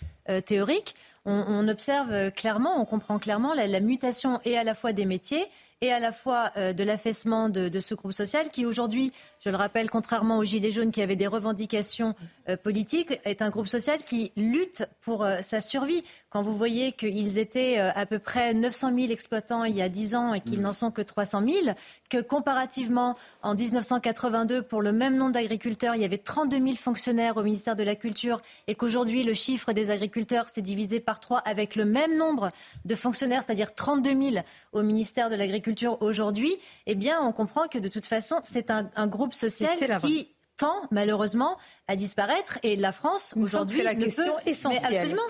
[0.47, 5.45] théorique, on, observe clairement, on comprend clairement la, mutation et à la fois des métiers
[5.83, 9.57] et à la fois euh, de l'affaissement de, ce groupe social qui aujourd'hui, je le
[9.57, 12.15] rappelle, contrairement aux Gilets jaunes qui avaient des revendications
[12.49, 16.05] euh, politiques, est un groupe social qui lutte pour euh, sa survie.
[16.31, 20.15] Quand vous voyez qu'ils étaient à peu près 900 000 exploitants il y a 10
[20.15, 21.75] ans et qu'ils n'en sont que 300 000,
[22.09, 27.37] que comparativement en 1982, pour le même nombre d'agriculteurs, il y avait 32 000 fonctionnaires
[27.37, 31.39] au ministère de la Culture et qu'aujourd'hui le chiffre des agriculteurs s'est divisé par trois
[31.39, 32.51] avec le même nombre
[32.85, 36.55] de fonctionnaires, c'est-à-dire 32 000 au ministère de l'Agriculture aujourd'hui,
[36.87, 40.29] eh bien, on comprend que de toute façon, c'est un, un, groupe social qui
[40.61, 41.57] tend malheureusement
[41.89, 42.59] à disparaître.
[42.63, 44.83] Et la France, aujourd'hui, c'est la question essentielle.
[44.91, 45.23] Mais absolument,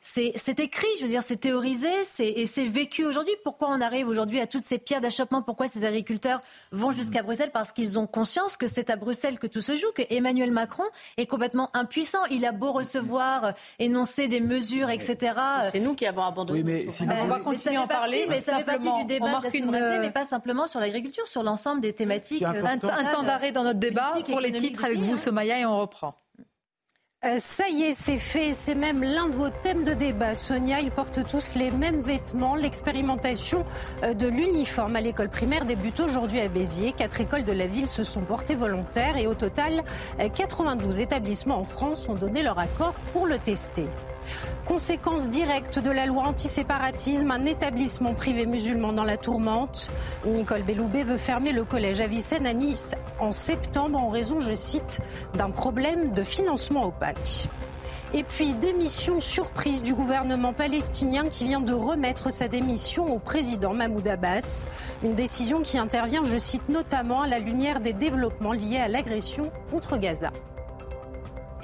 [0.00, 3.32] c'est écrit, je veux dire, c'est théorisé et c'est vécu aujourd'hui.
[3.44, 5.42] Pourquoi on arrive aujourd'hui à toutes ces pierres d'achoppement?
[5.42, 6.40] Pourquoi ces agriculteurs
[6.72, 7.52] vont jusqu'à Bruxelles?
[7.52, 10.84] Parce qu'ils ont conscience que c'est à Bruxelles que tout se joue, que Emmanuel Macron
[11.18, 12.24] est complètement impuissant.
[12.30, 15.34] Il a beau recevoir, euh, énoncer des mesures, etc.
[15.70, 16.62] C'est nous qui avons abandonné.
[16.64, 18.26] Oui, mais on va continuer à en parler.
[18.28, 21.44] Mais ça fait partie du débat de la souveraineté, mais pas simplement sur l'agriculture, sur
[21.44, 22.42] l'ensemble des thématiques.
[22.42, 26.14] Un, un temps d'arrêt dans notre débat pour les avec vous, Somaya, et on reprend.
[27.24, 28.52] Euh, ça y est, c'est fait.
[28.52, 30.34] C'est même l'un de vos thèmes de débat.
[30.34, 32.54] Sonia, ils portent tous les mêmes vêtements.
[32.54, 33.64] L'expérimentation
[34.02, 36.92] euh, de l'uniforme à l'école primaire débute aujourd'hui à Béziers.
[36.92, 39.84] Quatre écoles de la ville se sont portées volontaires et au total,
[40.18, 43.86] 92 euh, établissements en France ont donné leur accord pour le tester.
[44.64, 49.90] Conséquence directe de la loi antiséparatisme, un établissement privé musulman dans la tourmente.
[50.26, 55.00] Nicole Belloubet veut fermer le collège Avicenne à Nice en septembre en raison, je cite,
[55.34, 57.48] d'un problème de financement opaque.
[58.16, 63.74] Et puis démission surprise du gouvernement palestinien qui vient de remettre sa démission au président
[63.74, 64.64] Mahmoud Abbas.
[65.02, 69.50] Une décision qui intervient, je cite notamment, à la lumière des développements liés à l'agression
[69.72, 70.30] contre Gaza.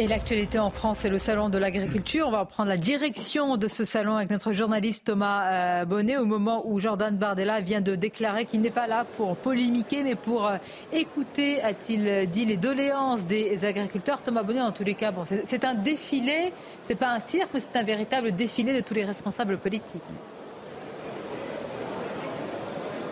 [0.01, 2.27] Et l'actualité en France, c'est le salon de l'agriculture.
[2.27, 6.25] On va prendre la direction de ce salon avec notre journaliste Thomas euh, Bonnet au
[6.25, 10.47] moment où Jordan Bardella vient de déclarer qu'il n'est pas là pour polémiquer, mais pour
[10.47, 10.57] euh,
[10.91, 14.23] écouter, a-t-il dit, les doléances des agriculteurs.
[14.23, 17.77] Thomas Bonnet, en tous les cas, bon, c'est un défilé, c'est pas un cirque, c'est
[17.77, 20.01] un véritable défilé de tous les responsables politiques.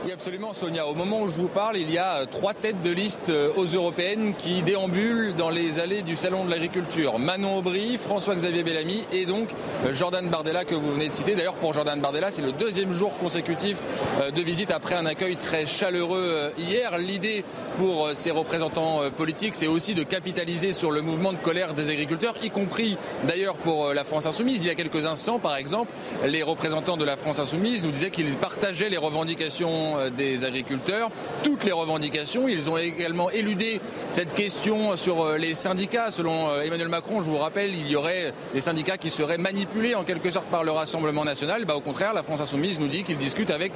[0.09, 0.86] Oui, absolument, Sonia.
[0.86, 3.66] Au moment où je vous parle, il y a trois têtes de liste euh, aux
[3.66, 7.18] européennes qui déambulent dans les allées du Salon de l'agriculture.
[7.18, 9.50] Manon Aubry, François-Xavier Bellamy et donc
[9.84, 11.34] euh, Jordan Bardella que vous venez de citer.
[11.34, 13.76] D'ailleurs, pour Jordan Bardella, c'est le deuxième jour consécutif
[14.22, 16.96] euh, de visite après un accueil très chaleureux hier.
[16.96, 17.44] L'idée
[17.76, 22.34] pour ces représentants politiques, c'est aussi de capitaliser sur le mouvement de colère des agriculteurs,
[22.42, 24.61] y compris d'ailleurs pour la France Insoumise.
[24.62, 25.92] Il y a quelques instants, par exemple,
[26.24, 31.11] les représentants de la France Insoumise nous disaient qu'ils partageaient les revendications euh, des agriculteurs,
[31.42, 32.49] toutes les revendications.
[32.49, 33.80] Ils ont également éludé
[34.11, 36.11] cette question sur euh, les syndicats.
[36.11, 39.94] Selon euh, Emmanuel Macron, je vous rappelle, il y aurait des syndicats qui seraient manipulés
[39.94, 41.64] en quelque sorte par le Rassemblement national.
[41.64, 43.72] Bah, au contraire, la France insoumise nous dit qu'ils discutent avec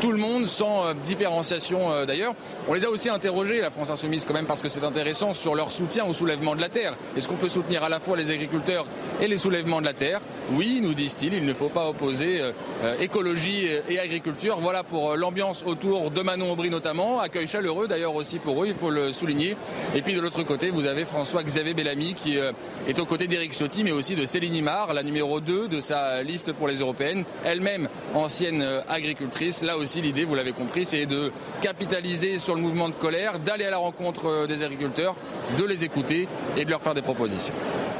[0.00, 2.34] tout le monde sans différenciation d'ailleurs.
[2.68, 5.54] On les a aussi interrogés, la France insoumise quand même, parce que c'est intéressant sur
[5.54, 6.94] leur soutien au soulèvement de la terre.
[7.16, 8.86] Est-ce qu'on peut soutenir à la fois les agriculteurs
[9.20, 10.20] et les soulèvements de la terre?
[10.52, 12.40] Oui, nous disent-ils, il ne faut pas opposer
[13.00, 14.58] écologie et agriculture.
[14.60, 18.74] Voilà pour l'ambiance autour de Manon Aubry notamment, accueil chaleureux d'ailleurs aussi pour eux, il
[18.74, 19.56] faut le souligner.
[19.94, 22.52] Et puis de l'autre côté, vous avez François-Xavier Bellamy qui euh,
[22.88, 26.22] est aux côtés d'Éric Ciotti, mais aussi de Céline Imar, la numéro 2 de sa
[26.22, 29.62] liste pour les européennes, elle-même ancienne euh, agricultrice.
[29.62, 33.64] Là aussi, l'idée, vous l'avez compris, c'est de capitaliser sur le mouvement de colère, d'aller
[33.64, 35.16] à la rencontre euh, des agriculteurs,
[35.58, 37.54] de les écouter et de leur faire des propositions.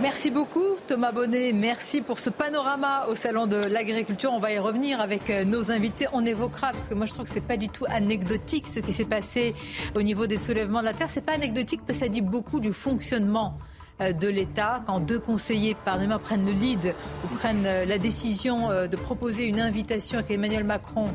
[0.04, 1.54] Merci beaucoup Thomas Bonnet.
[1.54, 4.30] Merci pour ce panorama au salon de l'agriculture.
[4.34, 6.06] On va y revenir avec nos invités.
[6.12, 8.92] On évoquera, parce que moi je trouve que c'est pas du tout anecdotique ce qui
[8.92, 9.54] s'est passé
[9.96, 11.08] au niveau des soulèvements de la terre.
[11.08, 13.56] C'est pas anecdotique parce que ça dit beaucoup du fonctionnement
[14.02, 16.94] euh, de l'État, quand deux conseillers, pardonnez-moi, prennent le lead
[17.24, 21.12] ou prennent euh, la décision euh, de proposer une invitation avec Emmanuel Macron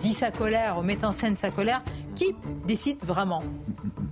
[0.00, 1.82] dit sa colère, ou met en scène sa colère,
[2.14, 2.34] qui
[2.66, 3.42] décide vraiment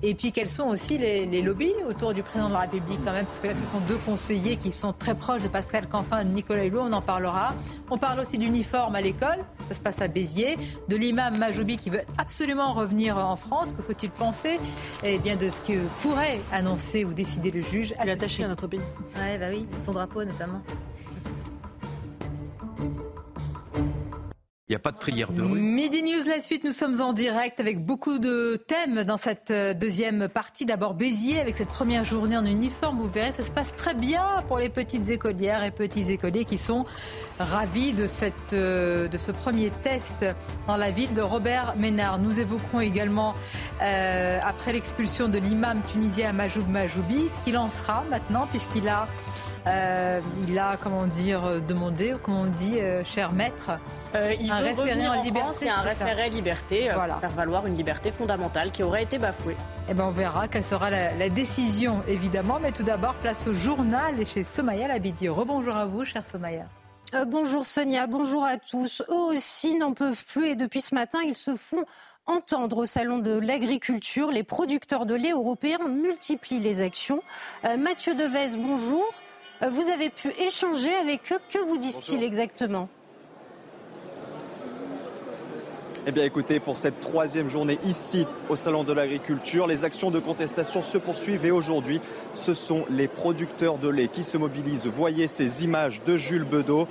[0.03, 3.25] Et puis quels sont aussi les, lobbies autour du président de la République quand même,
[3.25, 6.25] parce que là ce sont deux conseillers qui sont très proches de Pascal Canfin et
[6.25, 7.55] de Nicolas Hulot, on en parlera.
[7.91, 10.57] On parle aussi d'uniforme à l'école, ça se passe à Béziers,
[10.89, 14.59] de l'imam Majoubi qui veut absolument revenir en France, que faut-il penser
[15.03, 17.95] Eh bien de ce que pourrait annoncer ou décider le juge.
[17.99, 18.81] À attaché à notre pays.
[19.17, 20.63] Ouais, bah oui, son drapeau notamment.
[24.67, 25.61] Il n'y a pas de prière de rue.
[25.61, 29.75] Midi News, la suite, nous sommes en direct avec beaucoup de thèmes dans cette euh,
[29.75, 30.65] deuxième partie.
[30.65, 32.97] D'abord Béziers avec cette première journée en uniforme.
[32.97, 36.57] Vous verrez, ça se passe très bien pour les petites écolières et petits écoliers qui
[36.57, 36.87] sont
[37.39, 40.25] ravis de, cette, euh, de ce premier test
[40.67, 42.19] dans la ville de Robert Ménard.
[42.19, 43.35] Nous évoquerons également,
[43.83, 49.09] euh, après l'expulsion de l'imam tunisien Majoub Majoubi, ce qu'il en sera maintenant puisqu'il a
[49.67, 53.71] euh, il a, comment dire, demandé, comment on dit, euh, cher maître,
[54.15, 55.49] euh, il un référé en, liberté.
[55.53, 57.17] C'est un référé liberté, voilà.
[57.17, 59.57] faire valoir une liberté fondamentale qui aurait été bafouée.
[59.89, 62.59] Eh ben, on verra quelle sera la, décision, évidemment.
[62.61, 65.29] Mais tout d'abord, place au journal et chez Somaya Labidi.
[65.29, 66.67] Rebonjour à vous, cher Somaya.
[67.27, 69.03] bonjour Sonia, bonjour à tous.
[69.09, 71.85] Eux aussi n'en peuvent plus et depuis ce matin, ils se font
[72.27, 74.31] entendre au Salon de l'agriculture.
[74.31, 77.23] Les producteurs de lait européens multiplient les actions.
[77.79, 79.05] Mathieu Devez, bonjour.
[79.65, 81.39] Euh, vous avez pu échanger avec eux.
[81.51, 82.89] Que vous disent-ils exactement?
[86.07, 90.19] Eh bien écoutez, pour cette troisième journée ici au Salon de l'Agriculture, les actions de
[90.19, 91.99] contestation se poursuivent et aujourd'hui,
[92.35, 94.85] ce sont les producteurs de lait qui se mobilisent.
[94.87, 96.87] Voyez ces images de Jules Bedeau.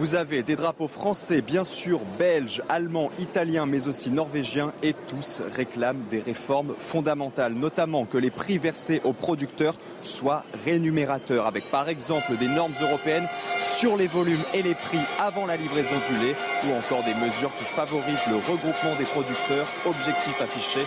[0.00, 5.42] Vous avez des drapeaux français, bien sûr, belges, allemands, italiens, mais aussi norvégiens, et tous
[5.54, 11.90] réclament des réformes fondamentales, notamment que les prix versés aux producteurs soient rémunérateurs, avec par
[11.90, 13.28] exemple des normes européennes
[13.74, 16.34] sur les volumes et les prix avant la livraison du lait,
[16.64, 19.66] ou encore des mesures qui favorisent le regroupement des producteurs.
[19.84, 20.80] Objectif affiché,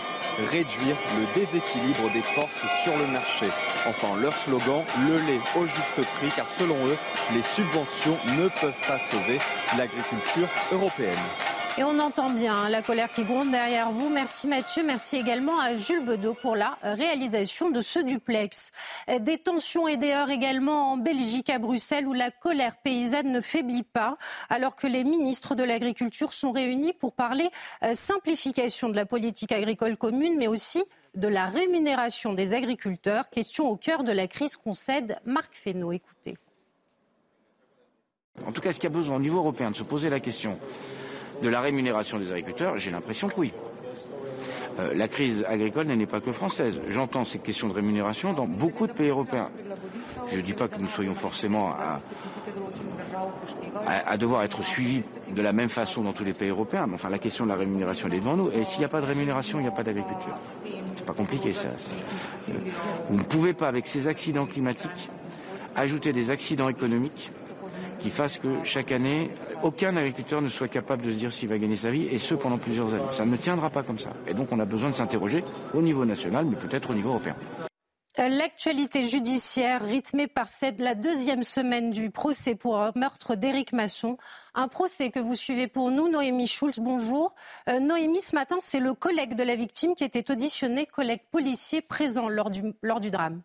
[0.50, 3.46] réduire le déséquilibre des forces sur le marché.
[3.86, 6.96] Enfin, leur slogan, le lait au juste prix, car selon eux,
[7.32, 9.38] les subventions ne peuvent pas sauver
[9.76, 11.12] l'agriculture européenne.
[11.76, 14.08] Et on entend bien hein, la colère qui gronde derrière vous.
[14.08, 18.70] Merci Mathieu, merci également à Jules Bedeau pour la réalisation de ce duplex.
[19.20, 23.40] Des tensions et des heures également en Belgique, à Bruxelles, où la colère paysanne ne
[23.40, 24.18] faiblit pas,
[24.50, 27.48] alors que les ministres de l'Agriculture sont réunis pour parler
[27.82, 30.84] euh, simplification de la politique agricole commune, mais aussi
[31.16, 33.30] de la rémunération des agriculteurs.
[33.30, 35.90] Question au cœur de la crise concède Marc Fesneau.
[35.90, 36.36] Écoutez.
[38.46, 40.20] En tout cas, est-ce qu'il y a besoin au niveau européen de se poser la
[40.20, 40.58] question
[41.42, 43.52] de la rémunération des agriculteurs J'ai l'impression que oui.
[44.80, 46.80] Euh, la crise agricole n'est pas que française.
[46.88, 49.50] J'entends ces questions de rémunération dans beaucoup de pays européens.
[50.28, 51.74] Je ne dis pas que nous soyons forcément
[53.86, 57.08] à, devoir être suivis de la même façon dans tous les pays européens, mais enfin
[57.10, 58.50] la question de la rémunération est devant nous.
[58.50, 60.36] Et s'il n'y a pas de rémunération, il n'y a pas d'agriculture.
[60.96, 61.68] C'est pas compliqué ça.
[61.68, 62.52] Euh,
[63.10, 65.08] vous ne pouvez pas, avec ces accidents climatiques,
[65.76, 67.30] ajouter des accidents économiques
[68.04, 69.30] qui fassent que chaque année,
[69.62, 72.34] aucun agriculteur ne soit capable de se dire s'il va gagner sa vie, et ce
[72.34, 73.10] pendant plusieurs années.
[73.10, 74.10] Ça ne tiendra pas comme ça.
[74.28, 75.42] Et donc on a besoin de s'interroger
[75.72, 77.34] au niveau national, mais peut-être au niveau européen.
[78.18, 84.18] Euh, l'actualité judiciaire rythmée par cette, la deuxième semaine du procès pour meurtre d'Éric Masson.
[84.54, 86.80] Un procès que vous suivez pour nous, Noémie Schulz.
[86.80, 87.34] Bonjour.
[87.70, 91.80] Euh, Noémie, ce matin, c'est le collègue de la victime qui était auditionné, collègue policier
[91.80, 93.40] présent lors du, lors du drame.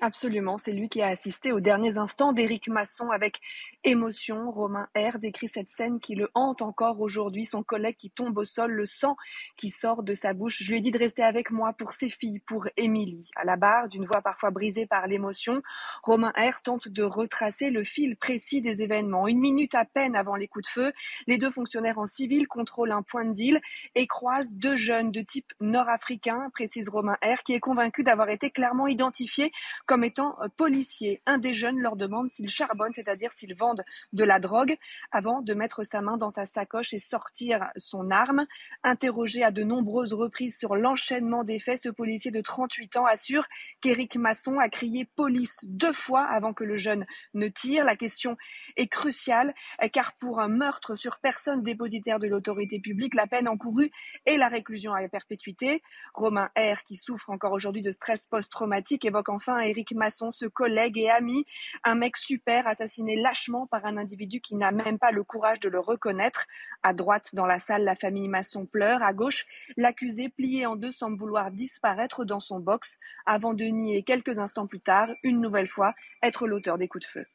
[0.00, 3.40] Absolument, c'est lui qui a assisté aux derniers instants d'Éric Masson avec
[3.82, 4.48] émotion.
[4.52, 8.44] Romain R décrit cette scène qui le hante encore aujourd'hui, son collègue qui tombe au
[8.44, 9.16] sol, le sang
[9.56, 10.62] qui sort de sa bouche.
[10.62, 13.28] Je lui ai dit de rester avec moi pour ses filles, pour Émilie.
[13.34, 15.62] À la barre, d'une voix parfois brisée par l'émotion,
[16.04, 19.26] Romain R tente de retracer le fil précis des événements.
[19.26, 20.92] Une minute à peine avant les coups de feu,
[21.26, 23.60] les deux fonctionnaires en civil contrôlent un point de deal
[23.96, 28.50] et croisent deux jeunes de type nord-africain, précise Romain R, qui est convaincu d'avoir été
[28.50, 29.50] clairement identifié
[29.88, 31.20] comme étant euh, policiers.
[31.26, 34.76] Un des jeunes leur demande s'ils charbonnent, c'est-à-dire s'ils vendent de la drogue,
[35.10, 38.46] avant de mettre sa main dans sa sacoche et sortir son arme.
[38.84, 43.46] Interrogé à de nombreuses reprises sur l'enchaînement des faits, ce policier de 38 ans assure
[43.80, 47.84] qu'Éric Masson a crié police deux fois avant que le jeune ne tire.
[47.84, 48.36] La question
[48.76, 49.54] est cruciale
[49.92, 53.90] car pour un meurtre sur personne dépositaire de l'autorité publique, la peine encourue
[54.26, 55.82] est la réclusion à perpétuité.
[56.12, 60.98] Romain R, qui souffre encore aujourd'hui de stress post-traumatique, évoque enfin Éric Masson, ce collègue
[60.98, 61.44] et ami,
[61.84, 65.68] un mec super assassiné lâchement par un individu qui n'a même pas le courage de
[65.68, 66.46] le reconnaître.
[66.82, 69.02] À droite, dans la salle, la famille Masson pleure.
[69.02, 74.02] À gauche, l'accusé, plié en deux, semble vouloir disparaître dans son box avant de nier
[74.02, 77.26] quelques instants plus tard, une nouvelle fois, être l'auteur des coups de feu.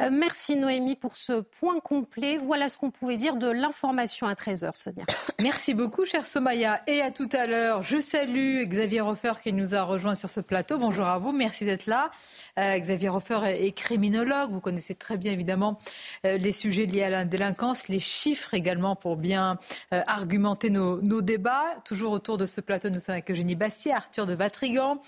[0.00, 2.36] Euh, merci Noémie pour ce point complet.
[2.36, 5.04] Voilà ce qu'on pouvait dire de l'information à 13h, Sonia.
[5.40, 6.82] Merci beaucoup, cher Somaya.
[6.88, 7.82] Et à tout à l'heure.
[7.82, 10.78] Je salue Xavier Roffer qui nous a rejoint sur ce plateau.
[10.78, 12.10] Bonjour à vous, merci d'être là.
[12.58, 14.50] Euh, Xavier Roffer est, criminologue.
[14.50, 15.78] Vous connaissez très bien, évidemment,
[16.24, 19.58] euh, les sujets liés à la délinquance, les chiffres également pour bien
[19.90, 21.66] argumenter nos, débats.
[21.84, 25.00] Toujours autour de ce plateau, nous sommes avec Eugénie Bastier, Arthur de Vatrigan,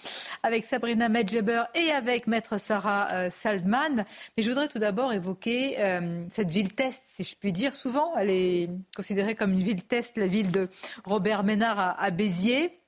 [0.42, 4.04] avec Sabrina Medjeber et avec Maître Sarah Saldman.
[4.36, 7.74] Mais je voudrais d'abord évoquer euh, cette ville test, si je puis dire.
[7.74, 10.68] Souvent, elle est considérée comme une ville test, la ville de
[11.04, 12.80] Robert Ménard à, Béziers.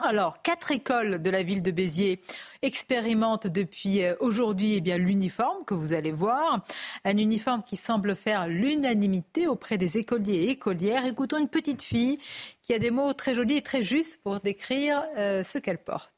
[0.00, 2.20] Alors, quatre écoles de la ville de Béziers
[2.62, 6.64] expérimentent depuis euh, aujourd'hui eh bien l'uniforme que vous allez voir,
[7.04, 11.04] un uniforme qui semble faire l'unanimité auprès des écoliers et écolières.
[11.04, 12.18] Écoutons une petite fille
[12.62, 16.17] qui a des mots très jolis et très justes pour décrire euh, ce qu'elle porte.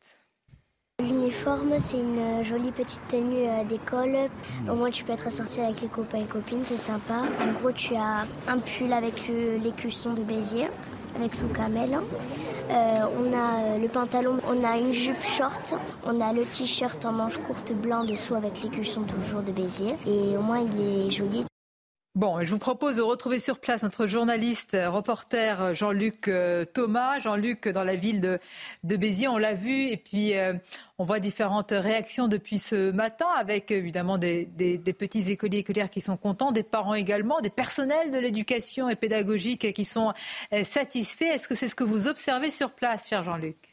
[1.01, 4.28] L'uniforme, c'est une jolie petite tenue euh, d'école.
[4.68, 7.22] Au moins, tu peux être assorti avec les copains et copines, c'est sympa.
[7.40, 9.28] En gros, tu as un pull avec
[9.62, 10.68] l'écusson de Béziers,
[11.16, 11.98] avec Lou Camel.
[12.70, 15.74] Euh, on a euh, le pantalon, on a une jupe short,
[16.05, 19.96] on a le t-shirt en manche courte blanc dessous avec l'écusson toujours de Béziers.
[20.07, 21.49] Et au moins, il est joli.
[22.16, 26.64] Bon, je vous propose de retrouver sur place notre journaliste, euh, reporter euh, Jean-Luc euh,
[26.64, 27.20] Thomas.
[27.20, 29.84] Jean-Luc, dans la ville de, Béziers, on l'a vu.
[29.88, 30.32] Et puis,
[30.98, 34.46] on voit différentes réactions depuis ce matin, avec évidemment des,
[34.98, 38.96] petits écoliers et écolières qui sont contents, des parents également, des personnels de l'éducation et
[38.96, 40.12] pédagogique qui sont
[40.64, 41.26] satisfaits.
[41.26, 43.70] Est-ce que c'est ce que vous observez sur place, cher Jean-Luc?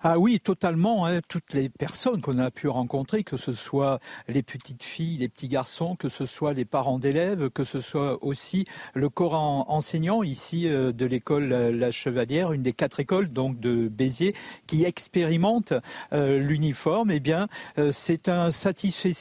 [0.00, 1.06] Ah oui, totalement.
[1.06, 1.20] Hein.
[1.28, 5.48] Toutes les personnes qu'on a pu rencontrer, que ce soit les petites filles, les petits
[5.48, 10.68] garçons, que ce soit les parents d'élèves, que ce soit aussi le corps enseignant ici
[10.68, 14.34] euh, de l'école La Chevalière, une des quatre écoles donc de Béziers,
[14.66, 15.72] qui expérimente
[16.12, 17.10] euh, l'uniforme.
[17.10, 19.12] Eh bien, euh, c'est un satisfait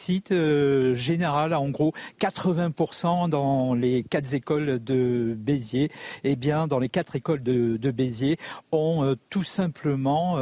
[0.94, 5.90] général, en gros 80% dans les quatre écoles de Béziers.
[6.24, 8.38] Eh bien, dans les quatre écoles de, Béziers,
[8.72, 10.38] ont tout simplement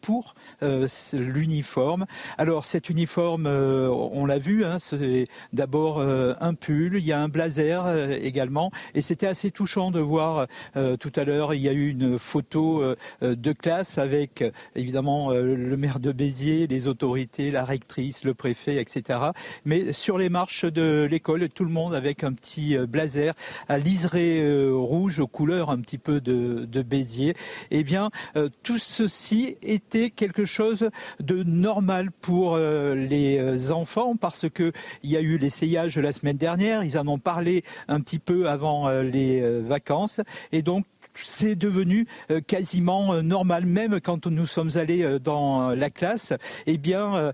[0.00, 2.06] pour euh, l'uniforme.
[2.36, 7.12] Alors cet uniforme, euh, on l'a vu, hein, c'est d'abord euh, un pull, il y
[7.12, 11.68] a un blazer également, et c'était assez touchant de voir tout à l'heure, il y
[11.68, 14.44] a eu une photo de classe avec
[14.74, 19.20] évidemment le maire de Béziers, les autorités, la rectrice, le préfet, etc.
[19.64, 23.34] Mais sur les marches de l'école, tout le monde avec un petit blazer
[23.68, 27.34] à liseré rouge aux couleurs un petit peu de, de Béziers.
[27.70, 28.10] Eh bien,
[28.62, 30.90] tout ceci était quelque chose
[31.20, 34.72] de normal pour euh, les euh, enfants parce que
[35.02, 38.48] il y a eu l'essayage la semaine dernière, ils en ont parlé un petit peu
[38.48, 40.20] avant euh, les vacances.
[40.52, 40.84] Et donc
[41.24, 46.32] c'est devenu euh, quasiment euh, normal, même quand nous sommes allés euh, dans la classe.
[46.66, 47.32] Eh bien,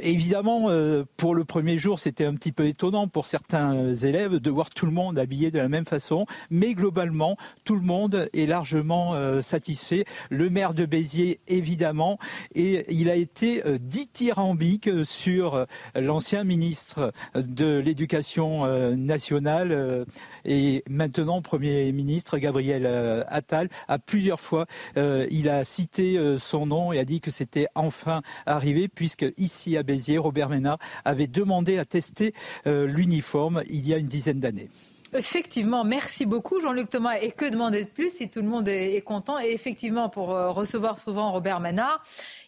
[0.00, 0.68] évidemment,
[1.16, 4.86] pour le premier jour, c'était un petit peu étonnant pour certains élèves de voir tout
[4.86, 10.04] le monde habillé de la même façon, mais globalement, tout le monde est largement satisfait.
[10.30, 12.18] Le maire de Béziers, évidemment,
[12.54, 20.06] et il a été dithyrambique sur l'ancien ministre de l'Éducation nationale
[20.44, 22.86] et maintenant Premier ministre Gabriel
[23.28, 27.30] Attal a plusieurs fois euh, il a cité euh, son nom et a dit que
[27.30, 32.34] c'était enfin arrivé puisque ici à Béziers, Robert Ménard avait demandé à tester
[32.64, 34.68] l'uniforme il y a une dizaine d'années.
[35.14, 37.18] Effectivement, merci beaucoup Jean-Luc Thomas.
[37.20, 39.38] Et que demander de plus si tout le monde est, content?
[39.38, 42.02] Et effectivement, pour recevoir souvent Robert Ménard,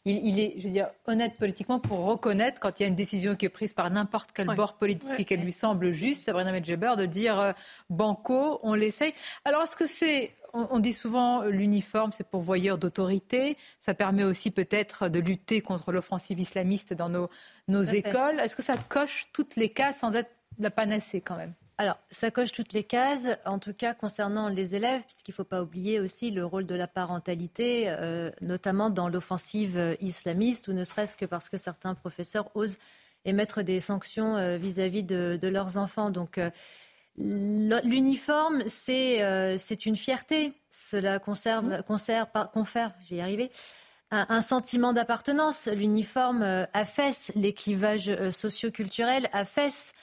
[0.05, 3.37] il, est, je veux dire, honnête politiquement pour reconnaître quand il y a une décision
[3.37, 6.95] qui est prise par n'importe quel bord politique et qu'elle lui semble juste, Sabrina Medjeber,
[6.99, 7.55] de dire
[7.91, 9.13] banco, on l'essaye.
[9.45, 10.33] Alors, est-ce que c'est
[10.71, 13.57] on, dit souvent euh, l'uniforme, c'est pour voyeur d'autorité.
[13.81, 18.41] Ça permet aussi peut-être de lutter contre l'offensive islamiste dans nos, écoles.
[18.41, 21.55] Est-ce que ça coche toutes les cases sans être la panacée quand même?
[21.81, 25.45] Alors, ça coche toutes les cases, en tout cas concernant les élèves, puisqu'il ne faut
[25.45, 30.73] pas oublier aussi le rôle de la parentalité, euh, notamment dans l'offensive euh, islamiste, ou
[30.73, 32.79] ne serait-ce que parce que certains professeurs osent
[33.25, 36.11] émettre des sanctions vis-à-vis de, leurs enfants.
[36.11, 36.41] Donc,
[37.21, 40.53] L'uniforme, euh, c'est une fierté.
[40.71, 43.51] Cela conserve, conserve, confère, je vais y arriver,
[44.11, 45.69] un, sentiment d'appartenance.
[45.69, 49.95] L'uniforme euh, affaisse les clivages euh, socioculturels, affaisse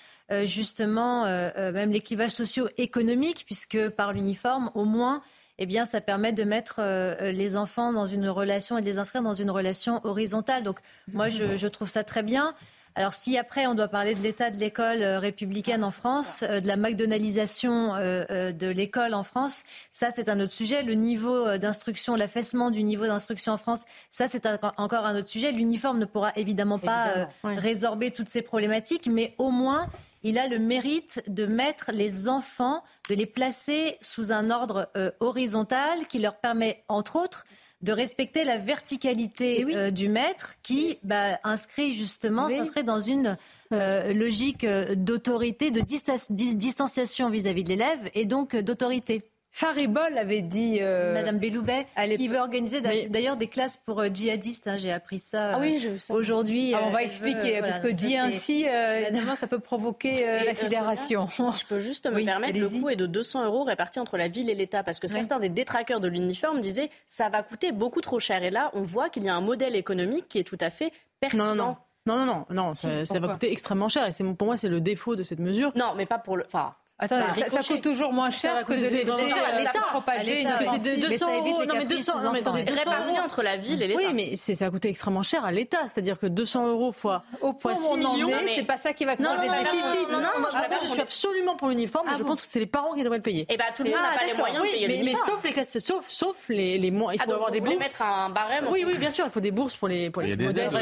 [0.43, 5.21] justement même les clivages socio-économiques, puisque par l'uniforme, au moins,
[5.59, 6.81] eh bien, ça permet de mettre
[7.21, 10.63] les enfants dans une relation et de les inscrire dans une relation horizontale.
[10.63, 10.79] Donc,
[11.13, 12.55] moi, je, je trouve ça très bien.
[12.97, 16.61] Alors si après on doit parler de l'état de l'école euh, républicaine en France, euh,
[16.61, 20.81] de la McDonaldisation euh, de l'école en France, ça c'est un autre sujet.
[20.81, 25.51] Le niveau d'instruction, l'affaissement du niveau d'instruction en France, ça c'est encore un autre sujet.
[25.51, 29.87] L'uniforme ne pourra évidemment pas résorber toutes ces problématiques, mais au moins
[30.23, 34.89] il a le mérite de mettre les enfants, de les placer sous un ordre
[35.19, 37.45] horizontal qui leur permet, entre autres,
[37.85, 43.37] de respecter la verticalité eh euh, du maître qui bah, inscrit justement, s'inscrit dans une
[43.71, 49.23] euh, logique euh, d'autorité, de distanciation vis-à-vis de l'élève et donc d'autorité.
[49.57, 50.81] Faribol avait dit.
[50.81, 51.87] Madame Belloubet,
[52.17, 54.67] qui veut organiser d'ailleurs des classes pour djihadistes.
[54.67, 56.73] Hein, j'ai appris ça, ah oui, aujourd'hui.
[56.73, 61.29] Ah, on va expliquer, parce que dit ainsi, évidemment, ça peut provoquer la sidération.
[61.29, 64.27] Si je peux juste me permettre, le coût est de 200 euros répartis entre la
[64.27, 68.01] ville et l'État, parce que certains des détraqueurs de l'uniforme disaient ça va coûter beaucoup
[68.01, 68.43] trop cher.
[68.43, 70.91] Et là, on voit qu'il y a un modèle économique qui est tout à fait
[71.21, 71.55] pertinent.
[71.55, 71.77] Non, non.
[72.07, 74.05] Non, non, non, non ça, ça va coûter extrêmement cher.
[74.05, 75.71] Et pour moi, c'est le défaut de cette mesure.
[75.75, 76.43] Non, mais pas pour le.
[76.45, 80.57] Enfin, Attends, bah, ça, coûte toujours moins cher que de laisser à l'État propager Parce
[80.57, 81.65] que c'est 200 euros.
[81.65, 84.01] Non, mais 200, non, mais attendez, 200 euros entre la ville et l'État.
[84.07, 85.87] Oui, mais ça a coûté extrêmement cher à l'État.
[85.87, 88.31] C'est-à-dire que 200 euros fois, Au fois 6 millions.
[88.55, 90.11] C'est pas ça qui va causer le déficit.
[90.11, 90.47] Non, non, non,
[90.81, 92.07] je suis absolument pour l'uniforme.
[92.17, 93.45] Je pense que c'est les parents qui devraient le payer.
[93.49, 95.79] Eh ben, tout le monde n'a pas les moyens de payer Mais sauf les classes,
[95.79, 97.77] sauf, sauf les, les, il faut ah, avoir des bourses.
[97.77, 98.67] mettre un barème.
[98.71, 100.77] Oui, oui, bien sûr, il faut des bourses pour les, pour les modestes.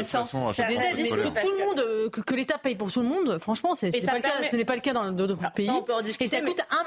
[0.52, 0.94] C'est des aides.
[1.24, 4.76] Que tout le monde, que l'État paye pour tout le monde, franchement, ce n'est pas
[4.76, 5.70] le cas dans d'autres pays.
[6.20, 6.84] Et ça coûte un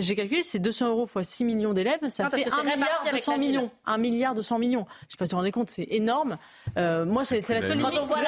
[0.00, 3.70] j'ai calculé, c'est 200 euros fois 6 millions d'élèves, ça fait 1 milliard 200 millions.
[3.86, 4.86] 1 milliard 200 millions.
[5.00, 6.36] Je ne sais pas si vous vous rendez compte, c'est énorme.
[6.76, 7.98] Euh, moi, c'est la seule limite.
[8.00, 8.18] on voit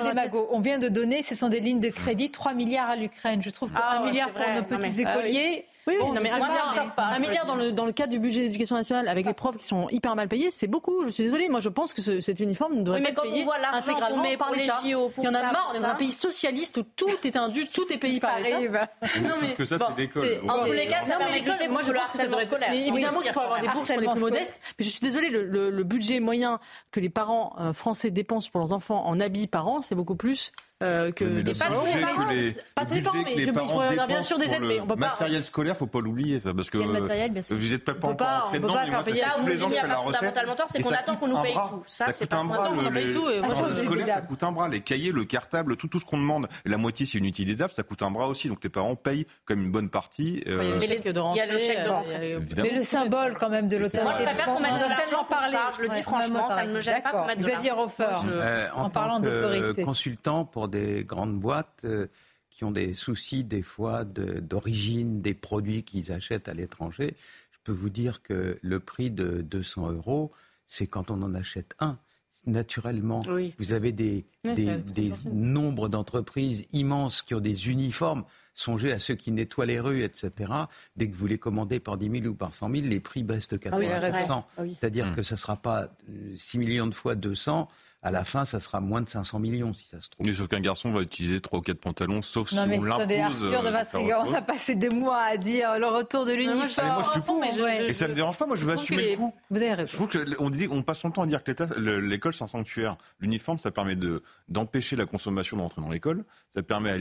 [0.00, 0.48] des magots.
[0.50, 3.42] On vient de donner, ce sont des lignes de crédit, 3 milliards à l'Ukraine.
[3.42, 5.66] Je trouve qu'un milliard pour nos petits écoliers.
[5.88, 8.76] Oui, non, mais un milliard, un milliard dans, le, dans le cadre du budget d'éducation
[8.76, 11.04] nationale avec les profs qui sont hyper mal payés, c'est beaucoup.
[11.04, 11.48] Je suis désolée.
[11.48, 14.80] Moi, je pense que ce, cet uniforme ne devrait pas être payé intégralement par l'État.
[14.84, 14.94] Il y
[15.28, 18.38] en a marre dans un pays socialiste où tout est indu, tout est payé par
[18.40, 18.58] l'État.
[19.22, 20.40] Non, mais que ça, c'est l'école.
[20.48, 22.46] En tous les cas, ça d'éviter moi, je pense que ça devrait.
[22.70, 24.60] Mais évidemment qu'il faut avoir des bourses pour les plus modestes.
[24.78, 26.60] Mais je suis désolée, le budget moyen
[26.90, 30.16] que les parents euh, français dépensent pour leurs enfants en habits par an, c'est beaucoup
[30.16, 34.38] plus euh, que des pas que les, pas le budget mais je, il bien sûr
[34.38, 35.08] des aides, mais on peut pas.
[35.08, 37.56] Matériel scolaire, faut pas l'oublier ça, parce que matériel, bien sûr.
[37.56, 40.46] vous n'êtes pas pas encore on peut pas faire payer tous les ans la fondamental
[40.68, 41.82] c'est qu'on attend qu'on nous paye tout.
[41.88, 43.26] Ça, c'est pas qu'on nous paye tout.
[43.26, 44.68] Le scolaire, ça coûte un bras.
[44.68, 48.02] Les cahiers, le cartable, tout tout ce qu'on demande, la moitié c'est inutilisable, ça coûte
[48.02, 48.48] un bras aussi.
[48.48, 50.44] Donc les parents payent comme une bonne partie.
[50.46, 52.38] Il y a le chèque de rentrée.
[52.56, 54.02] Mais le symbole quand même de l'autorité.
[54.04, 55.70] Moi, je préfère qu'on mette de l'argent pour ça.
[55.76, 57.86] Je le dis franchement, ça ne me gêne pas qu'on mette de l'argent.
[57.88, 59.82] Xavier en parlant d'autorité.
[59.82, 62.06] Consultant pour des grandes boîtes euh,
[62.50, 67.14] qui ont des soucis des fois d'origine des produits qu'ils achètent à l'étranger.
[67.52, 70.32] Je peux vous dire que le prix de 200 euros,
[70.66, 71.98] c'est quand on en achète un.
[72.46, 73.20] Naturellement.
[73.58, 78.24] Vous avez des, des, nombres d'entreprises immenses qui ont des uniformes.
[78.54, 80.52] Songez à ceux qui nettoient les rues, etc.
[80.96, 83.48] Dès que vous les commandez par 10 000 ou par 100 000, les prix baissent
[83.48, 83.70] de 80%.
[83.70, 84.46] Ah oui.
[84.56, 85.16] Ah C'est-à-dire Mmh.
[85.16, 87.68] que ça ne sera pas euh, 6 millions de fois 200.
[88.00, 90.24] À la fin, ça sera moins de 500 millions, si ça se trouve.
[90.24, 92.84] Mais sauf qu'un garçon va utiliser trois ou quatre pantalons, sauf Non si mais on
[92.84, 93.18] l'impose.
[93.18, 96.68] Arthur de euh, autre on a passé des mois à dire le retour de l'uniforme.
[96.88, 97.40] Mais moi, je suis pour.
[97.40, 99.34] Mais je- Et ça me dérange pas, moi je que assumer les- le coup.
[99.50, 101.50] Vous avez Je trouve que on dit, on passe son temps à dire que
[101.98, 102.96] l'école c'est un sanctuaire.
[103.18, 106.24] L'uniforme, ça permet de d'empêcher la consommation d'entrer dans l'école.
[106.54, 106.98] Ça permet à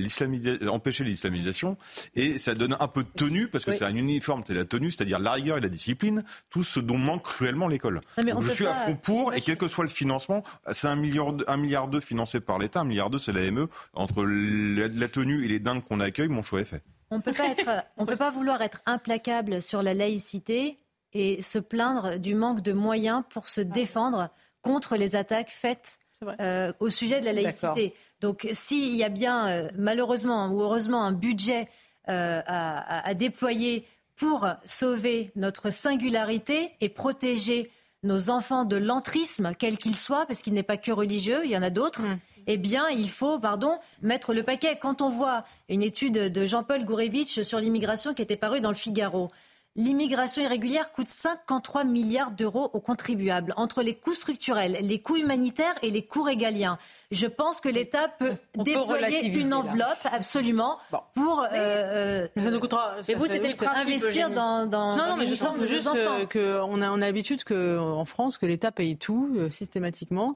[0.65, 1.77] d'empêcher l'islamisation
[2.15, 3.77] et ça donne un peu de tenue parce que Oui.
[3.77, 6.97] c'est un uniforme, c'est la tenue, c'est-à-dire la rigueur et la discipline, tout ce dont
[6.97, 8.01] manque cruellement l'école.
[8.17, 10.41] Je suis à fond pour et quel que soit le financement,
[10.71, 13.49] c'est un milliard, de- un milliard deux financé par l'État, un milliard deux c'est la
[13.51, 13.67] ME.
[13.93, 16.83] Entre la, tenue et les dingues qu'on accueille, mon choix est fait.
[17.11, 20.75] On peut pas être, on peut pas vouloir être implacable sur la laïcité
[21.13, 24.29] et se plaindre du manque de moyens pour se défendre
[24.61, 25.99] contre les attaques faites
[26.41, 27.93] euh, au sujet de la laïcité.
[28.19, 31.69] Donc, s'il y a bien, euh, malheureusement ou heureusement, un budget
[32.09, 33.85] euh, à, à- à déployer
[34.15, 37.71] pour sauver notre singularité et protéger
[38.03, 41.57] nos enfants de l'entrisme, quel qu'il soit, parce qu'il n'est pas que religieux, il y
[41.57, 42.03] en a d'autres,
[42.47, 44.77] eh bien, il faut, pardon, mettre le paquet.
[44.79, 48.75] Quand on voit une étude de Jean-Paul Gourevitch sur l'immigration qui était parue dans le
[48.75, 49.31] Figaro,
[49.77, 55.75] L'immigration irrégulière coûte 53 milliards d'euros aux contribuables, entre les coûts structurels, les coûts humanitaires
[55.83, 56.79] et les coûts régaliens.
[57.11, 59.57] Je pense que l'État peut On déployer une là.
[59.59, 60.79] enveloppe, absolument,
[61.13, 62.95] pour euh, euh, Mais ça nous coûtera.
[62.97, 65.35] Mais ça vous, c'était oui, le principe, investir dans- dans- Non, dans non, mais je
[65.35, 65.95] trouve juste enfants.
[65.95, 69.49] que, que on a, on a l'habitude que en France que l'État paye tout euh,
[69.51, 70.35] systématiquement.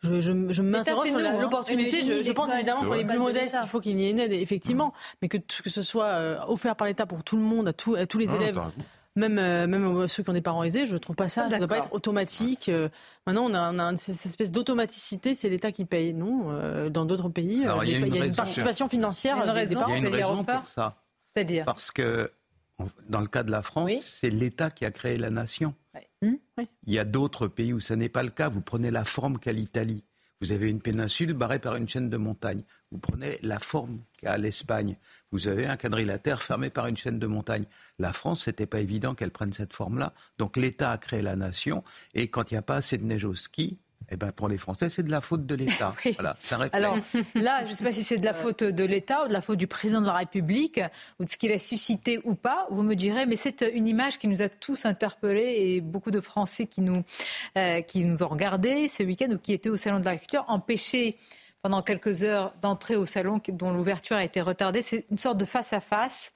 [0.00, 1.40] Je, je, je m'interroge sur hein.
[1.40, 2.02] l'opportunité.
[2.22, 4.92] Je, pense évidemment pour les plus modestes, il faut qu'il y ait une aide, effectivement,
[5.22, 7.94] mais que, que ce soit euh, offert par l'État pour tout le monde, à, tout-
[7.96, 8.60] à tous les Ah, élèves.
[9.16, 11.50] Même, euh, même ceux qui ont des parents aisés, je trouve pas ça.
[11.50, 12.68] Ça doit pas être automatique.
[12.68, 12.88] Euh,
[13.26, 16.14] maintenant, on a, on a cette espèce d'automaticité, c'est l'État qui paye.
[16.14, 18.36] Non, dans d'autres pays, il y a une il y a une raison.
[18.36, 19.36] participation financière.
[19.42, 19.92] Il y a une des- parents.
[19.92, 20.94] Y a une raison pour ça.
[21.34, 22.30] C'est-à-dire Parce que,
[23.08, 25.74] dans le cas de la France, c'est l'État qui a créé la nation.
[25.94, 26.68] Oui.
[26.84, 28.48] Il y a d'autres pays où ce n'est pas le cas.
[28.48, 30.04] Vous prenez la forme qu'a l'Italie.
[30.40, 32.62] Vous avez une péninsule barrée par une chaîne de montagnes.
[32.92, 34.96] Vous prenez la forme qu'a l'Espagne.
[35.32, 37.66] Vous avez un quadrilatère fermé par une chaîne de montagnes.
[37.98, 40.14] La France, c'était pas évident qu'elle prenne cette forme-là.
[40.38, 41.82] Donc l'État a créé la nation.
[42.14, 43.78] Et quand il n'y a pas assez de neige au ski,
[44.10, 45.94] eh ben pour les Français, c'est de la faute de l'État.
[46.18, 46.36] Voilà.
[46.72, 46.96] Alors
[47.34, 49.42] là, je ne sais pas si c'est de la faute de l'État ou de la
[49.42, 50.80] faute du président de la République
[51.20, 52.66] ou de ce qu'il a suscité ou pas.
[52.70, 56.20] Vous me direz, mais c'est une image qui nous a tous interpellés et beaucoup de
[56.20, 57.04] Français qui nous,
[57.56, 61.18] euh, qui nous ont regardés ce week-end ou qui étaient au Salon de l'Agriculture, empêchés
[61.62, 64.82] pendant quelques heures d'entrer au salon dont l'ouverture a été retardée.
[64.82, 66.32] C'est une sorte de face-à-face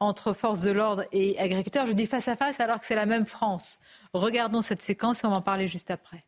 [0.00, 1.86] entre forces de l'ordre et agriculteurs.
[1.86, 3.80] Je dis face-à-face alors que c'est la même France.
[4.12, 6.24] Regardons cette séquence et on va en parler juste après.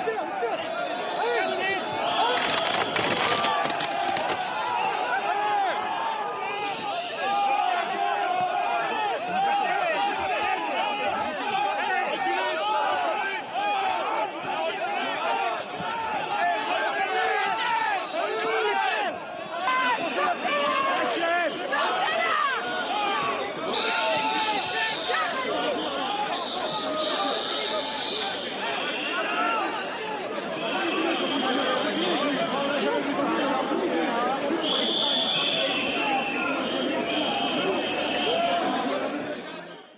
[0.00, 0.51] Still, still.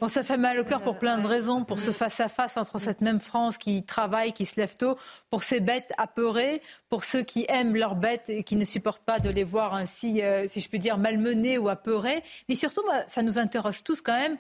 [0.04, 3.00] Bon, ça fait mal au cœur pour plein de raisons, pour ce face-à-face entre cette
[3.00, 4.98] même France qui travaille, qui se lève tôt,
[5.30, 9.18] pour ces bêtes apeurées, pour ceux qui aiment leurs bêtes et qui ne supportent pas
[9.18, 12.22] de les voir ainsi, euh, si je peux dire, malmenées ou apeurées.
[12.50, 14.36] Mais surtout, ça nous interroge tous quand même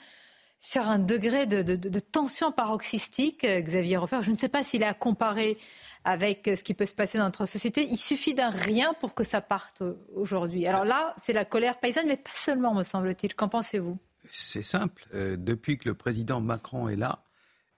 [0.60, 3.42] sur un degré de, tension paroxystique.
[3.44, 5.56] Euh, Xavier Refer, je ne sais pas s'il est à comparer
[6.04, 7.88] avec euh, ce qui peut se passer dans notre société.
[7.90, 9.82] Il suffit d'un rien pour que ça parte
[10.14, 10.66] aujourd'hui.
[10.66, 13.34] Alors là, c'est la colère paysanne, mais pas seulement, me semble-t-il.
[13.34, 13.96] Qu'en pensez-vous?
[14.26, 15.06] C'est simple.
[15.14, 17.24] Euh, depuis que le président Macron est là,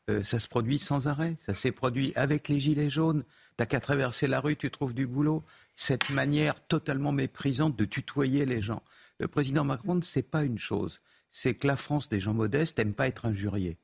[0.08, 1.36] euh, ça se produit sans arrêt.
[1.44, 3.24] Ça s'est produit avec les gilets jaunes.
[3.56, 5.42] T'as qu'à traverser la rue, tu trouves du boulot.
[5.74, 8.82] Cette manière totalement méprisante de tutoyer les gens.
[9.18, 12.78] Le président Macron ne sait pas une chose, c'est que la France des gens modestes
[12.78, 13.78] n'aime pas être injuriée.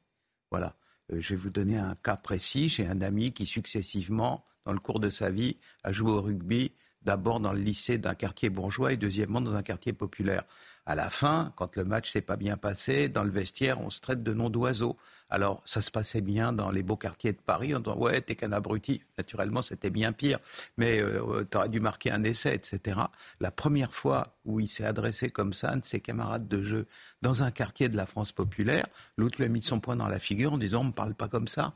[0.50, 0.76] Voilà.
[1.12, 2.68] Euh, je vais vous donner un cas précis.
[2.68, 6.72] J'ai un ami qui successivement, dans le cours de sa vie, a joué au rugby,
[7.00, 10.44] d'abord dans le lycée d'un quartier bourgeois et deuxièmement dans un quartier populaire.
[10.84, 14.00] À la fin, quand le match s'est pas bien passé, dans le vestiaire, on se
[14.00, 14.96] traite de nom d'oiseau.
[15.30, 18.34] Alors, ça se passait bien dans les beaux quartiers de Paris, en disant Ouais, t'es
[18.34, 19.02] qu'un abruti.
[19.16, 20.40] Naturellement, c'était bien pire,
[20.76, 22.98] mais euh, t'aurais dû marquer un essai, etc.
[23.40, 26.62] La première fois où il s'est adressé comme ça à un de ses camarades de
[26.64, 26.86] jeu
[27.22, 30.18] dans un quartier de la France populaire, l'autre lui a mis son poing dans la
[30.18, 31.74] figure en disant On me parle pas comme ça.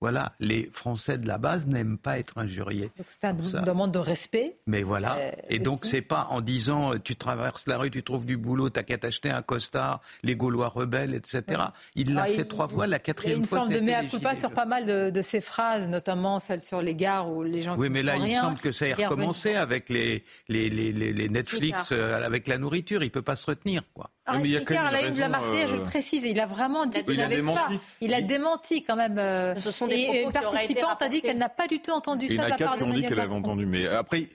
[0.00, 2.92] Voilà, les Français de la base n'aiment pas être injuriés.
[2.96, 4.56] Donc c'est une demande de respect.
[4.66, 5.16] Mais voilà.
[5.18, 8.36] Euh, et donc c'est pas en disant euh, tu traverses la rue, tu trouves du
[8.36, 11.62] boulot, t'as qu'à t'acheter un costard, les Gaulois rebelles, etc.
[11.96, 13.66] Il l'a fait trois fois, la quatrième fois.
[13.66, 16.38] Il y a une forme de mea culpa sur pas mal de, ces phrases, notamment
[16.38, 17.76] celles sur les gares où les gens.
[17.76, 21.88] Oui, mais là il semble que ça ait recommencé avec les, les, les, les Netflix,
[21.90, 23.02] euh, avec la nourriture.
[23.02, 24.10] Il peut pas se retenir, quoi.
[24.28, 26.24] Alors, mais il y a quand même la une de la Marseillaise, je le précise,
[26.24, 27.68] il a vraiment dit qu'il n'avait pas.
[28.00, 29.16] Il a démenti quand même.
[29.58, 32.34] Ce sont des et une participante a dit qu'elle n'a pas du tout entendu ça
[32.34, 33.66] de la part qui ont dit qu'elle avait entendu.
[33.66, 34.28] Mais après,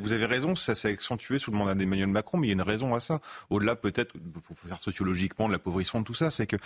[0.00, 2.54] vous avez raison, ça s'est accentué sous le mandat d'Emmanuel Macron, mais il y a
[2.54, 3.20] une raison à ça.
[3.50, 6.56] Au-delà peut-être, pour faire sociologiquement, de l'appauvrissement de tout ça, c'est que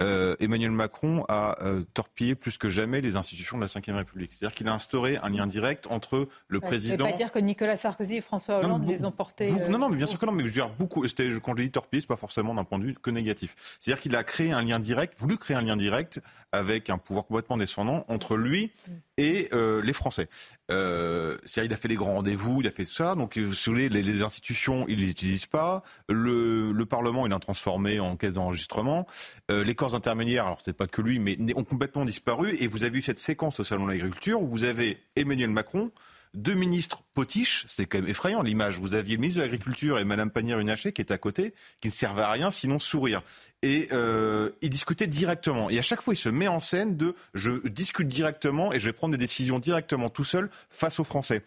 [0.00, 4.32] euh, Emmanuel Macron a euh, torpillé plus que jamais les institutions de la Ve République.
[4.32, 6.96] C'est-à-dire qu'il a instauré un lien direct entre le président.
[6.98, 9.50] Ça ne veut pas dire que Nicolas Sarkozy et François Hollande les ont portés.
[9.50, 10.32] Euh, non, non, mais bien sûr que non.
[10.32, 11.02] Mais je veux dire, beaucoup.
[11.02, 13.54] Quand je dis torpiller, c'est pas forcément d'un point de vue que négatif.
[13.80, 16.20] C'est-à-dire qu'il a créé un lien direct, voulu créer un lien direct
[16.52, 18.72] avec un pouvoir complètement descendant entre lui
[19.16, 20.28] et euh, les Français.
[20.70, 23.14] Euh, c'est-à-dire il a fait des grands rendez-vous, il a fait ça.
[23.14, 25.82] Donc, vous savez, les, les institutions, il les utilise pas.
[26.08, 29.06] Le, le Parlement, il l'a transformé en caisse d'enregistrement.
[29.50, 32.56] Euh, les corps intermédiaires, alors c'est pas que lui, mais ont complètement disparu.
[32.60, 35.90] Et vous avez eu cette séquence au salon de l'agriculture où vous avez Emmanuel Macron
[36.42, 38.78] deux ministres potiches, c'est quand même effrayant l'image.
[38.78, 41.92] Vous aviez le ministre de l'Agriculture et Madame Pannier-Runacher qui est à côté, qui ne
[41.92, 43.22] servait à rien sinon sourire.
[43.62, 45.68] Et euh, il discutait directement.
[45.68, 48.86] Et à chaque fois, il se met en scène de je discute directement et je
[48.86, 51.42] vais prendre des décisions directement tout seul face aux Français.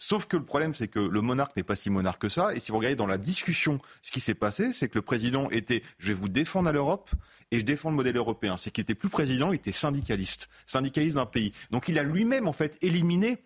[0.00, 2.54] Sauf que le problème, c'est que le monarque n'est pas si monarque que ça.
[2.54, 5.50] Et si vous regardez dans la discussion, ce qui s'est passé, c'est que le président
[5.50, 7.10] était je vais vous défendre à l'Europe
[7.50, 8.56] et je défends le modèle européen.
[8.56, 11.52] C'est qu'il était plus président, il était syndicaliste, syndicaliste d'un pays.
[11.72, 13.38] Donc il a lui-même en fait éliminé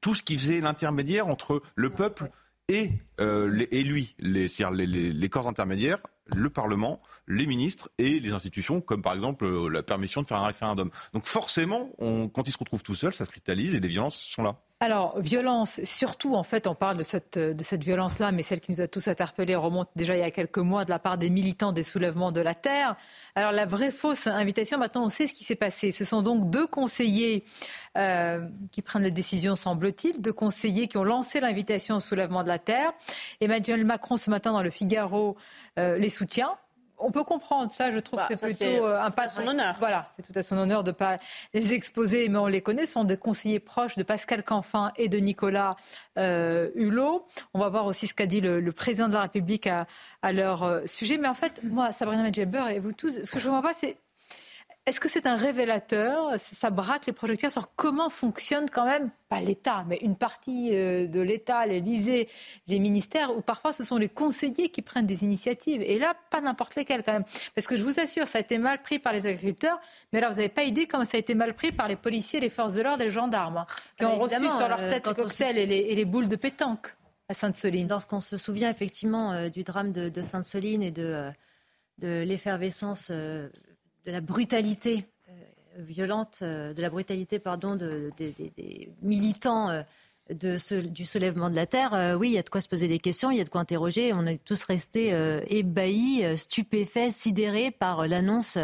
[0.00, 2.30] tout ce qui faisait l'intermédiaire entre le peuple
[2.68, 8.32] et, euh, et lui, les, les, les, corps intermédiaires, le Parlement, les ministres et les
[8.32, 10.90] institutions, comme par exemple euh, la permission de faire un référendum.
[11.12, 14.42] Donc forcément, quand ils se retrouvent tout seuls, ça se cristallise et les violences sont
[14.42, 14.56] là.
[14.84, 18.70] Alors, violence, surtout, en fait, on parle de cette, de cette violence-là, mais celle qui
[18.70, 21.30] nous a tous interpellés remonte déjà il y a quelques mois de la part des
[21.30, 22.94] militants des soulèvements de la Terre.
[23.34, 25.90] Alors, la vraie fausse invitation, maintenant, on sait ce qui s'est passé.
[25.90, 27.44] Ce sont donc deux conseillers
[27.96, 32.48] euh, qui prennent la décision, semble-t-il, deux conseillers qui ont lancé l'invitation au soulèvement de
[32.48, 32.92] la Terre.
[33.40, 35.38] Emmanuel Macron, ce matin, dans le Figaro,
[35.78, 36.58] euh, les soutient
[37.04, 39.76] on peut comprendre ça, je trouve bah, que c'est plutôt euh, un pas son honneur.
[39.78, 41.18] Voilà, c'est tout à son honneur de ne pas
[41.52, 45.08] les exposer, mais on les connaît, ce sont des conseillers proches de Pascal Canfin et
[45.08, 45.76] de Nicolas
[46.18, 47.26] euh, Hulot.
[47.52, 49.86] On va voir aussi ce qu'a dit le, président de la République à,
[50.32, 51.18] leur euh, sujet.
[51.18, 53.74] Mais en fait, moi, Sabrina Medjeber et vous tous, ce que je ne vois pas,
[53.74, 53.96] c'est
[54.86, 56.32] est-ce que c'est un révélateur?
[56.36, 61.06] Ça braque les projecteurs sur comment fonctionne quand même, pas l'État, mais une partie euh,
[61.06, 62.28] de l'État, l'Élysée,
[62.66, 65.80] les ministères, où parfois ce sont les conseillers qui prennent des initiatives.
[65.80, 67.24] Et là, pas n'importe lesquelles quand même.
[67.54, 69.80] Parce que je vous assure, ça a été mal pris par les agriculteurs,
[70.12, 72.38] mais alors vous n'avez pas idée comment ça a été mal pris par les policiers,
[72.40, 73.66] les forces de l'ordre et les gendarmes, hein,
[73.96, 76.94] qui ont reçu sur leur euh, tête les cocktails et, les, boules de pétanque
[77.30, 77.88] à Sainte-Soline.
[77.88, 81.30] Lorsqu'on se souvient effectivement euh, du drame de, Sainte-Soline et de,
[82.00, 83.10] de l'effervescence
[84.04, 85.32] de la brutalité euh,
[85.78, 89.82] violente, euh, de la brutalité pardon, des militants euh,
[90.30, 93.30] du soulèvement de la terre, oui, il y a de quoi se poser des questions,
[93.30, 94.14] il y a de quoi interroger.
[94.14, 95.12] On est tous restés
[95.48, 98.56] ébahis, stupéfaits, sidérés par l'annonce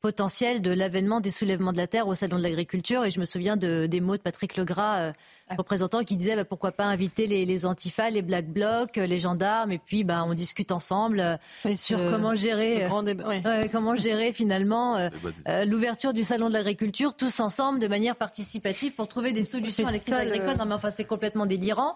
[0.00, 3.04] potentielle de l'avènement des soulèvements de la terre au salon de l'agriculture.
[3.04, 5.12] Et je me souviens de, des mots de Patrick Legras
[5.56, 9.72] représentant qui disait bah, pourquoi pas inviter les, les Antifas, les Black Blocs, les gendarmes,
[9.72, 15.64] et puis bah, on discute ensemble euh, sur comment gérer, euh, comment gérer finalement euh,
[15.64, 19.92] l'ouverture du salon de l'agriculture tous ensemble de manière participative pour trouver des solutions à
[19.92, 20.56] la crise agricole.
[20.58, 21.94] Non mais enfin c'est complètement délirant.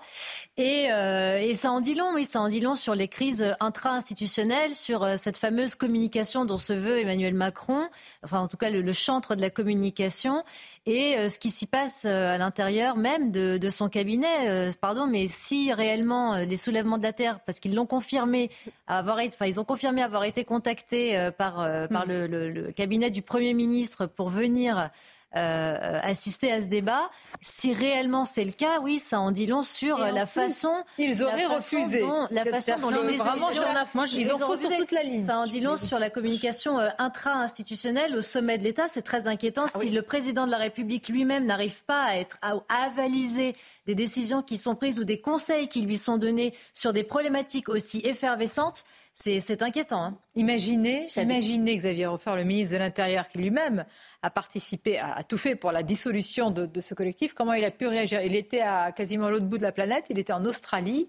[0.57, 4.75] Et, et, ça en dit long, oui, ça en dit long sur les crises intra-institutionnelles,
[4.75, 7.89] sur cette fameuse communication dont se veut Emmanuel Macron,
[8.23, 10.43] enfin en tout cas le, le chantre de la communication
[10.87, 14.49] et euh, ce qui s'y passe euh, à l'intérieur même de, son cabinet.
[14.49, 18.51] Euh, pardon, mais si réellement les soulèvements de la terre, parce qu'ils l'ont confirmé,
[18.87, 21.57] avoir été, enfin ils ont confirmé avoir été contactés par
[21.89, 22.27] par hmm.
[22.29, 24.91] le, cabinet du Premier ministre pour venir
[25.35, 27.11] euh, assister à ce débat.
[27.41, 30.73] Si réellement c'est le cas, oui, ça en dit long sur la façon.
[30.99, 32.05] Ils auraient refusé.
[32.31, 33.51] la façon dont les vraiment,
[33.95, 35.25] moi, ils, ont refusé toute la ligne.
[35.25, 38.89] Ça en dit long sur la communication euh, intra-institutionnelle au sommet de l'État.
[38.89, 42.39] C'est très inquiétant ah si le président de la République lui-même n'arrive pas à être
[42.41, 42.55] à
[42.85, 43.57] avaliser
[43.87, 47.69] des décisions qui sont prises ou des conseils qui lui sont donnés sur des problématiques
[47.69, 48.85] aussi effervescentes.
[49.19, 50.05] C'est inquiétant.
[50.05, 50.19] Hein.
[50.35, 53.87] Imaginez, imaginez Xavier Offert, le ministre de l'Intérieur, qui lui-même
[54.23, 57.33] a participé, a, tout fait pour la dissolution de, ce collectif.
[57.33, 58.21] Comment il a pu réagir?
[58.21, 61.09] Il était à quasiment l'autre bout de la planète, il était en Australie.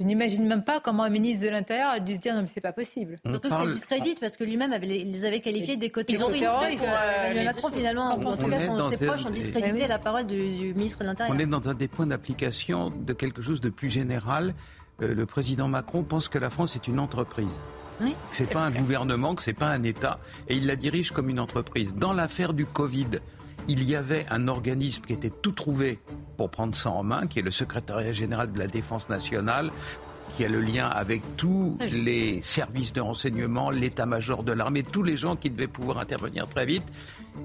[0.00, 2.46] Je n'imagine même pas comment un ministre de l'Intérieur a dû se dire non mais
[2.46, 3.18] c'est pas possible.
[3.22, 6.42] Surtout que ça discrédite parce que lui-même les avait qualifiés d'éco-terroristes.
[6.42, 8.58] Ils ont euh, Macron finalement, en tout cas
[8.96, 11.36] ses proches ont discrédité la parole du, ministre de l'Intérieur.
[11.36, 14.54] On est dans un des points d'application de quelque chose de plus général.
[15.02, 17.60] Euh, le président Macron pense que la France est une entreprise.
[18.00, 18.12] Oui.
[18.30, 21.28] Que c'est pas un gouvernement, que c'est pas un État, et il la dirige comme
[21.28, 21.94] une entreprise.
[21.94, 23.20] Dans l'affaire du Covid,
[23.68, 25.98] il y avait un organisme qui était tout trouvé
[26.36, 29.70] pour prendre ça en main, qui est le secrétariat général de la Défense nationale,
[30.36, 35.16] qui a le lien avec tous les services de renseignement, l'état-major de l'armée, tous les
[35.16, 36.84] gens qui devaient pouvoir intervenir très vite.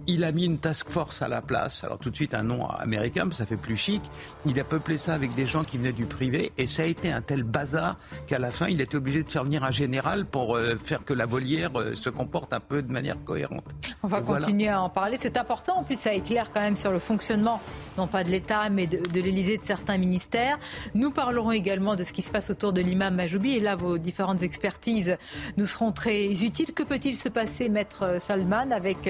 [0.07, 1.83] Il a mis une task force à la place.
[1.83, 4.01] Alors tout de suite un nom américain, mais ça fait plus chic.
[4.45, 7.11] Il a peuplé ça avec des gens qui venaient du privé et ça a été
[7.11, 7.97] un tel bazar
[8.27, 11.13] qu'à la fin il était obligé de faire venir un général pour euh, faire que
[11.13, 13.63] la volière euh, se comporte un peu de manière cohérente.
[14.03, 15.17] On va continuer à en parler.
[15.19, 15.77] C'est important.
[15.77, 17.61] En plus, ça éclaire quand même sur le fonctionnement,
[17.97, 20.59] non pas de l'État, mais de, de l'Élysée, de certains ministères.
[20.93, 23.53] Nous parlerons également de ce qui se passe autour de l'imam Majoubi.
[23.53, 25.17] Et là, vos différentes expertises
[25.57, 26.73] nous seront très utiles.
[26.73, 29.09] Que peut-il se passer, maître Salman, avec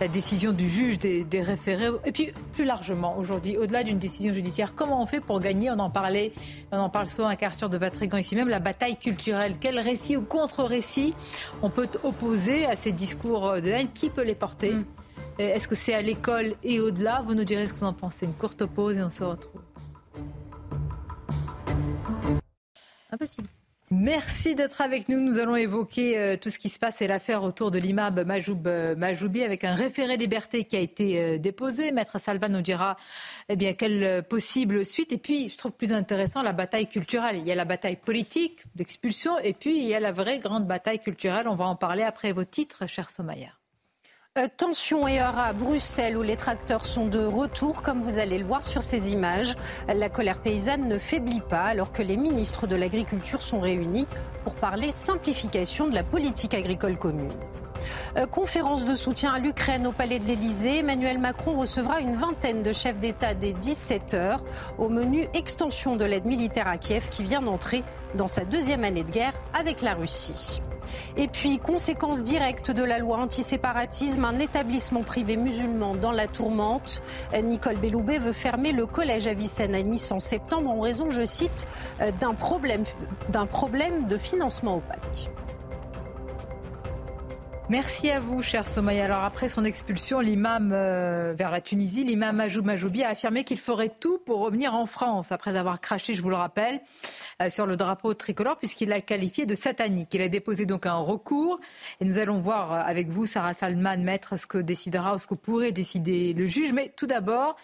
[0.00, 0.19] la décision
[0.52, 1.90] du juge des, référés.
[2.04, 5.70] Et puis, plus largement, aujourd'hui, au-delà d'une décision judiciaire, comment on fait pour gagner?
[5.70, 6.32] On en parlait,
[6.72, 9.54] on en parle souvent avec Arthur de Vatrigan ici même, la bataille culturelle.
[9.60, 11.14] Quel récit ou contre-récit
[11.62, 13.88] on peut opposer à ces discours de haine?
[13.92, 14.74] Qui peut les porter?
[14.74, 14.84] Mm.
[15.38, 17.22] Est-ce que c'est à l'école et au-delà?
[17.24, 18.26] Vous nous direz ce que vous en pensez.
[18.26, 19.62] Une courte pause et on se retrouve.
[23.10, 23.48] Impossible.
[23.92, 25.18] Merci d'être avec nous.
[25.18, 28.68] Nous allons évoquer euh, tout ce qui se passe et l'affaire autour de l'imam Majoub
[28.68, 31.90] euh, Majoubi avec un référé liberté qui a été euh, déposé.
[31.90, 32.96] Maître Salva nous dira
[33.48, 35.12] eh bien, quelle possible suite.
[35.12, 37.38] Et puis, je trouve plus intéressant la bataille culturelle.
[37.38, 40.68] Il y a la bataille politique d'expulsion et puis il y a la vraie grande
[40.68, 41.48] bataille culturelle.
[41.48, 43.59] On va en parler après vos titres, cher Somaya.
[44.38, 48.38] Euh, tension et heure à Bruxelles où les tracteurs sont de retour, comme vous allez
[48.38, 49.56] le voir sur ces images.
[49.92, 54.06] La colère paysanne ne faiblit pas alors que les ministres de l'Agriculture sont réunis
[54.44, 57.32] pour parler simplification de la politique agricole commune.
[58.16, 60.78] Euh, conférence de soutien à l'Ukraine au Palais de l'Elysée.
[60.78, 64.42] Emmanuel Macron recevra une vingtaine de chefs d'État dès 17 heures
[64.78, 67.82] au menu extension de l'aide militaire à Kiev qui vient d'entrer
[68.14, 70.60] dans sa deuxième année de guerre avec la Russie.
[71.16, 77.02] Et puis, conséquence directe de la loi antiséparatisme, un établissement privé musulman dans la tourmente.
[77.42, 81.24] Nicole Belloubet veut fermer le collège à Vicenne à Nice en septembre en raison, je
[81.24, 81.66] cite,
[82.00, 82.84] euh, d'un problème,
[83.28, 85.30] d'un problème de financement opaque.
[87.70, 89.04] Merci à vous, cher Somaya.
[89.04, 93.60] Alors après son expulsion, l'imam euh, vers la Tunisie, l'imam Majoub Majoubi a affirmé qu'il
[93.60, 96.80] ferait tout pour revenir en France après avoir craché, je vous le rappelle,
[97.40, 100.12] euh, sur le drapeau tricolore puisqu'il l'a qualifié de satanique.
[100.14, 101.60] Il a déposé donc un recours
[102.00, 105.28] et nous allons voir euh, avec vous, Sarah Salman, maître, ce que décidera ou ce
[105.28, 106.72] que pourrait décider le juge.
[106.72, 107.54] Mais tout d'abord,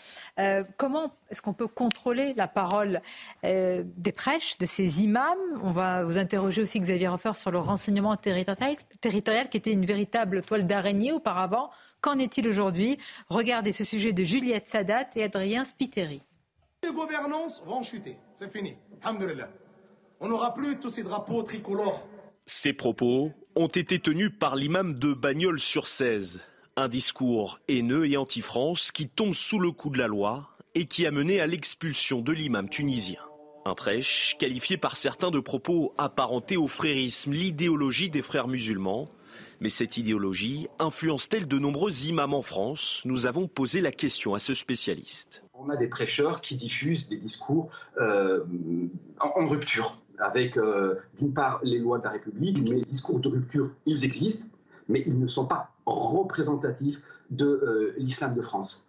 [0.76, 3.00] comment est-ce qu'on peut contrôler la parole
[3.42, 5.36] des prêches, de ces imams?
[5.62, 8.76] On va vous interroger aussi, Xavier Hofer, sur le renseignement territorial,
[9.06, 11.70] territorial qui était une véritable toile d'araignée auparavant.
[12.00, 12.98] Qu'en est-il aujourd'hui?
[13.28, 16.22] Regardez ce sujet de Juliette Sadat et Adrien Spiteri.
[16.82, 18.16] Les gouvernances vont chuter.
[18.34, 18.76] C'est fini.
[20.18, 22.04] On n'aura plus tous ces drapeaux tricolores.
[22.46, 26.44] Ces propos ont été tenus par l'imam de Bagnols sur 16.
[26.74, 31.06] Un discours haineux et anti-France qui tombe sous le coup de la loi et qui
[31.06, 33.25] a mené à l'expulsion de l'imam tunisien.
[33.66, 39.10] Un prêche qualifié par certains de propos apparentés au frérisme, l'idéologie des frères musulmans,
[39.60, 43.02] mais cette idéologie influence-t-elle de nombreux imams en France?
[43.05, 45.43] Nous avons posé la question à ce spécialiste.
[45.52, 47.68] On a des prêcheurs qui diffusent des discours
[47.98, 48.44] euh,
[49.18, 53.28] en, rupture avec, euh, d'une part, les lois de la République, mais les discours de
[53.28, 54.47] rupture, ils existent,
[54.88, 58.85] mais ils ne sont pas représentatifs de euh, l'islam de France.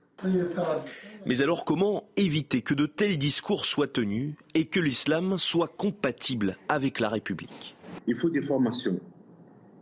[1.26, 6.58] Mais alors comment éviter que de tels discours soient tenus et que l'islam soit compatible
[6.70, 7.76] avec la République?
[8.08, 9.00] Il faut des formations.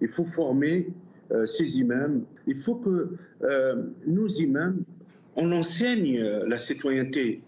[0.02, 0.88] Il faut former
[1.32, 2.24] euh, ces imams.
[2.48, 4.84] Il faut que euh, nos imams,
[5.36, 7.41] on enseigne euh, la citoyenneté.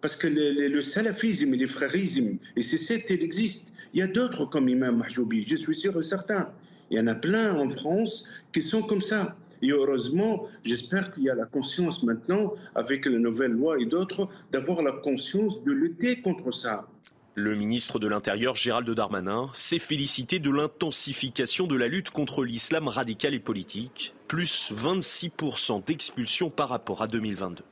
[0.00, 3.72] Parce que le, salafisme et le frérisme, et c'est ça qu'il existe.
[3.94, 6.48] Il y a d'autres comme Imam Mahjoubi, je suis sûr et certain.
[6.90, 9.36] Il y en a plein en France qui sont comme ça.
[9.62, 14.28] Et heureusement, j'espère qu'il y a la conscience maintenant, avec les nouvelles lois et d'autres,
[14.50, 16.88] d'avoir la conscience de lutter contre ça.
[17.34, 22.88] Le ministre de l'Intérieur Gérald Darmanin s'est félicité de l'intensification de la lutte contre l'islam
[22.88, 27.64] radical et politique, plus 26% d'expulsions par rapport à 2022.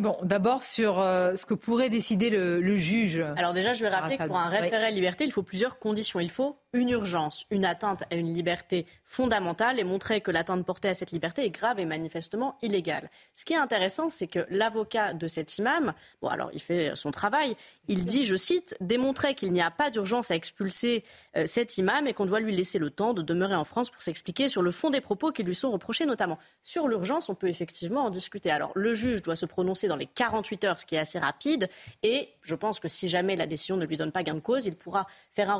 [0.00, 3.24] Bon, d'abord sur euh, ce que pourrait décider le, juge.
[3.36, 6.20] Alors déjà, je vais rappeler que pour un référé à liberté, il faut plusieurs conditions.
[6.20, 10.88] Il faut une urgence, une atteinte à une liberté fondamentale et montrer que l'atteinte portée
[10.88, 13.08] à cette liberté est grave et manifestement illégale.
[13.34, 17.12] Ce qui est intéressant, c'est que l'avocat de cet imam, bon alors il fait son
[17.12, 17.56] travail,
[17.88, 21.04] il dit, je cite, démontrer qu'il n'y a pas d'urgence à expulser
[21.36, 24.02] euh, cet imam et qu'on doit lui laisser le temps de demeurer en France pour
[24.02, 26.38] s'expliquer sur le fond des propos qui lui sont reprochés, notamment.
[26.64, 28.50] Sur l'urgence, on peut effectivement en discuter.
[28.50, 31.68] Alors le juge doit se prononcer dans les 48 heures, ce qui est assez rapide,
[32.02, 34.66] et je pense que si jamais la décision ne lui donne pas gain de cause,
[34.66, 35.06] il pourra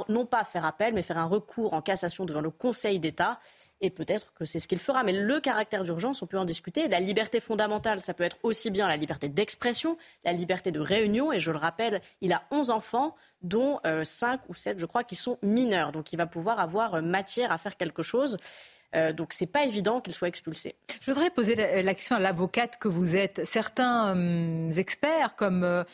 [0.08, 3.38] non pas faire appel, mais faire un recours en cassation devant le Conseil d'État.
[3.80, 5.04] Et peut-être que c'est ce qu'il fera.
[5.04, 6.88] Mais le caractère d'urgence, on peut en discuter.
[6.88, 11.32] La liberté fondamentale, ça peut être aussi bien la liberté d'expression, la liberté de réunion.
[11.32, 15.04] Et je le rappelle, il a 11 enfants, dont 5 euh, ou 7, je crois,
[15.04, 15.92] qui sont mineurs.
[15.92, 18.38] Donc il va pouvoir avoir euh, matière à faire quelque chose.
[18.94, 20.76] Euh, donc c'est pas évident qu'il soit expulsé.
[21.02, 23.44] Je voudrais poser la question à l'avocate que vous êtes.
[23.44, 25.84] Certains experts comme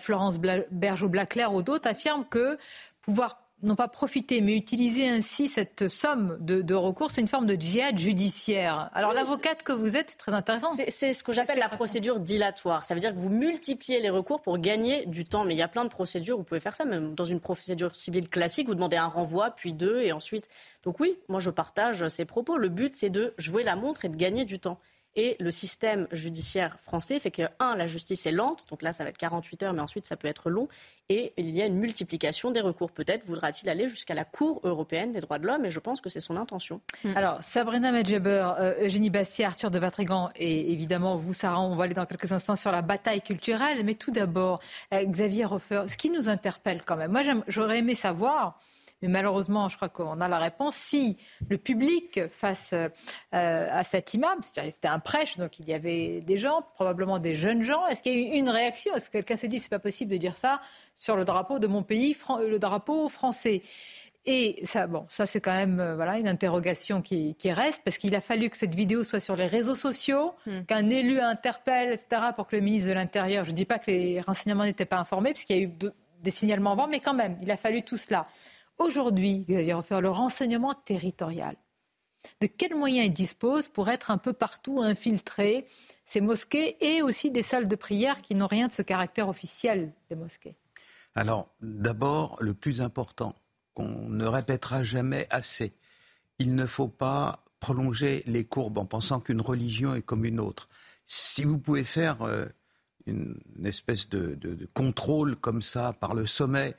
[0.00, 2.56] Florence Bergeau-Blaclair ou d'autres affirment que
[3.02, 7.54] pouvoir non pas profiter, mais utiliser ainsi cette somme de, recours, c'est une forme de
[7.54, 8.90] djihad judiciaire.
[8.92, 10.72] Alors l'avocate que vous êtes, c'est très intéressant.
[10.88, 12.84] C'est ce que j'appelle la procédure dilatoire.
[12.84, 15.44] Ça veut dire que vous multipliez les recours pour gagner du temps.
[15.44, 17.96] Mais il y a plein de procédures, vous pouvez faire ça, même dans une procédure
[17.96, 20.48] civile classique, vous demandez un renvoi, puis deux, et ensuite...
[20.84, 22.58] Donc oui, moi je partage ces propos.
[22.58, 24.78] Le but, c'est de jouer la montre et de gagner du temps.
[25.16, 29.02] Et le système judiciaire français fait que, un, la justice est lente, donc là, ça
[29.02, 30.68] va être 48 heures, mais ensuite, ça peut être long.
[31.08, 32.90] Et il y a une multiplication des recours.
[32.90, 36.10] Peut-être voudra-t-il aller jusqu'à la Cour européenne des droits de l'homme, et je pense que
[36.10, 36.82] c'est son intention.
[37.02, 37.16] Hmm.
[37.16, 41.84] Alors, Sabrina Medjeber, euh, Eugénie Bastier, Arthur de Vatrigan, et évidemment, vous, Sarah, on va
[41.84, 43.84] aller dans quelques instants sur la bataille culturelle.
[43.84, 44.60] Mais tout d'abord,
[44.92, 48.60] euh, Xavier Hofer, ce qui nous interpelle quand même, moi, j'aurais aimé savoir
[49.02, 50.74] mais malheureusement, je crois qu'on a la réponse.
[50.76, 51.16] Si
[51.48, 52.88] le public face euh,
[53.30, 57.62] à cet imam, c'était un prêche, donc il y avait des gens, probablement des jeunes
[57.62, 58.94] gens, est-ce qu'il y a eu une réaction?
[58.94, 60.60] Est-ce que quelqu'un s'est dit c'est pas possible de dire ça
[60.94, 62.16] sur le drapeau de mon pays,
[62.46, 63.62] le drapeau français?
[64.28, 68.14] Et ça, bon, ça c'est quand même euh, voilà une interrogation qui, reste parce qu'il
[68.16, 70.62] a fallu que cette vidéo soit sur les réseaux sociaux, hmm.
[70.62, 73.44] qu'un élu interpelle, etc., pour que le ministre de l'Intérieur.
[73.44, 75.70] Je ne dis pas que les renseignements n'étaient pas informés, puisqu'il y a eu
[76.22, 78.26] des signalements avant, mais quand même, il a fallu tout cela.
[78.78, 81.56] Aujourd'hui, Xavier refaire le renseignement territorial.
[82.40, 85.66] De quels moyens il dispose pour être un peu partout infiltré
[86.04, 89.92] ces mosquées et aussi des salles de prière qui n'ont rien de ce caractère officiel
[90.10, 90.56] des mosquées?
[91.14, 93.34] Alors, d'abord, le plus important,
[93.74, 95.74] qu'on ne répétera jamais assez,
[96.38, 100.68] il ne faut pas prolonger les courbes en pensant qu'une religion est comme une autre.
[101.06, 102.46] Si vous pouvez faire euh,
[103.06, 104.38] une, espèce de,
[104.74, 106.74] contrôle comme ça par le sommet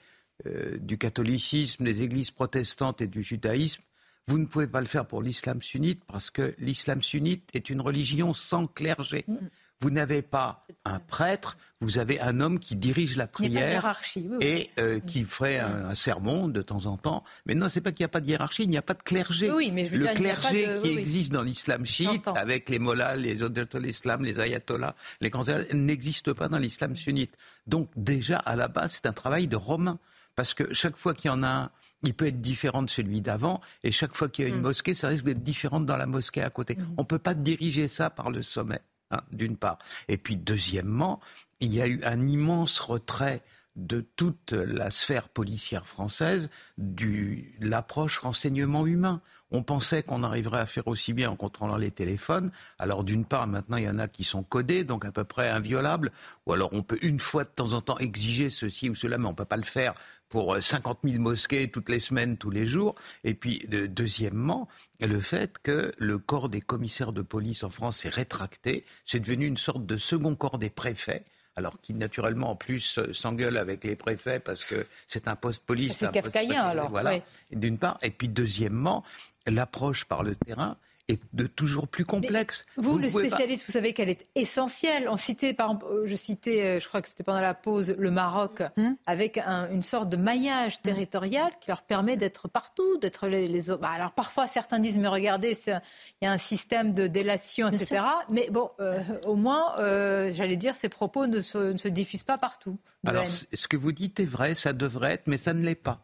[0.45, 3.81] euh, du catholicisme, des églises protestantes et du judaïsme,
[4.27, 7.81] vous ne pouvez pas le faire pour l'islam sunnite parce que l'islam sunnite est une
[7.81, 9.23] religion sans clergé.
[9.27, 9.38] Mm.
[9.80, 14.01] Vous n'avez pas un prêtre, vous avez un homme qui dirige la prière
[14.41, 17.23] et euh, qui ferait un, sermon de temps en temps.
[17.45, 19.03] Mais non, c'est pas qu'il n'y a pas de hiérarchie, il n'y a pas de
[19.03, 19.47] clergé.
[19.49, 24.95] le clergé qui existe dans l'islam chiite, avec les mollahs, les de l'islam, les ayatollahs,
[25.22, 27.38] les grands n'existe pas dans l'islam sunnite.
[27.68, 29.99] Donc déjà, à la base, c'est un travail de romain.
[30.38, 31.72] Parce que chaque fois qu'il y en a un,
[32.03, 34.64] il peut être différent de celui d'avant, et chaque fois qu'il y a une mm.
[34.64, 36.76] mosquée, ça risque d'être différent dans la mosquée à côté.
[36.76, 36.85] Mm.
[36.97, 39.80] On ne peut pas diriger ça par le sommet, hein, d'une part.
[40.07, 41.19] Et puis, deuxièmement,
[41.59, 43.41] il y a eu un immense retrait
[43.76, 49.22] de toute la sphère policière française de l'approche renseignement humain.
[49.51, 52.51] On pensait qu'on arriverait à faire aussi bien en contrôlant les téléphones.
[52.80, 55.49] Alors d'une part, maintenant, il y en a qui sont codés, donc à peu près
[55.49, 56.11] inviolables.
[56.45, 59.26] Ou alors on peut une fois de temps en temps exiger ceci ou cela, mais
[59.26, 59.93] on ne peut pas le faire
[60.30, 62.95] pour 50 euh, 000 mosquées toutes les semaines, tous les jours.
[63.24, 64.68] Et puis, deuxièmement,
[64.99, 68.86] le fait que le corps des commissaires de police en France s'est rétracté.
[69.06, 71.24] C'est devenu une sorte de second corps des préfets
[71.58, 75.66] alors qui naturellement en plus euh, s'engueule avec les préfets parce que c'est un poste
[75.66, 75.98] police.
[75.98, 76.90] C'est kafkaïen alors.
[76.90, 77.20] Voilà.
[77.52, 79.04] D'une part, et puis deuxièmement,
[79.48, 82.65] l'approche par le terrain est de toujours plus complexe.
[82.75, 85.07] vous, le spécialiste, vous savez qu'elle est essentielle.
[85.09, 87.95] On citait, par exemple, euh, je citais, euh, je crois que c'était pendant la pause,
[87.97, 88.95] le Maroc, hum.
[89.05, 93.67] avec une sorte de maillage territorial qui leur permet d'être partout, d'être les, les...
[93.79, 95.79] Bah, alors parfois, certains disent, mais regardez, il
[96.21, 98.03] y a un système de délation, etc.
[98.29, 102.38] Mais bon, euh, au moins, j'allais dire, ces propos ne se, ne se diffusent pas
[102.38, 102.77] partout.
[103.05, 106.03] Alors, ce que vous dites est vrai, ça devrait être, mais ça ne l'est pas.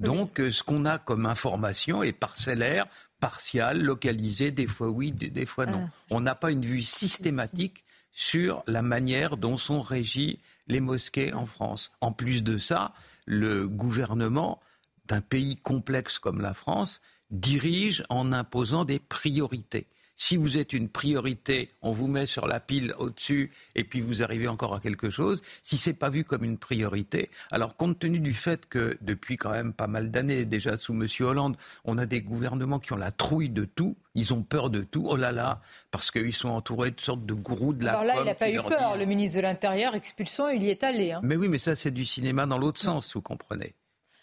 [0.00, 2.86] Donc, ce qu'on a comme information est parcellaire,
[3.20, 5.86] partial, localisé, des fois oui, des, fois non.
[5.86, 5.92] Ah.
[6.10, 11.46] On n'a pas une vue systématique sur la manière dont sont régies les mosquées en
[11.46, 11.92] France.
[12.00, 12.92] En plus de ça,
[13.26, 14.60] le gouvernement
[15.06, 19.86] d'un pays complexe comme la France dirige en imposant des priorités.
[20.22, 24.22] Si vous êtes une priorité, on vous met sur la pile au-dessus et puis vous
[24.22, 25.40] arrivez encore à quelque chose.
[25.62, 29.48] Si c'est pas vu comme une priorité, alors compte tenu du fait que depuis quand
[29.50, 31.06] même pas mal d'années, déjà sous M.
[31.20, 31.56] Hollande,
[31.86, 35.06] on a des gouvernements qui ont la trouille de tout, ils ont peur de tout.
[35.08, 38.14] Oh là là, parce qu'ils sont entourés de sortes de gourous de la Alors là,
[38.18, 38.98] il n'a pas eu peur.
[38.98, 41.12] Le ministre de l'Intérieur, expulsion, il y est allé.
[41.12, 41.20] hein.
[41.22, 43.74] Mais oui, mais ça c'est du cinéma dans l'autre sens, vous comprenez.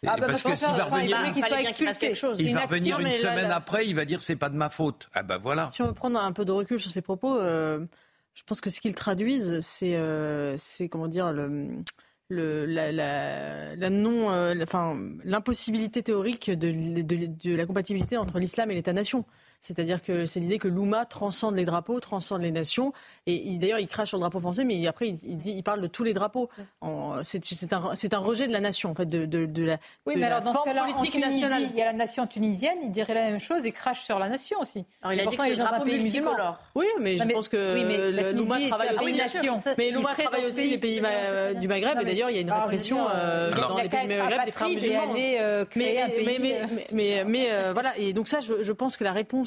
[0.05, 1.17] Ah, bah, parce parce que s'il va il revenir,
[1.59, 2.13] expulsé.
[2.39, 4.69] Il va action, revenir une semaine là- après, il va dire c'est pas de ma
[4.69, 5.09] faute.
[5.13, 5.69] Ah ben voilà.
[5.69, 7.79] Si on veut prendre un peu de recul sur ces propos, euh,
[8.35, 11.69] je pense que ce qu'ils traduisent, c'est, euh, c'est comment dire, le,
[12.29, 16.71] le- la, la- la non, euh, la- enfin, l'impossibilité théorique de,
[17.01, 19.25] de- de la compatibilité entre l'islam et l'État-nation.
[19.59, 22.93] C'est-à-dire que c'est l'idée que l'Oumma transcende les drapeaux, transcende les nations.
[23.25, 25.51] Et il- d'ailleurs, il crache sur le drapeau français, mais il- après, il, il dit,
[25.51, 26.49] il parle de tous les drapeaux.
[27.23, 30.29] C'est un, rejet de la nation, en fait, de, de, de la, Oui, de mais
[30.29, 31.69] la alors dans ce forme en politique Tunisie, nationale.
[31.71, 34.29] il y a la nation tunisienne, il dirait la même chose et crache sur la
[34.29, 34.85] nation aussi.
[35.01, 36.29] Alors, il a dit que c'est le un drapeau pays musulman.
[36.31, 36.59] multicolore.
[36.75, 37.95] Oui, mais je Non, mais- pense que oui, mais
[38.65, 39.17] est travaille aussi.
[39.17, 39.57] nation.
[39.77, 41.95] Mais serait travaille aussi pays- les pays euh, du Maghreb.
[41.95, 43.89] Non, Et mais- d'ailleurs, il y a une veux répression euh, il a- dans les
[43.89, 45.13] pays du Maghreb des frères musulmans.
[45.39, 45.65] euh,
[46.91, 47.97] mais, euh, euh, voilà.
[47.97, 49.46] Et donc ça, je pense que la réponse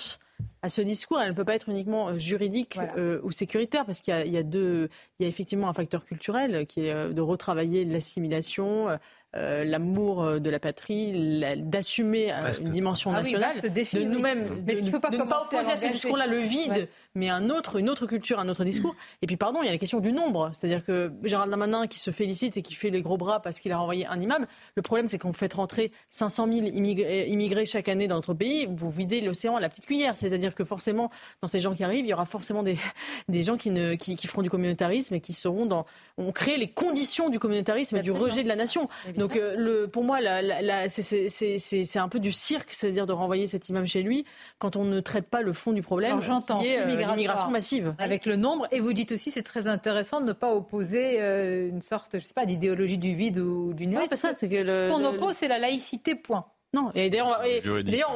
[0.63, 4.01] à ce discours, elle ne peut pas être uniquement euh, juridique euh, ou sécuritaire, parce
[4.01, 6.87] qu'il y a, il y a deux, il y a effectivement un facteur culturel qui
[6.87, 8.89] est euh, de retravailler l'assimilation.
[9.37, 13.97] Euh, l'amour euh, de la patrie, la- d'assumer euh, une dimension Ah oui, nationale, défi,
[13.97, 14.07] de oui.
[14.07, 16.89] nous-mêmes, Mais de, pas ne pas à opposer à ce discours-là le vide, Ouais.
[17.15, 18.95] mais un autre, une autre culture, un autre discours.
[19.23, 20.51] Et puis, pardon, il y a la question du nombre.
[20.53, 23.71] C'est-à-dire que Gérald Darmanin, qui se félicite et qui fait les gros bras parce qu'il
[23.73, 27.89] a renvoyé un imam, le problème, c'est qu'on fait rentrer 500 000 immigrés, immigrés chaque
[27.89, 30.17] année dans notre pays, vous videz l'océan à la petite cuillère.
[30.17, 31.09] C'est-à-dire que forcément,
[31.41, 32.77] dans ces gens qui arrivent, il y aura forcément des,
[33.29, 35.87] des gens qui, ne, qui, qui feront du communautarisme et qui seront dans.
[36.19, 38.89] On crée les conditions du communautarisme et du rejet de la nation.
[39.21, 43.13] Donc, euh, le, pour moi, la, la- la- c'est- un peu du cirque, c'est-à-dire de
[43.13, 44.25] renvoyer cet imam chez lui
[44.59, 47.95] quand on ne traite pas le fond du problème, qui est euh, l'immigration massive.
[47.99, 51.69] Avec le nombre, et vous dites aussi c'est très intéressant de ne pas opposer euh,
[51.69, 53.99] une sorte, je sais pas, d'idéologie du vide ou du néant.
[54.01, 56.47] Oui, c'est parce ça, c'est que le- ce qu'on oppose, c'est la laïcité, point.
[56.73, 57.41] Non, et d'ailleurs,
[57.83, 58.13] d'ailleurs,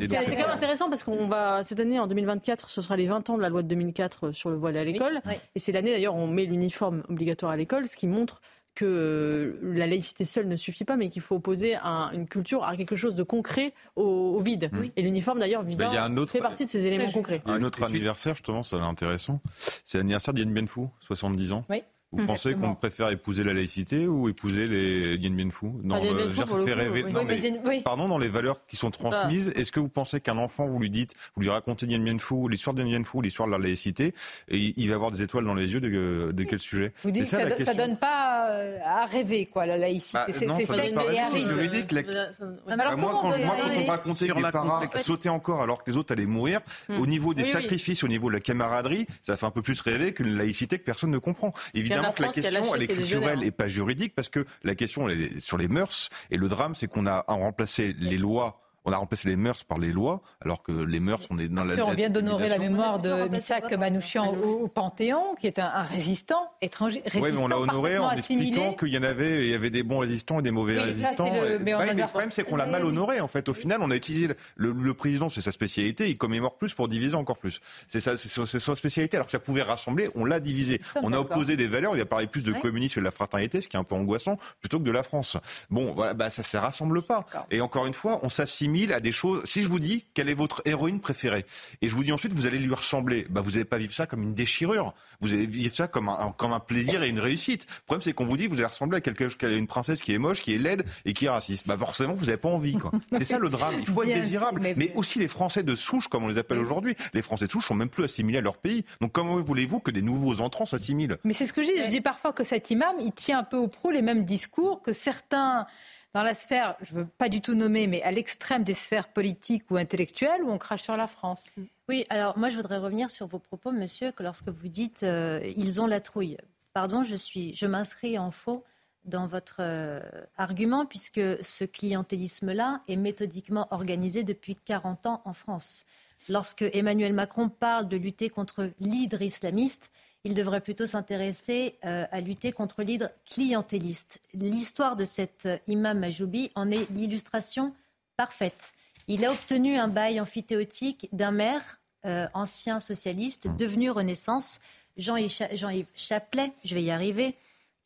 [0.00, 3.28] C'est quand même intéressant parce qu'on va cette année en 2024, ce sera les 20
[3.28, 5.34] ans de la loi de 2004 sur le voile à l'école, Oui.
[5.54, 8.40] et c'est l'année d'ailleurs où on met l'uniforme obligatoire à l'école, ce qui montre
[8.80, 12.64] que euh, la laïcité seule ne suffit pas, mais qu'il faut opposer un- une culture
[12.64, 14.70] à quelque chose de concret au, au vide.
[14.96, 17.42] Et l'uniforme d'ailleurs vient- Ben, autre- fait partie de ces éléments concrets.
[17.44, 19.40] Un autre anniversaire, justement, ça c'est intéressant.
[19.84, 21.64] C'est l'anniversaire d'Yann Bienfou, 70 ans.
[21.68, 21.82] Oui.
[22.12, 26.00] Vous pensez qu'on préfère épouser la laïcité ou épouser les Yen Bien Phu Non, Ah,
[26.00, 27.04] Dien Bien euh, Phu, je veux dire, pour ça fait coup, rêver.
[27.04, 27.12] oui.
[27.12, 27.80] Non, Oui, mais mais Dien- oui.
[27.84, 30.90] pardon, dans les valeurs qui sont transmises, est-ce que vous pensez qu'un enfant, vous lui
[30.90, 33.58] dites, vous lui racontez Dien Bien Phu, l'histoire de Dien Bien Phu, l'histoire de la
[33.58, 34.12] laïcité,
[34.48, 36.92] et il va avoir des étoiles dans les yeux de, de quel sujet?
[37.04, 37.76] Vous dites que ça, ça question.
[37.76, 40.14] donne pas euh, à rêver, quoi, la laïcité.
[40.14, 41.12] Bah, c'est non, c'est ça donne pas
[41.46, 41.92] juridique.
[41.92, 44.50] La- Ah, mais alors Bah, moi, quand, vous moi, quand on arriver racontait que les
[44.50, 46.98] parents sautaient encore alors que les autres allaient mourir, Hmm.
[47.00, 50.12] au niveau des sacrifices, au niveau de la camaraderie, ça fait un peu plus rêver
[50.12, 51.52] qu'une laïcité que personne ne comprend.
[51.74, 55.20] Évidemment la que question, elle est culturelle et pas juridique parce que la question, elle
[55.20, 56.08] est sur les mœurs.
[56.30, 58.60] Et le drame, c'est qu'on a remplacé les lois.
[58.86, 61.64] On a remplacé les mœurs par les lois, alors que les mœurs, on est dans
[61.64, 61.84] la.
[61.84, 65.82] On vient d'honorer la mémoire de par- Manouchian au, au Panthéon, qui est un, un
[65.82, 67.02] résistant étranger.
[67.14, 69.82] Oui, mais on l'a honoré en expliquant qu'il y en avait, il y avait des
[69.82, 71.24] bons résistants et des mauvais Oui, ça, résistants.
[71.32, 72.88] le- Et- mais Bah oui, le problème, c'est qu'on l'a mal oui.
[72.88, 73.20] honoré.
[73.20, 76.08] En fait, au final, on a utilisé le, le président, c'est sa spécialité.
[76.08, 77.60] Il commémore plus pour diviser encore plus.
[77.86, 79.16] C'est ça, c'est sa spécialité.
[79.18, 80.80] Alors que ça pouvait rassembler, on l'a divisé.
[81.02, 81.94] On a opposé des valeurs.
[81.96, 82.60] Il a parlé plus de Ouais.
[82.60, 85.02] communisme et de la fraternité, ce qui est un peu angoissant, plutôt que de la
[85.02, 85.36] France.
[85.68, 87.26] Bon, voilà, bah ça, ça rassemble pas.
[87.50, 89.42] Et encore une fois, on s'assimile à des choses.
[89.44, 91.44] Si je vous dis quelle est votre héroïne préférée,
[91.82, 94.06] et je vous dis ensuite vous allez lui ressembler, bah vous n'allez pas vivre ça
[94.06, 94.94] comme une déchirure.
[95.20, 97.66] Vous allez vivre ça comme un, comme un plaisir et une réussite.
[97.68, 100.40] Le problème, c'est qu'on vous dit vous allez ressembler à une princesse qui est moche,
[100.40, 101.66] qui est laide et qui est raciste.
[101.66, 102.74] Bah forcément, vous n'avez pas envie.
[102.76, 102.90] quoi.
[103.18, 103.74] C'est ça le drame.
[103.80, 104.60] Il faut être désirable.
[104.62, 106.94] Mais, mais- aussi les Français de souche, comme on les appelle aujourd'hui.
[107.14, 108.84] Les Français de souche sont même plus assimilés à leur pays.
[109.00, 111.18] Donc comment voulez-vous que des nouveaux entrants s'assimilent?
[111.24, 111.82] Mais c'est ce que je dis.
[111.84, 114.82] Je dis parfois que cet imam, il tient un peu au pro les mêmes discours
[114.82, 115.66] que certains
[116.14, 119.08] dans la sphère, je ne veux pas du tout nommer, mais à l'extrême des sphères
[119.08, 121.50] politiques ou intellectuelles où on crache sur la France.
[121.88, 125.40] Oui, alors moi je voudrais revenir sur vos propos, monsieur, que lorsque vous dites euh,
[125.56, 126.36] ils ont la trouille.
[126.72, 128.64] Pardon, je m'inscris en faux
[129.04, 130.00] dans votre euh,
[130.36, 135.84] argument puisque ce clientélisme-là est méthodiquement organisé depuis 40 ans en France.
[136.28, 139.90] Lorsque Emmanuel Macron parle de lutter contre l'hydre islamiste,
[140.24, 144.20] il devrait plutôt s'intéresser euh, à lutter contre l'hydre clientéliste.
[144.34, 147.74] L'histoire de cet euh, imam Majoubi en est l'illustration
[148.16, 148.72] parfaite.
[149.08, 154.60] Il a obtenu un bail amphithéotique d'un maire euh, ancien socialiste devenu Renaissance,
[154.96, 157.36] Jean-Yves Jean-Yves Chaplet, je vais y arriver,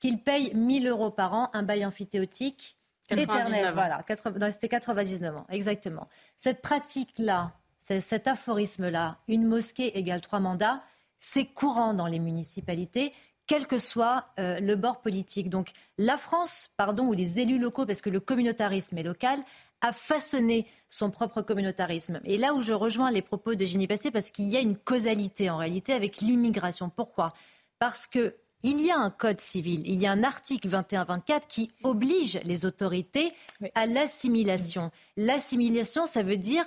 [0.00, 2.76] qu'il paye 1000 euros par an un bail amphithéotique
[3.08, 3.74] 99 éternel.
[3.74, 6.06] Voilà, 80 non, c'était 99 ans, exactement.
[6.36, 10.82] Cette pratique-là, cet aphorisme-là, une mosquée égale trois mandats,
[11.20, 13.12] c'est courant dans les municipalités
[13.46, 15.50] quel que soit euh, le bord politique.
[15.50, 19.38] Donc la France, pardon, ou les élus locaux, parce que le communautarisme est local,
[19.80, 22.20] a façonné son propre communautarisme.
[22.24, 24.76] Et là où je rejoins les propos de Ginny Passé, parce qu'il y a une
[24.76, 26.88] causalité en réalité avec l'immigration.
[26.88, 27.34] Pourquoi?
[27.78, 31.68] Parce que il y a un code civil, il y a un article 21-24 qui
[31.82, 33.34] oblige les autorités
[33.74, 34.90] à l'assimilation.
[35.18, 36.64] L'assimilation, ça veut dire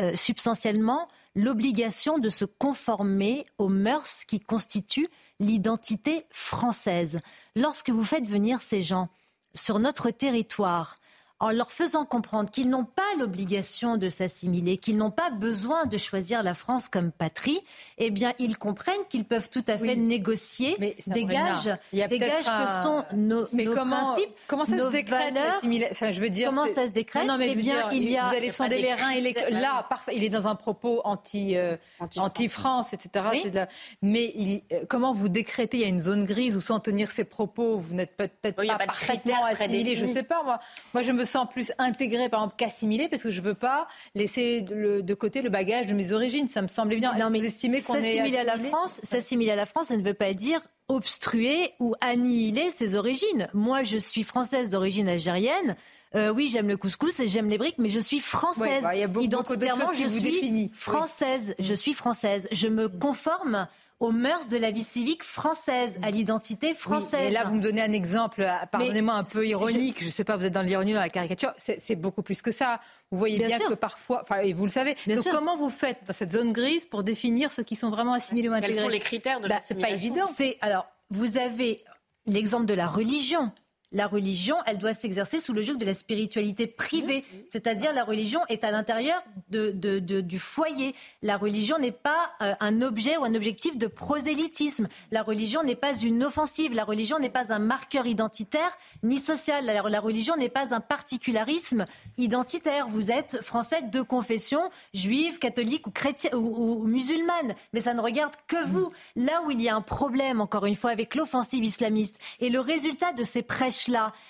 [0.00, 5.08] euh, substantiellement l'obligation de se conformer aux mœurs qui constituent
[5.40, 7.18] l'identité française.
[7.56, 9.08] Lorsque vous faites venir ces gens
[9.54, 10.96] sur notre territoire,
[11.40, 15.98] en leur faisant comprendre qu'ils n'ont pas l'obligation de s'assimiler, qu'ils n'ont pas besoin de
[15.98, 17.60] choisir la France comme patrie,
[17.98, 22.82] eh bien, ils comprennent qu'ils peuvent tout à fait négocier des gages, des gages que
[22.82, 25.60] sont nos, mais comment, principes, comment ça nos se décrète, valeurs.
[25.90, 27.26] Enfin, je veux dire, comment ça se décrète?
[27.26, 29.84] Non, mais Eh bien, il y a vous allez sonder les reins et les là,
[29.88, 31.76] parfait, il est dans un propos anti euh,
[32.16, 33.24] anti etc.
[33.32, 33.50] Oui.
[33.52, 33.68] La-
[34.02, 37.10] Mais il- euh, comment vous décrétez Il y a une zone grise où sans tenir
[37.10, 39.78] ces propos, vous n'êtes peut- peut-être Oui, pas, pas parfaitement assimilé.
[39.80, 40.12] Je prédéfinis.
[40.12, 40.60] sais pas moi.
[40.94, 44.62] Moi, je me sens plus intégré, par exemple, qu'assimilé, parce que je veux pas laisser
[44.62, 46.48] de, côté le bagage de mes origines.
[46.48, 47.12] Ça me semble évident.
[47.12, 49.96] Est-ce que vous estimez qu'on est S'assimiler à la France, s'assimiler à la France, ça
[49.96, 53.48] ne veut pas dire obstruer ou annihiler ses origines.
[53.54, 55.76] Moi, je suis française d'origine algérienne.
[56.14, 58.84] Euh, oui, j'aime le couscous et j'aime les briques, mais je suis française.
[58.84, 60.70] Ouais, bah, beaucoup- Identitairement, je suis définissent.
[60.70, 60.78] Oui.
[60.78, 61.54] française.
[61.58, 62.48] Je suis française.
[62.52, 63.66] Je me conforme
[64.04, 67.28] aux mœurs de la vie civique française, à l'identité Oui, française.
[67.28, 69.96] et là, vous me donnez un exemple, euh, pardonnez-moi, un peu ironique.
[70.00, 71.52] Je ne sais pas, vous êtes dans l'ironie, dans la caricature.
[71.58, 72.80] C'est beaucoup plus que ça.
[73.10, 74.96] Vous voyez bien, que parfois, enfin, et vous le savez.
[75.06, 75.32] Bien Donc, sûr.
[75.32, 78.52] comment vous faites dans cette zone grise pour définir ceux qui sont vraiment assimilés ou
[78.52, 80.26] Quels intégrés sont les critères de Bah, C'est pas évident.
[80.26, 81.82] C'est alors vous avez
[82.26, 83.52] l'exemple de la religion.
[83.94, 88.40] La religion, elle doit s'exercer sous le joug de la spiritualité privée, c'est-à-dire la religion
[88.50, 90.94] est à l'intérieur de, de- de- du foyer.
[91.22, 94.88] La religion n'est pas euh, un objet ou un objectif de prosélytisme.
[95.12, 96.74] La religion n'est pas une offensive.
[96.74, 99.64] La religion n'est pas un marqueur identitaire ni social.
[99.64, 101.86] La, la religion n'est pas un particularisme
[102.18, 102.88] identitaire.
[102.88, 104.60] Vous êtes français de confession
[104.92, 108.90] juive, catholique ou chrétienne ou, ou musulmane, mais ça ne regarde que vous.
[109.16, 112.60] Là où il y a un problème, encore une fois, avec l'offensive islamiste et le
[112.60, 113.42] résultat de ces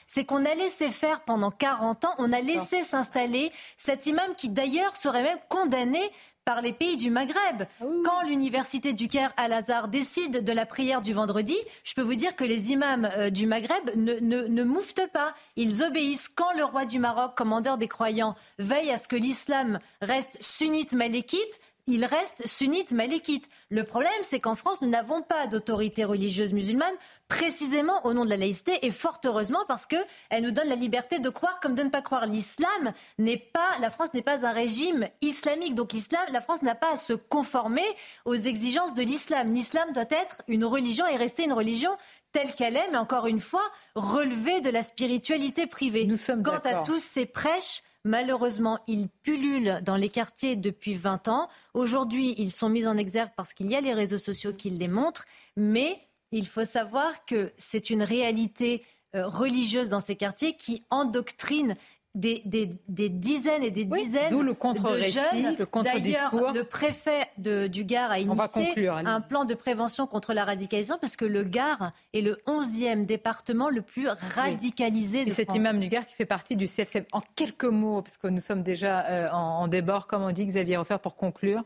[0.06, 4.48] c'est qu'on a laissé faire pendant 40 ans, on a laissé s'installer cet imam qui
[4.48, 6.00] d'ailleurs serait même condamné
[6.44, 7.64] par les pays du Maghreb.
[7.80, 12.36] Quand l'université du Caire Al-Azhar décide de la prière du vendredi, je peux vous dire
[12.36, 15.34] que les imams euh, du Maghreb ne, ne, ne mouftent pas.
[15.56, 19.78] Ils obéissent quand le roi du Maroc, commandeur des croyants, veille à ce que l'islam
[20.02, 21.60] reste sunnite malékite.
[21.86, 23.48] Il reste sunnite malékite.
[23.68, 26.94] Le problème, c'est qu'en France, nous n'avons pas d'autorité religieuse musulmane,
[27.28, 29.96] précisément au nom de la laïcité, et fort heureusement parce que
[30.30, 32.24] elle nous donne la liberté de croire comme de ne pas croire.
[32.24, 36.74] L'islam n'est pas, la France n'est pas un régime islamique, donc l'islam, la France n'a
[36.74, 37.84] pas à se conformer
[38.24, 39.52] aux exigences de l'islam.
[39.52, 41.90] L'islam doit être une religion et rester une religion
[42.32, 46.06] telle qu'elle est, mais encore une fois, relevée de la spiritualité privée.
[46.06, 51.28] Nous sommes Quant à tous ces prêches, malheureusement, ils pullulent dans les quartiers depuis 20
[51.28, 51.48] ans.
[51.72, 54.88] Aujourd'hui, ils sont mis en exergue parce qu'il y a les réseaux sociaux qui les
[54.88, 55.26] montrent,
[55.56, 55.98] mais
[56.30, 61.76] il faut savoir que c'est une réalité euh, religieuse dans ces quartiers qui endoctrine
[62.14, 64.46] des, des- des dizaines et des Oui, dizaines de jeunes.
[64.46, 65.82] le contre-discours.
[65.82, 70.44] D'ailleurs, le préfet de- du Gard a initié conclure, un plan de prévention contre la
[70.44, 75.46] radicalisation parce que le Gard est le 11e département le plus radicalisé Et de cet
[75.48, 75.56] France.
[75.56, 77.04] imam du Gard qui fait partie du CFCM.
[77.12, 80.46] En quelques mots, parce que nous sommes déjà euh, en, en débord, comme on dit,
[80.46, 81.64] Xavier Refer, pour conclure.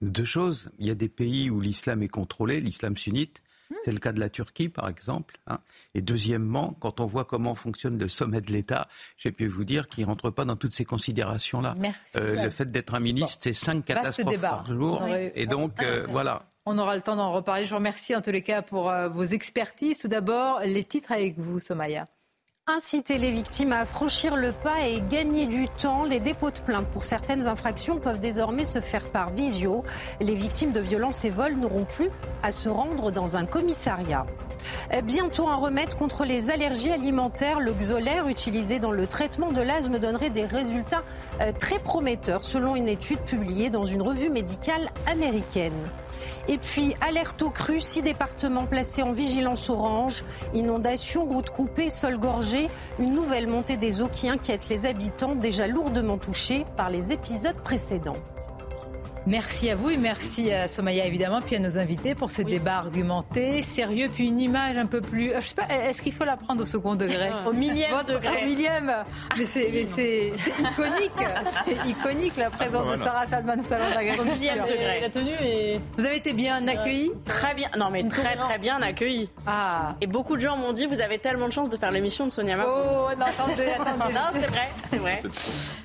[0.00, 0.70] Deux choses.
[0.78, 3.41] Il y a des pays où l'islam est contrôlé, l'islam sunnite.
[3.84, 5.38] C'est le cas de la Turquie, par exemple.
[5.46, 5.58] hein.
[5.94, 9.88] Et deuxièmement, quand on voit comment fonctionne le sommet de l'État, j'ai pu vous dire
[9.88, 11.74] qu'il ne rentre pas dans toutes ces considérations-là.
[11.78, 12.00] Merci.
[12.16, 15.00] Euh, le fait d'être un ministre, c'est cinq catastrophes par jour.
[15.02, 16.42] Aurait- Et donc, euh, voilà.
[16.64, 17.64] On aura le temps d'en reparler.
[17.66, 19.98] Je vous remercie en tous les cas pour euh, vos expertises.
[19.98, 22.04] Tout d'abord, les titres avec vous, Somaya.
[22.68, 26.04] Inciter les victimes à franchir le pas et gagner du temps.
[26.04, 29.82] Les dépôts de plainte pour certaines infractions peuvent désormais se faire par visio.
[30.20, 32.08] Les victimes de violences et vols n'auront plus
[32.40, 34.26] à se rendre dans un commissariat.
[34.92, 37.60] Euh, Bientôt un remède contre les allergies alimentaires.
[37.60, 41.02] Le Xolair utilisé dans le traitement de l'asthme donnerait des résultats
[41.40, 45.72] euh, très prometteurs selon une étude publiée dans une revue médicale américaine.
[46.48, 50.24] Et puis, alerte aux crues, six départements placés en vigilance orange,
[50.54, 52.68] inondations, routes coupées, sols gorgés,
[52.98, 57.58] une nouvelle montée des eaux qui inquiète les habitants déjà lourdement touchés par les épisodes
[57.60, 58.16] précédents.
[59.26, 62.78] Merci à vous et merci à Somaya évidemment, puis à nos invités pour ce débat
[62.78, 65.32] argumenté, sérieux, puis une image un peu plus.
[65.36, 67.30] Je sais pas, est-ce qu'il faut la prendre au second degré?
[67.46, 68.42] Au millième degré.
[68.42, 68.92] Au millième.
[69.38, 71.12] Mais c'est iconique.
[71.64, 75.00] C'est iconique la présence de Sarah Salman au salon de Au millième degré.
[75.00, 75.80] La tenue est.
[75.96, 77.68] Vous avez été bien accueillis Très bien.
[77.78, 79.30] Non, mais très très bien accueillis.
[79.46, 79.94] Ah.
[80.00, 82.30] Et beaucoup de gens m'ont dit vous avez tellement de chance de faire l'émission de
[82.30, 82.76] Sonia Mabrouk.
[82.76, 84.14] Oh, non, attendez, attendez.
[84.14, 85.22] non, c'est vrai, c'est vrai.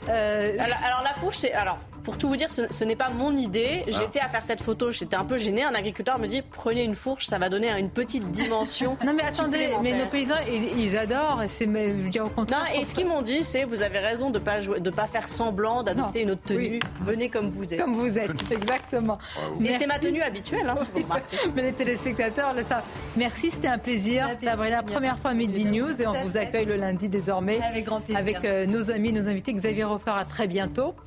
[0.10, 1.54] Euh, alors, alors, la fourche, c'est.
[1.54, 1.78] Alors,
[2.08, 3.84] pour tout vous dire, ce, ce n'est pas mon idée.
[3.86, 3.92] Ah.
[4.00, 5.66] J'étais à faire cette photo, j'étais un peu gênée.
[5.66, 8.98] Un agriculteur me dit prenez une fourche, ça va donner une petite dimension.
[9.06, 11.44] Non mais attendez, mais nos paysans, ils, ils adorent.
[11.44, 12.66] et C'est, mais, je veux dire au contraire.
[12.74, 15.08] Non, et ce qu'ils m'ont dit, c'est vous avez raison de pas jouer, de pas
[15.08, 16.80] faire semblant d'adopter une autre tenue.
[17.02, 17.80] Venez comme vous êtes.
[17.82, 19.18] Comme vous êtes, exactement.
[19.62, 21.38] Et c'est ma tenue habituelle, hein, si vous remarquez.
[21.56, 22.84] Mais les téléspectateurs le savent.
[23.18, 24.30] Merci, c'était un plaisir.
[24.42, 27.60] Sabrina, première fois à Midi News et on vous accueille le lundi désormais.
[27.62, 28.20] Avec grand plaisir.
[28.20, 29.52] Avec euh, nos amis, nos invités.
[29.54, 30.96] Xavier Hofer, à très bientôt.